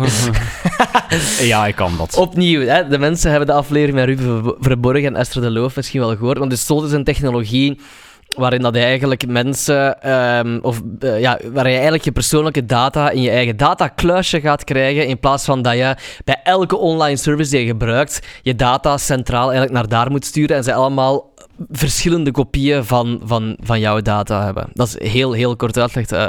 ja, 1.53 1.67
ik 1.67 1.75
kan 1.75 1.93
dat. 1.97 2.17
Opnieuw, 2.17 2.61
hè, 2.67 2.89
de 2.89 2.99
mensen 2.99 3.31
hebben 3.31 3.49
de 3.49 3.55
aflevering 3.55 3.97
met 3.97 4.05
Ruben 4.05 4.43
Ver- 4.45 4.55
Verborg 4.61 5.05
en 5.05 5.17
Esther 5.17 5.43
de 5.43 5.51
Loof 5.51 5.77
misschien 5.77 6.01
wel 6.01 6.17
gehoord. 6.17 6.39
Want 6.39 6.51
dus 6.51 6.65
Solid 6.67 6.85
is 6.85 6.93
een 6.93 7.05
technologie 7.05 7.81
waarin 8.37 8.63
dat 8.63 8.77
eigenlijk 8.77 9.27
mensen, 9.27 10.03
ehm, 10.03 10.59
of 10.63 10.83
eh, 11.01 11.21
ja, 11.21 11.39
waar 11.53 11.67
je 11.67 11.73
eigenlijk 11.75 12.05
je 12.05 12.13
persoonlijke 12.13 12.67
data 12.67 13.11
in 13.11 13.23
je 13.23 13.31
eigen 13.31 13.57
datakluisje 13.57 14.41
gaat 14.41 14.65
krijgen, 14.65 15.07
in 15.07 15.19
plaats 15.21 15.45
van 15.45 15.63
dat 15.63 15.75
je 15.75 15.97
bij 16.25 16.41
elke 16.45 16.77
online 16.77 17.17
service 17.17 17.51
die 17.51 17.61
je 17.61 17.67
gebruikt, 17.67 18.27
je 18.43 18.55
data 18.55 18.99
centraal 18.99 19.43
eigenlijk 19.43 19.73
naar 19.73 19.89
daar 19.89 20.11
moet 20.11 20.25
sturen 20.25 20.57
en 20.57 20.65
ze 20.65 20.75
allemaal 20.75 21.28
verschillende 21.71 22.31
kopieën 22.31 22.85
van, 22.85 23.21
van, 23.25 23.57
van 23.61 23.81
jouw 23.81 24.01
data 24.01 24.45
hebben. 24.45 24.71
Dat 24.73 24.87
is 24.87 25.11
heel, 25.13 25.33
heel 25.33 25.57
kort 25.57 25.79
uitgelegd 25.79 26.13
eh, 26.13 26.27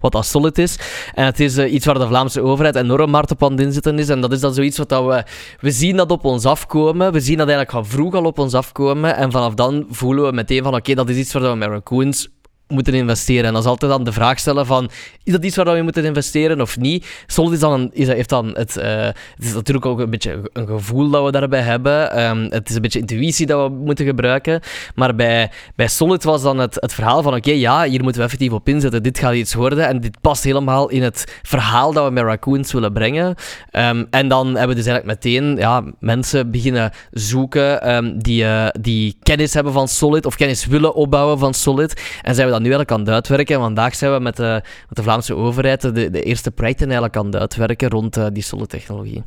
wat 0.00 0.12
dat 0.12 0.26
Solid 0.26 0.58
is. 0.58 0.78
En 1.14 1.24
het 1.24 1.40
is 1.40 1.56
eh, 1.56 1.72
iets 1.72 1.86
waar 1.86 1.98
de 1.98 2.06
Vlaamse 2.06 2.42
overheid 2.42 2.76
enorm 2.76 3.14
hard 3.14 3.30
op 3.30 3.44
aan 3.44 3.50
het 3.50 3.60
inzetten 3.60 3.98
is. 3.98 4.08
En 4.08 4.20
dat 4.20 4.32
is 4.32 4.40
dan 4.40 4.54
zoiets 4.54 4.78
wat 4.78 4.88
dat 4.88 5.04
we... 5.04 5.24
We 5.60 5.70
zien 5.70 5.96
dat 5.96 6.10
op 6.10 6.24
ons 6.24 6.44
afkomen. 6.44 7.12
We 7.12 7.20
zien 7.20 7.36
dat 7.36 7.48
eigenlijk 7.48 7.70
van 7.70 7.86
vroeg 7.86 8.14
al 8.14 8.24
op 8.24 8.38
ons 8.38 8.54
afkomen. 8.54 9.16
En 9.16 9.32
vanaf 9.32 9.54
dan 9.54 9.86
voelen 9.90 10.24
we 10.24 10.32
meteen 10.32 10.62
van, 10.62 10.74
oké, 10.74 10.94
dat 10.94 11.08
is 11.08 11.16
iets 11.16 11.32
waar 11.32 11.42
we 11.42 11.56
met 11.56 11.68
Raccoons 11.68 12.28
moeten 12.68 12.94
investeren. 12.94 13.44
En 13.44 13.52
dat 13.52 13.62
is 13.62 13.68
altijd 13.68 13.90
dan 13.90 14.04
de 14.04 14.12
vraag 14.12 14.38
stellen 14.38 14.66
van, 14.66 14.90
is 15.24 15.32
dat 15.32 15.44
iets 15.44 15.56
waar 15.56 15.74
we 15.74 15.82
moeten 15.82 16.04
investeren 16.04 16.60
of 16.60 16.78
niet? 16.78 17.06
Solid 17.26 17.52
is 17.52 17.60
dan 17.60 17.72
een, 17.72 17.90
is, 17.92 18.06
heeft 18.06 18.28
dan 18.28 18.50
het, 18.54 18.76
uh, 18.76 18.84
het 18.84 19.16
is 19.38 19.54
natuurlijk 19.54 19.86
ook 19.86 19.98
een 19.98 20.10
beetje 20.10 20.50
een 20.52 20.66
gevoel 20.66 21.10
dat 21.10 21.24
we 21.24 21.30
daarbij 21.30 21.60
hebben. 21.60 22.22
Um, 22.22 22.46
het 22.50 22.68
is 22.68 22.74
een 22.74 22.82
beetje 22.82 22.98
intuïtie 22.98 23.46
dat 23.46 23.70
we 23.70 23.76
moeten 23.76 24.04
gebruiken. 24.04 24.60
Maar 24.94 25.14
bij, 25.14 25.50
bij 25.76 25.88
Solid 25.88 26.24
was 26.24 26.42
dan 26.42 26.58
het, 26.58 26.74
het 26.74 26.94
verhaal 26.94 27.22
van, 27.22 27.34
oké, 27.34 27.50
ja, 27.50 27.84
hier 27.84 28.02
moeten 28.02 28.20
we 28.20 28.26
effectief 28.26 28.52
op 28.52 28.68
inzetten. 28.68 29.02
Dit 29.02 29.18
gaat 29.18 29.34
iets 29.34 29.54
worden 29.54 29.86
en 29.86 30.00
dit 30.00 30.20
past 30.20 30.44
helemaal 30.44 30.88
in 30.88 31.02
het 31.02 31.40
verhaal 31.42 31.92
dat 31.92 32.04
we 32.06 32.10
met 32.10 32.24
Raccoons 32.24 32.72
willen 32.72 32.92
brengen. 32.92 33.34
Um, 33.72 34.06
en 34.10 34.28
dan 34.28 34.46
hebben 34.46 34.68
we 34.68 34.82
dus 34.82 34.86
eigenlijk 34.86 35.24
meteen 35.24 35.56
ja, 35.56 35.84
mensen 36.00 36.50
beginnen 36.50 36.92
zoeken 37.10 37.94
um, 37.94 38.22
die, 38.22 38.42
uh, 38.42 38.66
die 38.80 39.16
kennis 39.22 39.54
hebben 39.54 39.72
van 39.72 39.88
Solid 39.88 40.26
of 40.26 40.36
kennis 40.36 40.66
willen 40.66 40.94
opbouwen 40.94 41.38
van 41.38 41.54
Solid. 41.54 42.02
En 42.22 42.34
zijn 42.34 42.48
we 42.48 42.52
nu 42.58 42.70
eigenlijk 42.70 42.90
aan 42.90 43.00
het 43.00 43.08
uitwerken. 43.08 43.54
En 43.54 43.60
vandaag 43.60 43.94
zijn 43.94 44.12
we 44.12 44.20
met 44.20 44.36
de, 44.36 44.62
met 44.88 44.96
de 44.96 45.02
Vlaamse 45.02 45.34
overheid 45.34 45.80
de, 45.80 46.10
de 46.10 46.22
eerste 46.22 46.50
projecten 46.50 46.86
eigenlijk 46.86 47.16
aan 47.16 47.26
het 47.26 47.36
uitwerken 47.36 47.88
rond 47.88 48.16
uh, 48.16 48.26
die 48.32 48.42
Solid-technologie. 48.42 49.24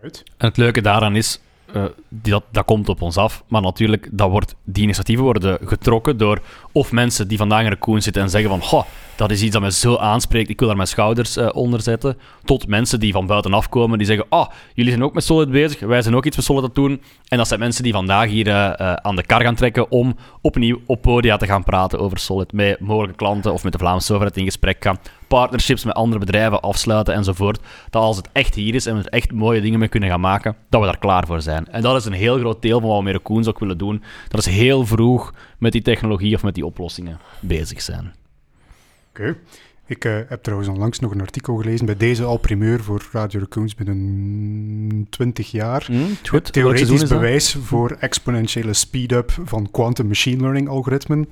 En 0.00 0.46
het 0.46 0.56
leuke 0.56 0.80
daaraan 0.80 1.16
is, 1.16 1.40
uh, 1.76 1.84
dat, 2.08 2.42
dat 2.50 2.64
komt 2.64 2.88
op 2.88 3.02
ons 3.02 3.16
af. 3.16 3.44
Maar 3.48 3.62
natuurlijk, 3.62 4.08
dat 4.12 4.30
wordt, 4.30 4.54
die 4.64 4.82
initiatieven 4.82 5.24
worden 5.24 5.58
getrokken 5.64 6.16
door 6.16 6.40
of 6.72 6.92
mensen 6.92 7.28
die 7.28 7.38
vandaag 7.38 7.64
in 7.64 7.70
de 7.70 7.76
koen 7.76 8.02
zitten 8.02 8.22
en 8.22 8.30
zeggen 8.30 8.50
van 8.50 8.62
Goh, 8.62 8.84
dat 9.16 9.30
is 9.30 9.42
iets 9.42 9.52
dat 9.52 9.60
mij 9.60 9.70
zo 9.70 9.96
aanspreekt, 9.96 10.48
ik 10.48 10.58
wil 10.58 10.68
daar 10.68 10.76
mijn 10.76 10.88
schouders 10.88 11.36
uh, 11.36 11.48
onder 11.52 11.80
zetten. 11.80 12.18
Tot 12.44 12.66
mensen 12.66 13.00
die 13.00 13.12
van 13.12 13.26
buitenaf 13.26 13.68
komen, 13.68 13.98
die 13.98 14.06
zeggen 14.06 14.26
oh, 14.28 14.46
jullie 14.74 14.90
zijn 14.90 15.04
ook 15.04 15.14
met 15.14 15.24
Solid 15.24 15.50
bezig, 15.50 15.80
wij 15.80 16.02
zijn 16.02 16.14
ook 16.16 16.26
iets 16.26 16.36
met 16.36 16.44
Solid 16.44 16.60
aan 16.62 16.66
het 16.68 16.74
doen. 16.74 17.02
En 17.28 17.38
dat 17.38 17.48
zijn 17.48 17.60
mensen 17.60 17.82
die 17.82 17.92
vandaag 17.92 18.28
hier 18.28 18.46
uh, 18.46 18.72
aan 18.92 19.16
de 19.16 19.26
kar 19.26 19.42
gaan 19.42 19.54
trekken 19.54 19.90
om 19.90 20.16
opnieuw 20.40 20.80
op 20.86 21.02
podia 21.02 21.36
te 21.36 21.46
gaan 21.46 21.64
praten 21.64 21.98
over 21.98 22.18
Solid. 22.18 22.52
Met 22.52 22.80
mogelijke 22.80 23.16
klanten 23.16 23.52
of 23.52 23.62
met 23.64 23.72
de 23.72 23.78
Vlaamse 23.78 24.12
overheid 24.12 24.36
in 24.36 24.44
gesprek 24.44 24.76
gaan 24.80 24.98
partnerships 25.38 25.84
met 25.84 25.94
andere 25.94 26.18
bedrijven 26.18 26.60
afsluiten 26.60 27.14
enzovoort. 27.14 27.60
Dat 27.90 28.02
als 28.02 28.16
het 28.16 28.28
echt 28.32 28.54
hier 28.54 28.74
is 28.74 28.86
en 28.86 28.96
we 28.96 29.02
er 29.02 29.08
echt 29.08 29.32
mooie 29.32 29.60
dingen 29.60 29.78
mee 29.78 29.88
kunnen 29.88 30.08
gaan 30.08 30.20
maken, 30.20 30.56
dat 30.68 30.80
we 30.80 30.86
daar 30.86 30.98
klaar 30.98 31.26
voor 31.26 31.42
zijn. 31.42 31.68
En 31.68 31.82
dat 31.82 31.96
is 31.96 32.04
een 32.04 32.12
heel 32.12 32.38
groot 32.38 32.62
deel 32.62 32.80
van 32.80 32.88
wat 32.88 32.98
we 32.98 33.04
met 33.04 33.12
Raccoons 33.12 33.48
ook 33.48 33.58
willen 33.58 33.78
doen. 33.78 34.02
Dat 34.28 34.40
is 34.40 34.46
heel 34.46 34.86
vroeg 34.86 35.34
met 35.58 35.72
die 35.72 35.82
technologie 35.82 36.34
of 36.34 36.42
met 36.42 36.54
die 36.54 36.66
oplossingen 36.66 37.18
bezig 37.40 37.82
zijn. 37.82 38.14
Oké. 39.10 39.20
Okay. 39.20 39.36
Ik 39.86 40.04
uh, 40.04 40.18
heb 40.28 40.42
trouwens 40.42 40.70
onlangs 40.70 40.98
nog 40.98 41.12
een 41.12 41.20
artikel 41.20 41.56
gelezen 41.56 41.86
bij 41.86 41.96
deze 41.96 42.24
al 42.24 42.36
primeur 42.36 42.82
voor 42.82 43.02
Radio 43.12 43.40
Raccoons 43.40 43.74
binnen 43.74 45.06
20 45.10 45.50
jaar. 45.50 45.86
Mm, 45.90 46.16
goed. 46.28 46.52
Theoretisch 46.52 47.08
bewijs 47.08 47.56
voor 47.62 47.96
exponentiële 48.00 48.72
speed-up 48.72 49.32
van 49.44 49.70
quantum 49.70 50.06
machine 50.06 50.40
learning 50.40 50.68
algoritmen. 50.68 51.26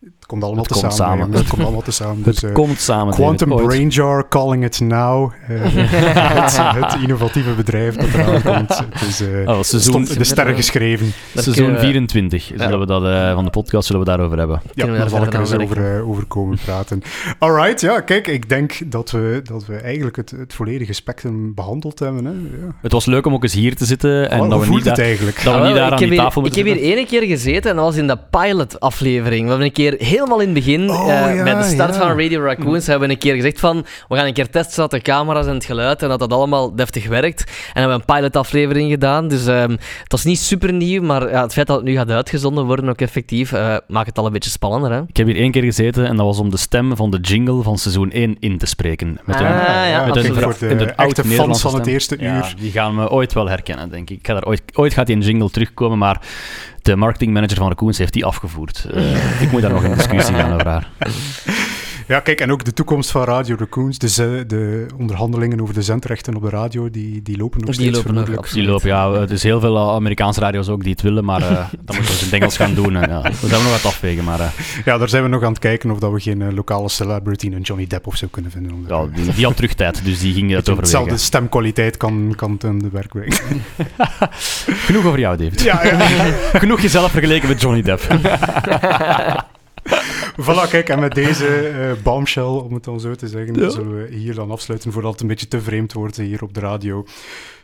Het 0.00 0.26
komt 0.26 0.42
allemaal 0.42 0.64
het 0.64 0.72
te 0.72 0.80
komt 0.80 0.94
samen. 0.94 1.18
samen. 1.18 1.38
Het 1.38 1.48
komt 1.48 1.62
allemaal 1.62 1.82
te 1.82 1.90
samen. 1.90 2.22
Dus, 2.30 2.40
het 2.40 2.50
uh, 2.50 2.54
komt 2.54 2.80
samen. 2.80 3.14
Quantum 3.14 3.48
David, 3.48 3.66
Brain 3.66 3.88
Jar, 3.88 4.28
calling 4.28 4.64
it 4.64 4.80
now. 4.80 5.32
Uh, 5.50 5.60
het, 5.62 6.56
het, 6.56 7.02
innovatieve 7.02 7.54
bedrijf 7.54 7.96
dat 7.96 8.08
eraan 8.14 8.42
komt. 8.54 8.78
Het 8.78 9.08
is 9.08 9.20
uh, 9.20 9.48
oh, 9.48 9.62
seizoen, 9.62 10.04
de 10.04 10.24
sterren 10.24 10.54
geschreven. 10.54 11.12
Seizoen 11.34 11.76
24 11.78 12.52
zullen 12.56 12.78
we 12.78 12.86
dat, 12.86 13.02
uh, 13.02 13.34
van 13.34 13.44
de 13.44 13.50
podcast 13.50 13.86
zullen 13.86 14.02
we 14.02 14.08
daarover 14.08 14.38
hebben. 14.38 14.62
Ja, 14.74 14.86
daar 14.86 15.08
zal 15.08 15.22
ik 15.22 15.32
er 15.32 15.40
eens 15.40 15.54
over, 15.54 15.96
uh, 15.96 16.08
over 16.08 16.24
komen 16.24 16.58
praten. 16.64 17.02
Alright, 17.38 17.80
ja, 17.80 18.00
kijk, 18.00 18.26
ik 18.26 18.48
denk 18.48 18.78
dat 18.86 19.10
we, 19.10 19.40
dat 19.44 19.66
we 19.66 19.76
eigenlijk 19.76 20.16
het, 20.16 20.30
het 20.30 20.54
volledige 20.54 20.92
spectrum 20.92 21.54
behandeld 21.54 21.98
hebben. 21.98 22.24
Hè. 22.24 22.30
Ja. 22.30 22.74
Het 22.82 22.92
was 22.92 23.06
leuk 23.06 23.26
om 23.26 23.34
ook 23.34 23.42
eens 23.42 23.54
hier 23.54 23.76
te 23.76 23.84
zitten. 23.84 24.30
En 24.30 24.40
oh, 24.40 24.48
dat 24.48 24.58
hoe 24.58 24.66
we 24.66 24.74
niet 24.74 24.84
het 24.84 24.96
daar, 24.96 25.04
eigenlijk? 25.04 25.44
Dat 25.44 25.60
we 25.60 25.66
niet 25.66 25.76
daar 25.76 25.92
aan 25.92 25.98
die 25.98 26.16
tafel 26.16 26.46
Ik 26.46 26.54
heb 26.54 26.66
hier 26.66 26.82
één 26.82 27.06
keer 27.06 27.22
gezeten 27.22 27.70
en 27.70 27.76
dat 27.76 27.84
was 27.84 27.96
in 27.96 28.06
de 28.06 28.18
pilot-aflevering. 28.30 29.42
We 29.42 29.48
hebben 29.48 29.66
een 29.66 29.72
keer 29.72 29.89
helemaal 29.98 30.40
in 30.40 30.44
het 30.44 30.54
begin, 30.54 30.90
Oh, 30.90 31.06
uh, 31.06 31.34
ja, 31.36 31.42
bij 31.42 31.54
de 31.54 31.62
start 31.62 31.94
ja. 31.94 32.00
van 32.00 32.20
Radio 32.20 32.40
Raccoons, 32.42 32.86
hebben 32.86 33.08
we 33.08 33.14
een 33.14 33.20
keer 33.20 33.34
gezegd 33.34 33.60
van, 33.60 33.84
we 34.08 34.16
gaan 34.16 34.26
een 34.26 34.32
keer 34.32 34.50
testen 34.50 34.76
dat 34.76 34.90
de 34.90 35.00
camera's 35.00 35.46
en 35.46 35.54
het 35.54 35.64
geluid 35.64 36.02
en 36.02 36.08
dat 36.08 36.18
dat 36.18 36.32
allemaal 36.32 36.74
deftig 36.74 37.08
werkt. 37.08 37.40
En 37.44 37.80
hebben 37.80 37.96
we 37.96 38.04
een 38.06 38.14
pilot-aflevering 38.14 38.90
gedaan. 38.90 39.28
Dus 39.28 39.46
um, 39.46 39.70
het 40.02 40.12
was 40.12 40.24
niet 40.24 40.38
super 40.38 40.72
nieuw, 40.72 41.02
maar 41.02 41.30
ja, 41.30 41.42
het 41.42 41.52
feit 41.52 41.66
dat 41.66 41.76
het 41.76 41.84
nu 41.84 41.94
gaat 41.94 42.10
uitgezonden 42.10 42.64
worden, 42.66 42.88
ook 42.88 43.00
effectief, 43.00 43.52
uh, 43.52 43.76
maakt 43.88 44.06
het 44.06 44.18
al 44.18 44.26
een 44.26 44.32
beetje 44.32 44.50
spannender. 44.50 44.92
Hè? 44.92 45.00
Ik 45.06 45.16
heb 45.16 45.26
hier 45.26 45.36
één 45.36 45.50
keer 45.50 45.62
gezeten 45.62 46.06
en 46.06 46.16
dat 46.16 46.26
was 46.26 46.38
om 46.38 46.50
de 46.50 46.56
stem 46.56 46.96
van 46.96 47.10
de 47.10 47.18
jingle 47.18 47.62
van 47.62 47.78
seizoen 47.78 48.10
1 48.10 48.36
in 48.40 48.58
te 48.58 48.66
spreken. 48.66 49.18
Met 49.24 49.36
Ah, 49.36 49.42
een, 49.42 49.48
ja, 49.88 50.06
met 50.06 50.16
een, 50.16 50.34
voor 50.34 50.54
de 50.58 50.68
in 50.68 50.78
de 50.78 50.84
echte 50.84 50.96
oude 50.96 51.14
fans 51.14 51.28
Nederlandse 51.28 51.68
van 51.68 51.78
het 51.78 51.86
eerste 51.86 52.16
Ja, 52.18 52.36
uur. 52.36 52.54
die 52.60 52.70
gaan 52.70 52.94
me 52.94 53.10
ooit 53.10 53.32
wel 53.32 53.48
herkennen, 53.48 53.90
denk 53.90 54.10
ik. 54.10 54.18
ik 54.18 54.26
ga 54.26 54.32
daar 54.32 54.44
ooit, 54.44 54.62
ooit 54.74 54.92
gaat 54.94 55.06
die 55.06 55.16
een 55.16 55.22
jingle 55.22 55.50
terugkomen, 55.50 55.98
maar 55.98 56.20
de 56.82 56.96
marketingmanager 56.96 57.56
van 57.56 57.68
Raccoons 57.68 57.98
heeft 57.98 58.12
die 58.12 58.24
afgevoerd. 58.24 58.86
Uh, 58.94 59.42
ik 59.42 59.50
moet 59.52 59.62
daar 59.62 59.70
nog 59.70 59.84
in 59.84 59.94
discussie 59.94 60.34
gaan 60.34 60.52
over 60.52 60.68
haar. 60.68 60.88
Ja, 62.10 62.20
kijk, 62.20 62.40
en 62.40 62.52
ook 62.52 62.64
de 62.64 62.72
toekomst 62.72 63.10
van 63.10 63.24
Radio 63.24 63.56
Raccoons, 63.58 63.98
de, 63.98 64.08
ze- 64.08 64.44
de 64.46 64.86
onderhandelingen 64.98 65.60
over 65.60 65.74
de 65.74 65.82
zendrechten 65.82 66.34
op 66.36 66.42
de 66.42 66.48
radio, 66.48 66.90
die, 66.90 67.22
die 67.22 67.36
lopen 67.36 67.60
nog 67.60 67.66
Die 67.70 67.74
steeds 67.80 67.96
lopen 67.96 68.14
nog, 68.14 68.24
vermoedelijk. 68.24 68.54
Die 68.54 68.64
lopen, 68.72 68.88
ja. 68.88 69.12
Er 69.20 69.32
is 69.32 69.42
heel 69.42 69.60
veel 69.60 69.90
Amerikaanse 69.94 70.40
radio's 70.40 70.68
ook 70.68 70.82
die 70.82 70.92
het 70.92 71.02
willen, 71.02 71.24
maar 71.24 71.40
uh, 71.40 71.48
dan 71.86 71.96
moeten 71.96 72.04
we 72.04 72.10
het 72.10 72.18
in 72.18 72.24
het 72.24 72.32
Engels 72.32 72.56
gaan 72.56 72.74
doen. 72.74 72.96
En, 72.96 73.08
ja, 73.10 73.22
dat 73.22 73.34
zijn 73.34 73.50
we 73.62 73.68
nog 73.68 73.82
wat 73.82 73.92
afwegen, 73.92 74.24
maar 74.24 74.40
uh, 74.40 74.46
Ja, 74.84 74.98
daar 74.98 75.08
zijn 75.08 75.22
we 75.22 75.28
nog 75.28 75.42
aan 75.42 75.50
het 75.50 75.58
kijken 75.58 75.90
of 75.90 75.98
dat 75.98 76.12
we 76.12 76.20
geen 76.20 76.40
uh, 76.40 76.52
lokale 76.52 76.88
celebrity, 76.88 77.46
een 77.46 77.60
Johnny 77.60 77.86
Depp 77.86 78.06
of 78.06 78.16
zo 78.16 78.26
kunnen 78.30 78.50
vinden. 78.50 78.84
Ja, 78.88 79.06
die, 79.14 79.34
die 79.34 79.44
had 79.44 79.56
terugtijd, 79.56 80.04
dus 80.04 80.20
die 80.20 80.32
ging 80.34 80.48
het 80.48 80.56
Hetzelfde 80.66 80.86
overwegen. 80.86 81.18
stemkwaliteit 81.18 81.96
kan, 81.96 82.32
kan 82.36 82.56
ten 82.56 82.78
de 82.78 82.88
werk 82.92 83.08
brengen. 83.08 83.36
Genoeg 84.86 85.04
over 85.04 85.18
jou, 85.18 85.36
David. 85.36 85.60
ja, 85.62 85.84
ja. 85.84 85.98
Genoeg 86.58 86.80
jezelf 86.80 87.10
vergeleken 87.10 87.48
met 87.48 87.60
Johnny 87.60 87.82
Depp. 87.82 88.02
Voilà, 90.44 90.68
kijk, 90.70 90.88
en 90.88 91.00
met 91.00 91.14
deze 91.14 91.70
uh, 91.70 92.02
bombshell, 92.02 92.42
om 92.42 92.74
het 92.74 92.84
dan 92.84 93.00
zo 93.00 93.14
te 93.14 93.28
zeggen, 93.28 93.54
Ja. 93.54 93.68
zullen 93.68 93.96
we 93.96 94.14
hier 94.16 94.34
dan 94.34 94.50
afsluiten 94.50 94.92
voordat 94.92 95.12
het 95.12 95.20
een 95.20 95.26
beetje 95.26 95.48
te 95.48 95.60
vreemd 95.60 95.92
wordt 95.92 96.16
hier 96.16 96.42
op 96.42 96.54
de 96.54 96.60
radio. 96.60 97.04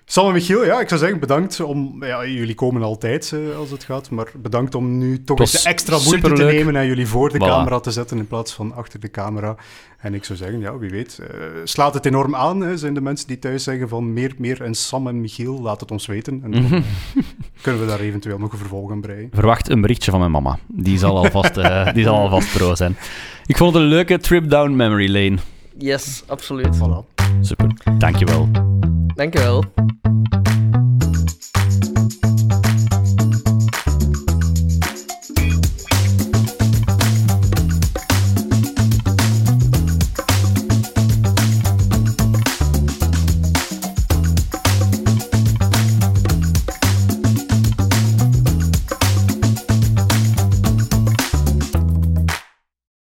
Sam 0.08 0.26
en 0.26 0.32
Michiel, 0.32 0.64
ja, 0.64 0.80
ik 0.80 0.88
zou 0.88 1.00
zeggen 1.00 1.18
bedankt 1.20 1.60
om... 1.60 2.04
Ja, 2.04 2.26
jullie 2.26 2.54
komen 2.54 2.82
altijd 2.82 3.30
uh, 3.34 3.56
als 3.58 3.70
het 3.70 3.84
gaat, 3.84 4.10
maar 4.10 4.26
bedankt 4.42 4.74
om 4.74 4.98
nu 4.98 5.24
toch 5.24 5.38
eens 5.38 5.62
de 5.62 5.68
extra 5.68 5.98
moeite 6.04 6.32
te 6.32 6.42
nemen 6.42 6.76
en 6.76 6.86
jullie 6.86 7.06
voor 7.06 7.28
de 7.30 7.36
Voilà. 7.38 7.46
camera 7.48 7.80
te 7.80 7.90
zetten 7.90 8.18
in 8.18 8.26
plaats 8.26 8.52
van 8.52 8.74
achter 8.74 9.00
de 9.00 9.10
camera. 9.10 9.56
En 9.98 10.14
ik 10.14 10.24
zou 10.24 10.38
zeggen, 10.38 10.60
ja, 10.60 10.78
wie 10.78 10.90
weet, 10.90 11.18
uh, 11.20 11.26
slaat 11.64 11.94
het 11.94 12.06
enorm 12.06 12.34
aan. 12.34 12.60
Hè? 12.60 12.76
Zijn 12.76 12.94
de 12.94 13.00
mensen 13.00 13.26
die 13.28 13.38
thuis 13.38 13.62
zeggen 13.64 13.88
van 13.88 14.12
meer, 14.12 14.34
meer 14.38 14.62
en 14.62 14.74
Sam 14.74 15.08
en 15.08 15.20
Michiel, 15.20 15.60
laat 15.62 15.80
het 15.80 15.90
ons 15.90 16.06
weten. 16.06 16.40
En 16.44 16.50
dan 16.50 16.62
Mhm. 16.62 16.80
kunnen 17.62 17.80
we 17.80 17.86
daar 17.86 18.00
eventueel 18.00 18.38
nog 18.38 18.52
een 18.52 18.58
vervolg 18.58 18.90
aan 18.90 19.00
breien. 19.00 19.30
Verwacht 19.32 19.68
een 19.70 19.80
berichtje 19.80 20.10
van 20.10 20.20
mijn 20.20 20.32
mama. 20.32 20.58
Die 20.66 20.98
zal 20.98 21.16
alvast, 21.16 21.56
uh, 21.56 21.92
die 21.92 22.04
zal 22.04 22.16
alvast 22.16 22.52
pro 22.52 22.74
zijn. 22.74 22.96
Ik 23.46 23.56
vond 23.56 23.74
het 23.74 23.82
een 23.82 23.88
leuke 23.88 24.18
trip 24.18 24.50
down 24.50 24.76
memory 24.76 25.10
lane. 25.12 25.36
Yes, 25.78 26.22
absoluut. 26.26 26.76
Voilà. 26.76 27.14
Super, 27.40 27.68
dankjewel. 27.98 28.48
Dankjewel. 29.14 29.64